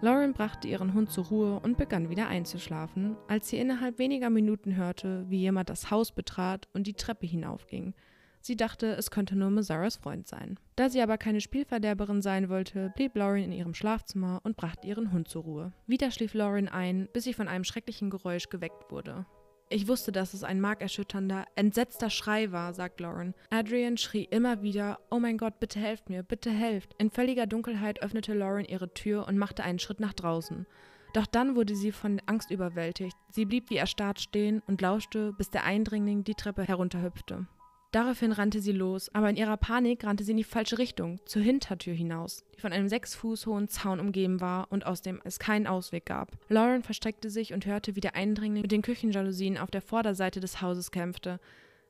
Lauren 0.00 0.32
brachte 0.32 0.66
ihren 0.66 0.92
Hund 0.92 1.12
zur 1.12 1.26
Ruhe 1.26 1.60
und 1.60 1.78
begann 1.78 2.10
wieder 2.10 2.26
einzuschlafen, 2.26 3.16
als 3.28 3.48
sie 3.48 3.58
innerhalb 3.58 4.00
weniger 4.00 4.28
Minuten 4.28 4.74
hörte, 4.74 5.24
wie 5.28 5.38
jemand 5.38 5.70
das 5.70 5.92
Haus 5.92 6.10
betrat 6.10 6.66
und 6.72 6.88
die 6.88 6.94
Treppe 6.94 7.26
hinaufging. 7.26 7.94
Sie 8.40 8.56
dachte, 8.56 8.86
es 8.92 9.10
könnte 9.10 9.36
nur 9.36 9.50
Mazzaras 9.50 9.96
Freund 9.96 10.26
sein. 10.26 10.58
Da 10.76 10.88
sie 10.88 11.02
aber 11.02 11.18
keine 11.18 11.40
Spielverderberin 11.40 12.22
sein 12.22 12.48
wollte, 12.48 12.90
blieb 12.96 13.14
Lauren 13.14 13.44
in 13.44 13.52
ihrem 13.52 13.74
Schlafzimmer 13.74 14.40
und 14.44 14.56
brachte 14.56 14.86
ihren 14.86 15.12
Hund 15.12 15.28
zur 15.28 15.42
Ruhe. 15.42 15.72
Wieder 15.86 16.10
schlief 16.10 16.32
Lauren 16.32 16.68
ein, 16.68 17.08
bis 17.12 17.24
sie 17.24 17.34
von 17.34 17.48
einem 17.48 17.64
schrecklichen 17.64 18.08
Geräusch 18.08 18.48
geweckt 18.48 18.90
wurde. 18.90 19.26
Ich 19.72 19.86
wusste, 19.86 20.10
dass 20.10 20.34
es 20.34 20.42
ein 20.42 20.60
markerschütternder, 20.60 21.44
entsetzter 21.54 22.10
Schrei 22.10 22.50
war, 22.50 22.74
sagt 22.74 22.98
Lauren. 22.98 23.34
Adrian 23.50 23.98
schrie 23.98 24.24
immer 24.24 24.62
wieder, 24.62 24.98
oh 25.10 25.20
mein 25.20 25.38
Gott, 25.38 25.60
bitte 25.60 25.78
helft 25.78 26.08
mir, 26.08 26.24
bitte 26.24 26.50
helft. 26.50 26.94
In 26.98 27.10
völliger 27.10 27.46
Dunkelheit 27.46 28.02
öffnete 28.02 28.34
Lauren 28.34 28.64
ihre 28.64 28.92
Tür 28.92 29.28
und 29.28 29.38
machte 29.38 29.62
einen 29.62 29.78
Schritt 29.78 30.00
nach 30.00 30.12
draußen. 30.12 30.66
Doch 31.12 31.26
dann 31.26 31.54
wurde 31.54 31.76
sie 31.76 31.92
von 31.92 32.20
Angst 32.26 32.50
überwältigt. 32.50 33.16
Sie 33.30 33.44
blieb 33.44 33.70
wie 33.70 33.76
erstarrt 33.76 34.20
stehen 34.20 34.60
und 34.66 34.80
lauschte, 34.80 35.32
bis 35.34 35.50
der 35.50 35.64
Eindringling 35.64 36.24
die 36.24 36.34
Treppe 36.34 36.64
herunterhüpfte. 36.64 37.46
Daraufhin 37.92 38.30
rannte 38.30 38.60
sie 38.60 38.72
los, 38.72 39.12
aber 39.14 39.30
in 39.30 39.36
ihrer 39.36 39.56
Panik 39.56 40.04
rannte 40.04 40.22
sie 40.22 40.30
in 40.30 40.36
die 40.36 40.44
falsche 40.44 40.78
Richtung, 40.78 41.18
zur 41.24 41.42
Hintertür 41.42 41.92
hinaus, 41.92 42.44
die 42.54 42.60
von 42.60 42.72
einem 42.72 42.88
sechs 42.88 43.16
Fuß 43.16 43.46
hohen 43.46 43.68
Zaun 43.68 43.98
umgeben 43.98 44.40
war 44.40 44.68
und 44.70 44.86
aus 44.86 45.02
dem 45.02 45.20
es 45.24 45.40
keinen 45.40 45.66
Ausweg 45.66 46.06
gab. 46.06 46.30
Lauren 46.48 46.84
versteckte 46.84 47.30
sich 47.30 47.52
und 47.52 47.66
hörte, 47.66 47.96
wie 47.96 48.00
der 48.00 48.14
Eindringling 48.14 48.62
mit 48.62 48.70
den 48.70 48.82
Küchenjalousien 48.82 49.58
auf 49.58 49.72
der 49.72 49.82
Vorderseite 49.82 50.38
des 50.38 50.62
Hauses 50.62 50.92
kämpfte. 50.92 51.40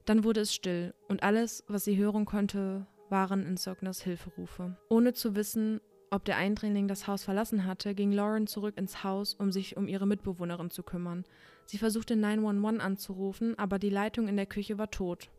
Dann 0.07 0.25
wurde 0.25 0.41
es 0.41 0.55
still, 0.55 0.95
und 1.09 1.23
alles, 1.23 1.65
was 1.69 1.85
sie 1.85 1.99
hören 1.99 2.25
konnte, 2.25 2.87
waren 3.11 3.45
Insogners 3.45 4.01
Hilferufe. 4.03 4.79
Ohne 4.89 5.13
zu 5.13 5.35
wissen, 5.37 5.83
ob 6.11 6.25
der 6.25 6.39
Eindringling 6.39 6.89
das 6.89 7.07
Haus 7.07 7.25
verlassen 7.25 7.67
hatte, 7.67 7.95
ging 7.95 8.11
Lauren 8.11 8.47
zurück 8.47 8.79
ins 8.79 9.05
Haus, 9.05 9.35
um 9.35 9.53
sich 9.53 9.77
um 9.77 9.87
ihre 9.87 10.07
Mitbewohnerin 10.07 10.71
zu 10.71 10.83
kümmern. 10.83 11.25
Sie 11.67 11.77
versuchte 11.77 12.17
911 12.17 12.83
anzurufen, 12.83 13.59
aber 13.59 13.79
die 13.79 13.91
Leitung 13.91 14.29
in 14.29 14.37
der 14.37 14.47
Küche 14.47 14.79
war 14.79 14.91
tot. 14.91 15.31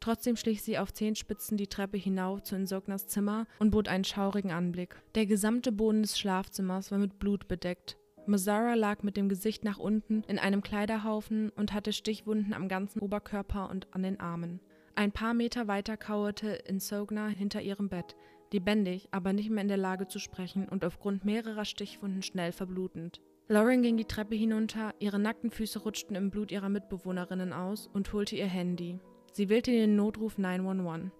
Trotzdem 0.00 0.36
schlich 0.36 0.62
sie 0.62 0.78
auf 0.78 0.92
Zehenspitzen 0.94 1.58
die 1.58 1.66
Treppe 1.66 1.98
hinauf 1.98 2.42
zu 2.42 2.56
Insognas 2.56 3.06
Zimmer 3.06 3.46
und 3.58 3.70
bot 3.70 3.86
einen 3.86 4.04
schaurigen 4.04 4.50
Anblick. 4.50 4.96
Der 5.14 5.26
gesamte 5.26 5.72
Boden 5.72 6.02
des 6.02 6.18
Schlafzimmers 6.18 6.90
war 6.90 6.98
mit 6.98 7.18
Blut 7.18 7.48
bedeckt. 7.48 7.98
Mazara 8.26 8.74
lag 8.74 9.02
mit 9.02 9.16
dem 9.16 9.28
Gesicht 9.28 9.64
nach 9.64 9.78
unten 9.78 10.22
in 10.26 10.38
einem 10.38 10.62
Kleiderhaufen 10.62 11.50
und 11.50 11.72
hatte 11.72 11.92
Stichwunden 11.92 12.54
am 12.54 12.68
ganzen 12.68 13.00
Oberkörper 13.00 13.68
und 13.68 13.92
an 13.92 14.02
den 14.02 14.20
Armen. 14.20 14.60
Ein 14.94 15.12
paar 15.12 15.34
Meter 15.34 15.68
weiter 15.68 15.96
kauerte 15.96 16.48
Insogna 16.48 17.28
hinter 17.28 17.60
ihrem 17.60 17.88
Bett, 17.88 18.16
lebendig, 18.52 19.08
aber 19.10 19.32
nicht 19.32 19.50
mehr 19.50 19.62
in 19.62 19.68
der 19.68 19.76
Lage 19.76 20.08
zu 20.08 20.18
sprechen 20.18 20.68
und 20.68 20.84
aufgrund 20.84 21.24
mehrerer 21.24 21.64
Stichwunden 21.64 22.22
schnell 22.22 22.52
verblutend. 22.52 23.20
Lauren 23.48 23.82
ging 23.82 23.96
die 23.96 24.04
Treppe 24.04 24.36
hinunter, 24.36 24.94
ihre 24.98 25.18
nackten 25.18 25.50
Füße 25.50 25.80
rutschten 25.80 26.16
im 26.16 26.30
Blut 26.30 26.52
ihrer 26.52 26.68
Mitbewohnerinnen 26.68 27.52
aus 27.52 27.88
und 27.88 28.12
holte 28.12 28.36
ihr 28.36 28.46
Handy. 28.46 29.00
Sie 29.32 29.48
wählte 29.48 29.70
den 29.70 29.96
Notruf 29.96 30.38
911. 30.38 31.10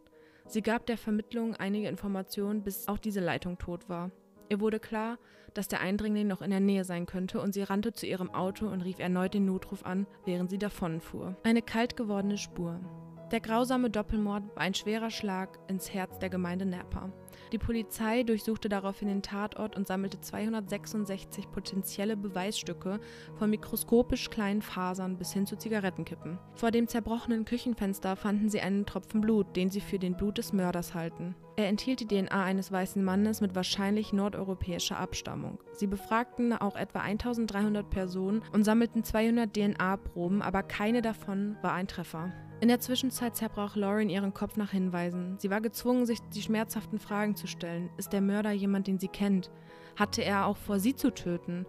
Sie 0.47 0.63
gab 0.63 0.85
der 0.87 0.99
Vermittlung 0.99 1.55
einige 1.55 1.89
Informationen, 1.89 2.63
bis 2.63 2.89
auch 2.89 2.99
diese 2.99 3.21
Leitung 3.21 3.57
tot 3.59 3.89
war. 3.89 4.11
Ihr 4.49 4.61
wurde 4.61 4.81
klar, 4.81 5.19
dass 5.55 5.69
der 5.69 5.81
Eindringling 5.81 6.27
noch 6.27 6.43
in 6.43 6.51
der 6.51 6.59
Nähe 6.59 6.85
sein 6.85 7.07
könnte 7.07 7.41
und 7.41 7.55
sie 7.55 7.63
rannte 7.63 7.93
zu 7.93 8.07
ihrem 8.07 8.31
Auto 8.31 8.67
und 8.67 8.83
rief 8.83 8.99
erneut 8.99 9.35
den 9.35 9.47
Notruf 9.47 9.85
an, 9.85 10.09
während 10.25 10.51
sie 10.51 10.59
davonfuhr. 10.59 11.37
Eine 11.45 11.63
kalt 11.63 11.97
gewordene 11.97 12.37
Spur. 12.37 12.81
Der 13.31 13.39
grausame 13.39 13.91
Doppelmord 13.91 14.43
war 14.57 14.63
ein 14.63 14.75
schwerer 14.75 15.11
Schlag 15.11 15.61
ins 15.69 15.95
Herz 15.95 16.19
der 16.19 16.31
Gemeinde 16.31 16.67
Napa. 16.67 17.13
Die 17.53 17.59
Polizei 17.59 18.25
durchsuchte 18.25 18.69
daraufhin 18.69 19.07
den 19.07 19.23
Tatort 19.23 19.77
und 19.77 19.87
sammelte 19.87 20.21
266 20.21 21.49
potenzielle 21.53 22.17
Beweisstücke 22.17 22.99
von 23.37 23.51
mikroskopisch 23.51 24.31
kleinen 24.31 24.63
Fasern 24.63 25.17
bis 25.17 25.33
hin 25.33 25.47
zu 25.47 25.57
Zigarettenkippen. 25.57 26.41
Vor 26.55 26.73
dem 26.73 26.89
zerbrochenen 26.89 27.45
Küchenfenster 27.45 28.17
fanden 28.17 28.49
sie 28.49 28.61
einen 28.61 28.85
Tropfen 28.85 29.21
Blut, 29.21 29.55
den 29.55 29.71
sie 29.71 29.81
für 29.81 30.01
den 30.01 30.17
Blut 30.17 30.39
des 30.39 30.53
Mörders 30.53 30.95
halten. 30.95 31.37
Er 31.55 31.69
enthielt 31.69 32.01
die 32.01 32.09
DNA 32.09 32.45
eines 32.45 32.73
weißen 32.73 33.03
Mannes 33.03 33.41
mit 33.41 33.55
wahrscheinlich 33.55 34.13
nordeuropäischer 34.13 34.99
Abstammung. 34.99 35.61
Sie 35.73 35.87
befragten 35.87 36.53
auch 36.53 36.75
etwa 36.75 37.01
1300 37.01 37.89
Personen 37.91 38.43
und 38.53 38.65
sammelten 38.65 39.05
200 39.05 39.55
DNA-Proben, 39.55 40.43
aber 40.43 40.65
keine 40.65 41.01
davon 41.01 41.57
war 41.63 41.75
ein 41.75 41.87
Treffer. 41.87 42.33
In 42.61 42.69
der 42.69 42.81
Zwischenzeit 42.81 43.37
zerbrach 43.37 43.75
Lauren 43.75 44.11
ihren 44.11 44.35
Kopf 44.35 44.59
nach 44.59 44.73
Hinweisen. 44.73 45.39
Sie 45.39 45.49
war 45.49 45.63
gezwungen, 45.63 46.05
sich 46.05 46.19
die 46.35 46.43
schmerzhaften 46.43 46.99
Fragen 46.99 47.35
zu 47.35 47.47
stellen. 47.47 47.89
Ist 47.97 48.13
der 48.13 48.21
Mörder 48.21 48.51
jemand, 48.51 48.87
den 48.87 48.99
sie 48.99 49.09
kennt? 49.09 49.51
Hatte 49.97 50.23
er 50.23 50.45
auch 50.45 50.59
vor, 50.59 50.79
sie 50.79 50.95
zu 50.95 51.11
töten? 51.11 51.65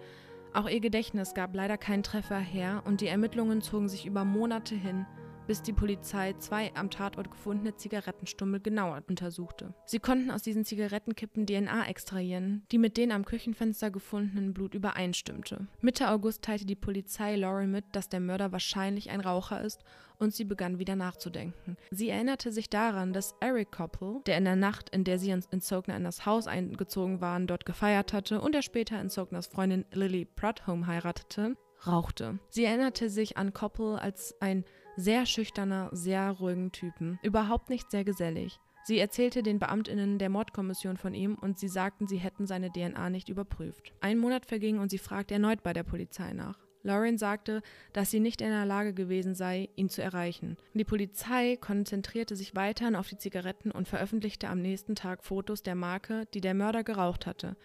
Auch 0.53 0.67
ihr 0.67 0.81
Gedächtnis 0.81 1.33
gab 1.33 1.55
leider 1.55 1.77
keinen 1.77 2.03
Treffer 2.03 2.39
her 2.39 2.83
und 2.85 2.99
die 2.99 3.07
Ermittlungen 3.07 3.61
zogen 3.61 3.87
sich 3.87 4.05
über 4.05 4.25
Monate 4.25 4.75
hin 4.75 5.05
bis 5.47 5.61
die 5.61 5.73
Polizei 5.73 6.33
zwei 6.39 6.71
am 6.75 6.89
Tatort 6.89 7.31
gefundene 7.31 7.75
Zigarettenstummel 7.75 8.59
genauer 8.59 9.01
untersuchte. 9.07 9.73
Sie 9.85 9.99
konnten 9.99 10.31
aus 10.31 10.41
diesen 10.41 10.65
Zigarettenkippen 10.65 11.45
DNA 11.45 11.87
extrahieren, 11.87 12.63
die 12.71 12.77
mit 12.77 12.97
den 12.97 13.11
am 13.11 13.25
Küchenfenster 13.25 13.91
gefundenen 13.91 14.53
Blut 14.53 14.73
übereinstimmte. 14.73 15.67
Mitte 15.81 16.09
August 16.09 16.43
teilte 16.43 16.65
die 16.65 16.75
Polizei 16.75 17.35
Lauren 17.35 17.71
mit, 17.71 17.85
dass 17.93 18.09
der 18.09 18.19
Mörder 18.19 18.51
wahrscheinlich 18.51 19.09
ein 19.09 19.21
Raucher 19.21 19.61
ist 19.61 19.83
und 20.17 20.33
sie 20.33 20.45
begann 20.45 20.77
wieder 20.79 20.95
nachzudenken. 20.95 21.77
Sie 21.89 22.09
erinnerte 22.09 22.51
sich 22.51 22.69
daran, 22.69 23.11
dass 23.11 23.35
Eric 23.39 23.71
Koppel, 23.71 24.21
der 24.27 24.37
in 24.37 24.45
der 24.45 24.55
Nacht, 24.55 24.89
in 24.89 25.03
der 25.03 25.17
sie 25.17 25.31
in 25.31 25.61
Sogner 25.61 25.97
in 25.97 26.03
das 26.03 26.25
Haus 26.25 26.47
eingezogen 26.47 27.21
waren, 27.21 27.47
dort 27.47 27.65
gefeiert 27.65 28.13
hatte 28.13 28.39
und 28.39 28.53
der 28.53 28.61
später 28.61 29.01
in 29.01 29.09
Sogners 29.09 29.47
Freundin 29.47 29.85
Lily 29.91 30.25
Prudhomme 30.25 30.85
heiratete, 30.85 31.55
rauchte. 31.87 32.39
Sie 32.49 32.65
erinnerte 32.65 33.09
sich 33.09 33.37
an 33.37 33.53
Koppel 33.53 33.95
als 33.97 34.35
ein 34.39 34.63
sehr 35.01 35.25
schüchterner, 35.25 35.89
sehr 35.91 36.31
ruhigen 36.31 36.71
Typen. 36.71 37.19
Überhaupt 37.23 37.69
nicht 37.69 37.91
sehr 37.91 38.03
gesellig. 38.03 38.59
Sie 38.83 38.97
erzählte 38.97 39.43
den 39.43 39.59
Beamtinnen 39.59 40.17
der 40.17 40.29
Mordkommission 40.29 40.97
von 40.97 41.13
ihm 41.13 41.35
und 41.35 41.59
sie 41.59 41.67
sagten, 41.67 42.07
sie 42.07 42.17
hätten 42.17 42.47
seine 42.47 42.71
DNA 42.71 43.09
nicht 43.09 43.29
überprüft. 43.29 43.93
Ein 44.01 44.17
Monat 44.17 44.45
verging 44.45 44.79
und 44.79 44.89
sie 44.89 44.97
fragte 44.97 45.35
erneut 45.35 45.61
bei 45.61 45.73
der 45.73 45.83
Polizei 45.83 46.33
nach. 46.33 46.57
Lauren 46.83 47.19
sagte, 47.19 47.61
dass 47.93 48.09
sie 48.09 48.19
nicht 48.19 48.41
in 48.41 48.49
der 48.49 48.65
Lage 48.65 48.93
gewesen 48.93 49.35
sei, 49.35 49.69
ihn 49.75 49.89
zu 49.89 50.01
erreichen. 50.01 50.57
Die 50.73 50.83
Polizei 50.83 51.57
konzentrierte 51.57 52.35
sich 52.35 52.55
weiterhin 52.55 52.95
auf 52.95 53.07
die 53.07 53.17
Zigaretten 53.17 53.69
und 53.69 53.87
veröffentlichte 53.87 54.49
am 54.49 54.61
nächsten 54.61 54.95
Tag 54.95 55.23
Fotos 55.23 55.61
der 55.61 55.75
Marke, 55.75 56.25
die 56.33 56.41
der 56.41 56.55
Mörder 56.55 56.83
geraucht 56.83 57.27
hatte. 57.27 57.55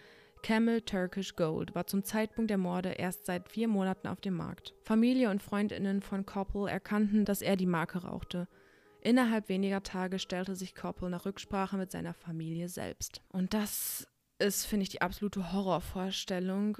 Camel 0.47 0.79
Turkish 0.79 1.35
Gold 1.35 1.75
war 1.75 1.87
zum 1.87 2.05
Zeitpunkt 2.05 2.49
der 2.49 2.57
Morde 2.57 2.91
erst 2.91 3.25
seit 3.25 3.49
vier 3.49 3.67
Monaten 3.67 4.07
auf 4.07 4.21
dem 4.21 4.37
Markt. 4.37 4.73
Familie 4.81 5.29
und 5.29 5.43
Freundinnen 5.43 6.01
von 6.01 6.25
Koppel 6.25 6.69
erkannten, 6.69 7.25
dass 7.25 7.41
er 7.41 7.57
die 7.57 7.65
Marke 7.65 8.03
rauchte. 8.03 8.47
Innerhalb 9.01 9.49
weniger 9.49 9.83
Tage 9.83 10.19
stellte 10.19 10.55
sich 10.55 10.73
Koppel 10.73 11.09
nach 11.09 11.25
Rücksprache 11.25 11.75
mit 11.75 11.91
seiner 11.91 12.13
Familie 12.13 12.69
selbst. 12.69 13.19
Und 13.27 13.53
das 13.53 14.07
ist, 14.39 14.65
finde 14.67 14.83
ich, 14.83 14.89
die 14.89 15.01
absolute 15.01 15.51
Horrorvorstellung. 15.51 16.77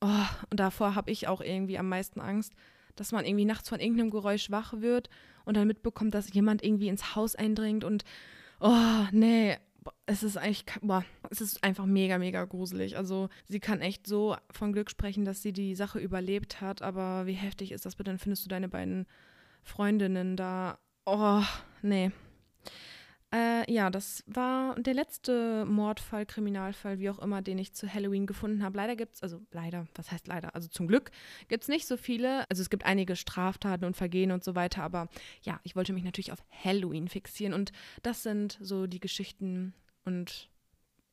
Oh, 0.00 0.26
und 0.50 0.58
davor 0.58 0.96
habe 0.96 1.12
ich 1.12 1.28
auch 1.28 1.42
irgendwie 1.42 1.78
am 1.78 1.88
meisten 1.88 2.20
Angst, 2.20 2.54
dass 2.96 3.12
man 3.12 3.24
irgendwie 3.24 3.44
nachts 3.44 3.68
von 3.68 3.78
irgendeinem 3.78 4.10
Geräusch 4.10 4.50
wach 4.50 4.80
wird 4.80 5.10
und 5.44 5.56
dann 5.56 5.68
mitbekommt, 5.68 6.12
dass 6.12 6.32
jemand 6.32 6.64
irgendwie 6.64 6.88
ins 6.88 7.14
Haus 7.14 7.36
eindringt 7.36 7.84
und 7.84 8.02
oh, 8.58 9.06
nee, 9.12 9.58
es 10.06 10.22
ist 10.22 10.36
eigentlich, 10.36 10.64
boah, 10.82 11.04
es 11.30 11.40
ist 11.40 11.62
einfach 11.62 11.86
mega, 11.86 12.18
mega 12.18 12.44
gruselig. 12.44 12.96
Also 12.96 13.28
sie 13.46 13.60
kann 13.60 13.80
echt 13.80 14.06
so 14.06 14.36
von 14.50 14.72
Glück 14.72 14.90
sprechen, 14.90 15.24
dass 15.24 15.42
sie 15.42 15.52
die 15.52 15.74
Sache 15.74 15.98
überlebt 15.98 16.60
hat, 16.60 16.82
aber 16.82 17.26
wie 17.26 17.32
heftig 17.32 17.72
ist 17.72 17.86
das 17.86 17.96
bitte? 17.96 18.10
Dann 18.10 18.18
findest 18.18 18.44
du 18.44 18.48
deine 18.48 18.68
beiden 18.68 19.06
Freundinnen 19.62 20.36
da. 20.36 20.78
Oh, 21.06 21.42
nee. 21.82 22.10
Äh, 23.32 23.72
ja, 23.72 23.90
das 23.90 24.24
war 24.26 24.74
der 24.74 24.94
letzte 24.94 25.64
Mordfall, 25.64 26.26
Kriminalfall, 26.26 26.98
wie 26.98 27.10
auch 27.10 27.20
immer, 27.20 27.42
den 27.42 27.58
ich 27.58 27.72
zu 27.72 27.92
Halloween 27.92 28.26
gefunden 28.26 28.64
habe. 28.64 28.76
Leider 28.76 28.96
gibt 28.96 29.14
es, 29.14 29.22
also 29.22 29.40
leider, 29.52 29.86
was 29.94 30.10
heißt 30.10 30.26
leider? 30.26 30.54
Also 30.56 30.66
zum 30.66 30.88
Glück 30.88 31.12
gibt 31.46 31.62
es 31.62 31.68
nicht 31.68 31.86
so 31.86 31.96
viele. 31.96 32.44
Also 32.50 32.62
es 32.62 32.70
gibt 32.70 32.84
einige 32.84 33.14
Straftaten 33.14 33.84
und 33.84 33.96
Vergehen 33.96 34.32
und 34.32 34.42
so 34.42 34.56
weiter, 34.56 34.82
aber 34.82 35.08
ja, 35.42 35.60
ich 35.62 35.76
wollte 35.76 35.92
mich 35.92 36.02
natürlich 36.02 36.32
auf 36.32 36.42
Halloween 36.50 37.06
fixieren 37.06 37.54
und 37.54 37.70
das 38.02 38.24
sind 38.24 38.58
so 38.60 38.88
die 38.88 39.00
Geschichten 39.00 39.74
und 40.04 40.49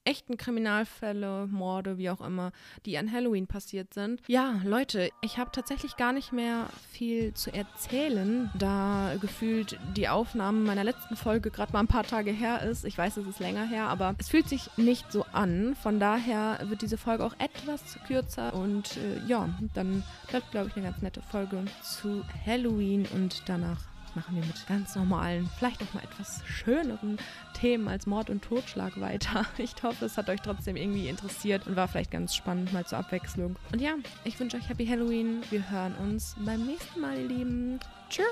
echten 0.08 0.38
Kriminalfälle, 0.38 1.47
Morde, 1.47 1.97
wie 1.97 2.10
auch 2.10 2.22
immer, 2.22 2.51
die 2.86 2.97
an 2.97 3.12
Halloween 3.12 3.45
passiert 3.45 3.93
sind. 3.93 4.22
Ja, 4.28 4.62
Leute, 4.64 5.10
ich 5.22 5.38
habe 5.38 5.51
tatsächlich 5.51 5.97
gar 5.97 6.14
nicht 6.14 6.32
mehr 6.32 6.68
viel 6.91 7.34
zu 7.34 7.53
erzählen, 7.53 8.49
da 8.58 9.16
gefühlt 9.20 9.78
die 9.95 10.08
Aufnahme 10.08 10.62
meiner 10.62 10.86
letzten 10.86 11.18
Folge 11.18 11.51
gerade 11.51 11.74
mal 11.74 11.82
ein 11.82 11.88
paar 11.88 12.03
Tage 12.03 12.32
her 12.32 12.62
ist. 12.64 12.86
Ich 12.86 12.97
weiß, 12.97 13.18
es 13.18 13.28
ist 13.28 13.39
länger 13.39 13.66
her, 13.66 13.89
aber 13.89 14.16
es 14.18 14.30
fühlt 14.30 14.47
sich 14.47 14.70
nicht 14.78 15.12
so 15.12 15.26
an. 15.34 15.76
Von 15.76 15.99
daher 15.99 16.60
wird 16.70 16.82
diese 16.82 16.97
Folge 16.97 17.26
auch 17.26 17.36
etwas 17.39 17.99
kürzer 18.08 18.53
und 18.53 18.97
äh, 18.97 19.20
ja, 19.28 19.49
dann 19.74 20.03
bleibt, 20.30 20.51
glaube 20.51 20.70
ich, 20.70 20.76
eine 20.78 20.86
ganz 20.86 21.01
nette 21.01 21.22
Folge 21.22 21.66
zu 21.84 22.24
Halloween 22.45 23.05
und 23.14 23.43
danach 23.47 23.97
machen 24.18 24.36
wir 24.36 24.45
mit 24.45 24.65
ganz 24.68 24.95
normalen, 24.95 25.47
vielleicht 25.59 25.84
auch 25.84 25.93
mal 25.93 26.03
etwas 26.03 26.41
schöneren 26.47 27.18
Themen 27.53 27.88
als 27.88 28.07
Mord 28.07 28.32
und 28.32 28.43
Totschlag 28.43 28.99
weiter. 28.99 29.45
Ich 29.59 29.76
hoffe, 29.84 30.05
es 30.05 30.18
hat 30.18 30.30
euch 30.30 30.41
trotzdem 30.41 30.76
irgendwie 30.76 31.07
interessiert 31.07 31.68
und 31.68 31.76
war 31.76 31.88
vielleicht 31.88 32.09
ganz 32.09 32.34
spannend 32.34 32.74
mal 32.74 32.86
zur 32.86 32.97
Abwechslung. 32.97 33.57
Und 33.72 33.80
ja, 33.80 33.93
ich 34.24 34.39
wünsche 34.39 34.57
euch 34.57 34.68
Happy 34.68 34.88
Halloween. 34.88 35.41
Wir 35.51 35.70
hören 35.70 35.93
uns 35.95 36.36
beim 36.39 36.65
nächsten 36.65 36.99
Mal, 36.99 37.20
ihr 37.20 37.28
Lieben. 37.28 37.80
Tschüss! 38.09 38.26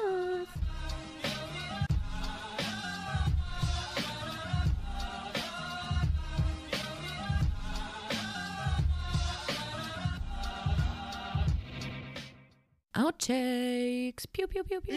Outtakes. 12.96 14.26
Piu, 14.28 14.48
piu, 14.48 14.64
piu, 14.64 14.80
piu. 14.80 14.94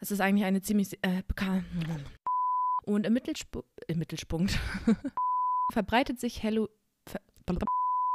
Das 0.00 0.10
ist 0.10 0.20
eigentlich 0.20 0.44
eine 0.44 0.60
ziemlich 0.60 0.98
äh, 1.02 1.22
bekannte. 1.26 1.64
Und 2.84 3.06
im, 3.06 3.12
Mittelsp 3.12 3.58
im 3.86 3.98
Mittelspunkt 3.98 4.58
verbreitet 5.72 6.18
sich 6.18 6.42
Hello 6.42 6.68
ver 7.06 7.20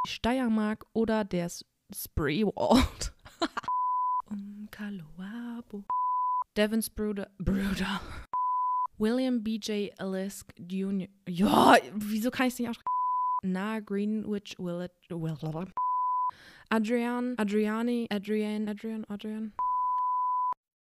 Steiermark 0.08 0.86
oder 0.94 1.24
der 1.24 1.50
Spreewald. 1.96 3.14
um 4.30 4.68
Kaloabo. 4.72 5.86
Devon's 6.58 6.90
Bruder. 6.90 7.30
Bruder. 7.40 8.02
William 8.98 9.42
B.J. 9.44 9.92
Elisk 10.00 10.54
Jr. 10.58 11.08
Ja, 11.28 11.78
wieso 11.94 12.30
kann 12.30 12.48
ich 12.48 12.54
es 12.54 12.60
nicht 12.60 12.70
aussprechen? 12.70 12.88
Na 13.44 13.80
Greenwich 13.80 14.56
Willett. 14.60 14.92
Adrian, 16.72 17.36
Adriani, 17.38 18.08
Adrian, 18.12 18.70
Adrian, 18.70 19.06
Adrian. 19.12 19.52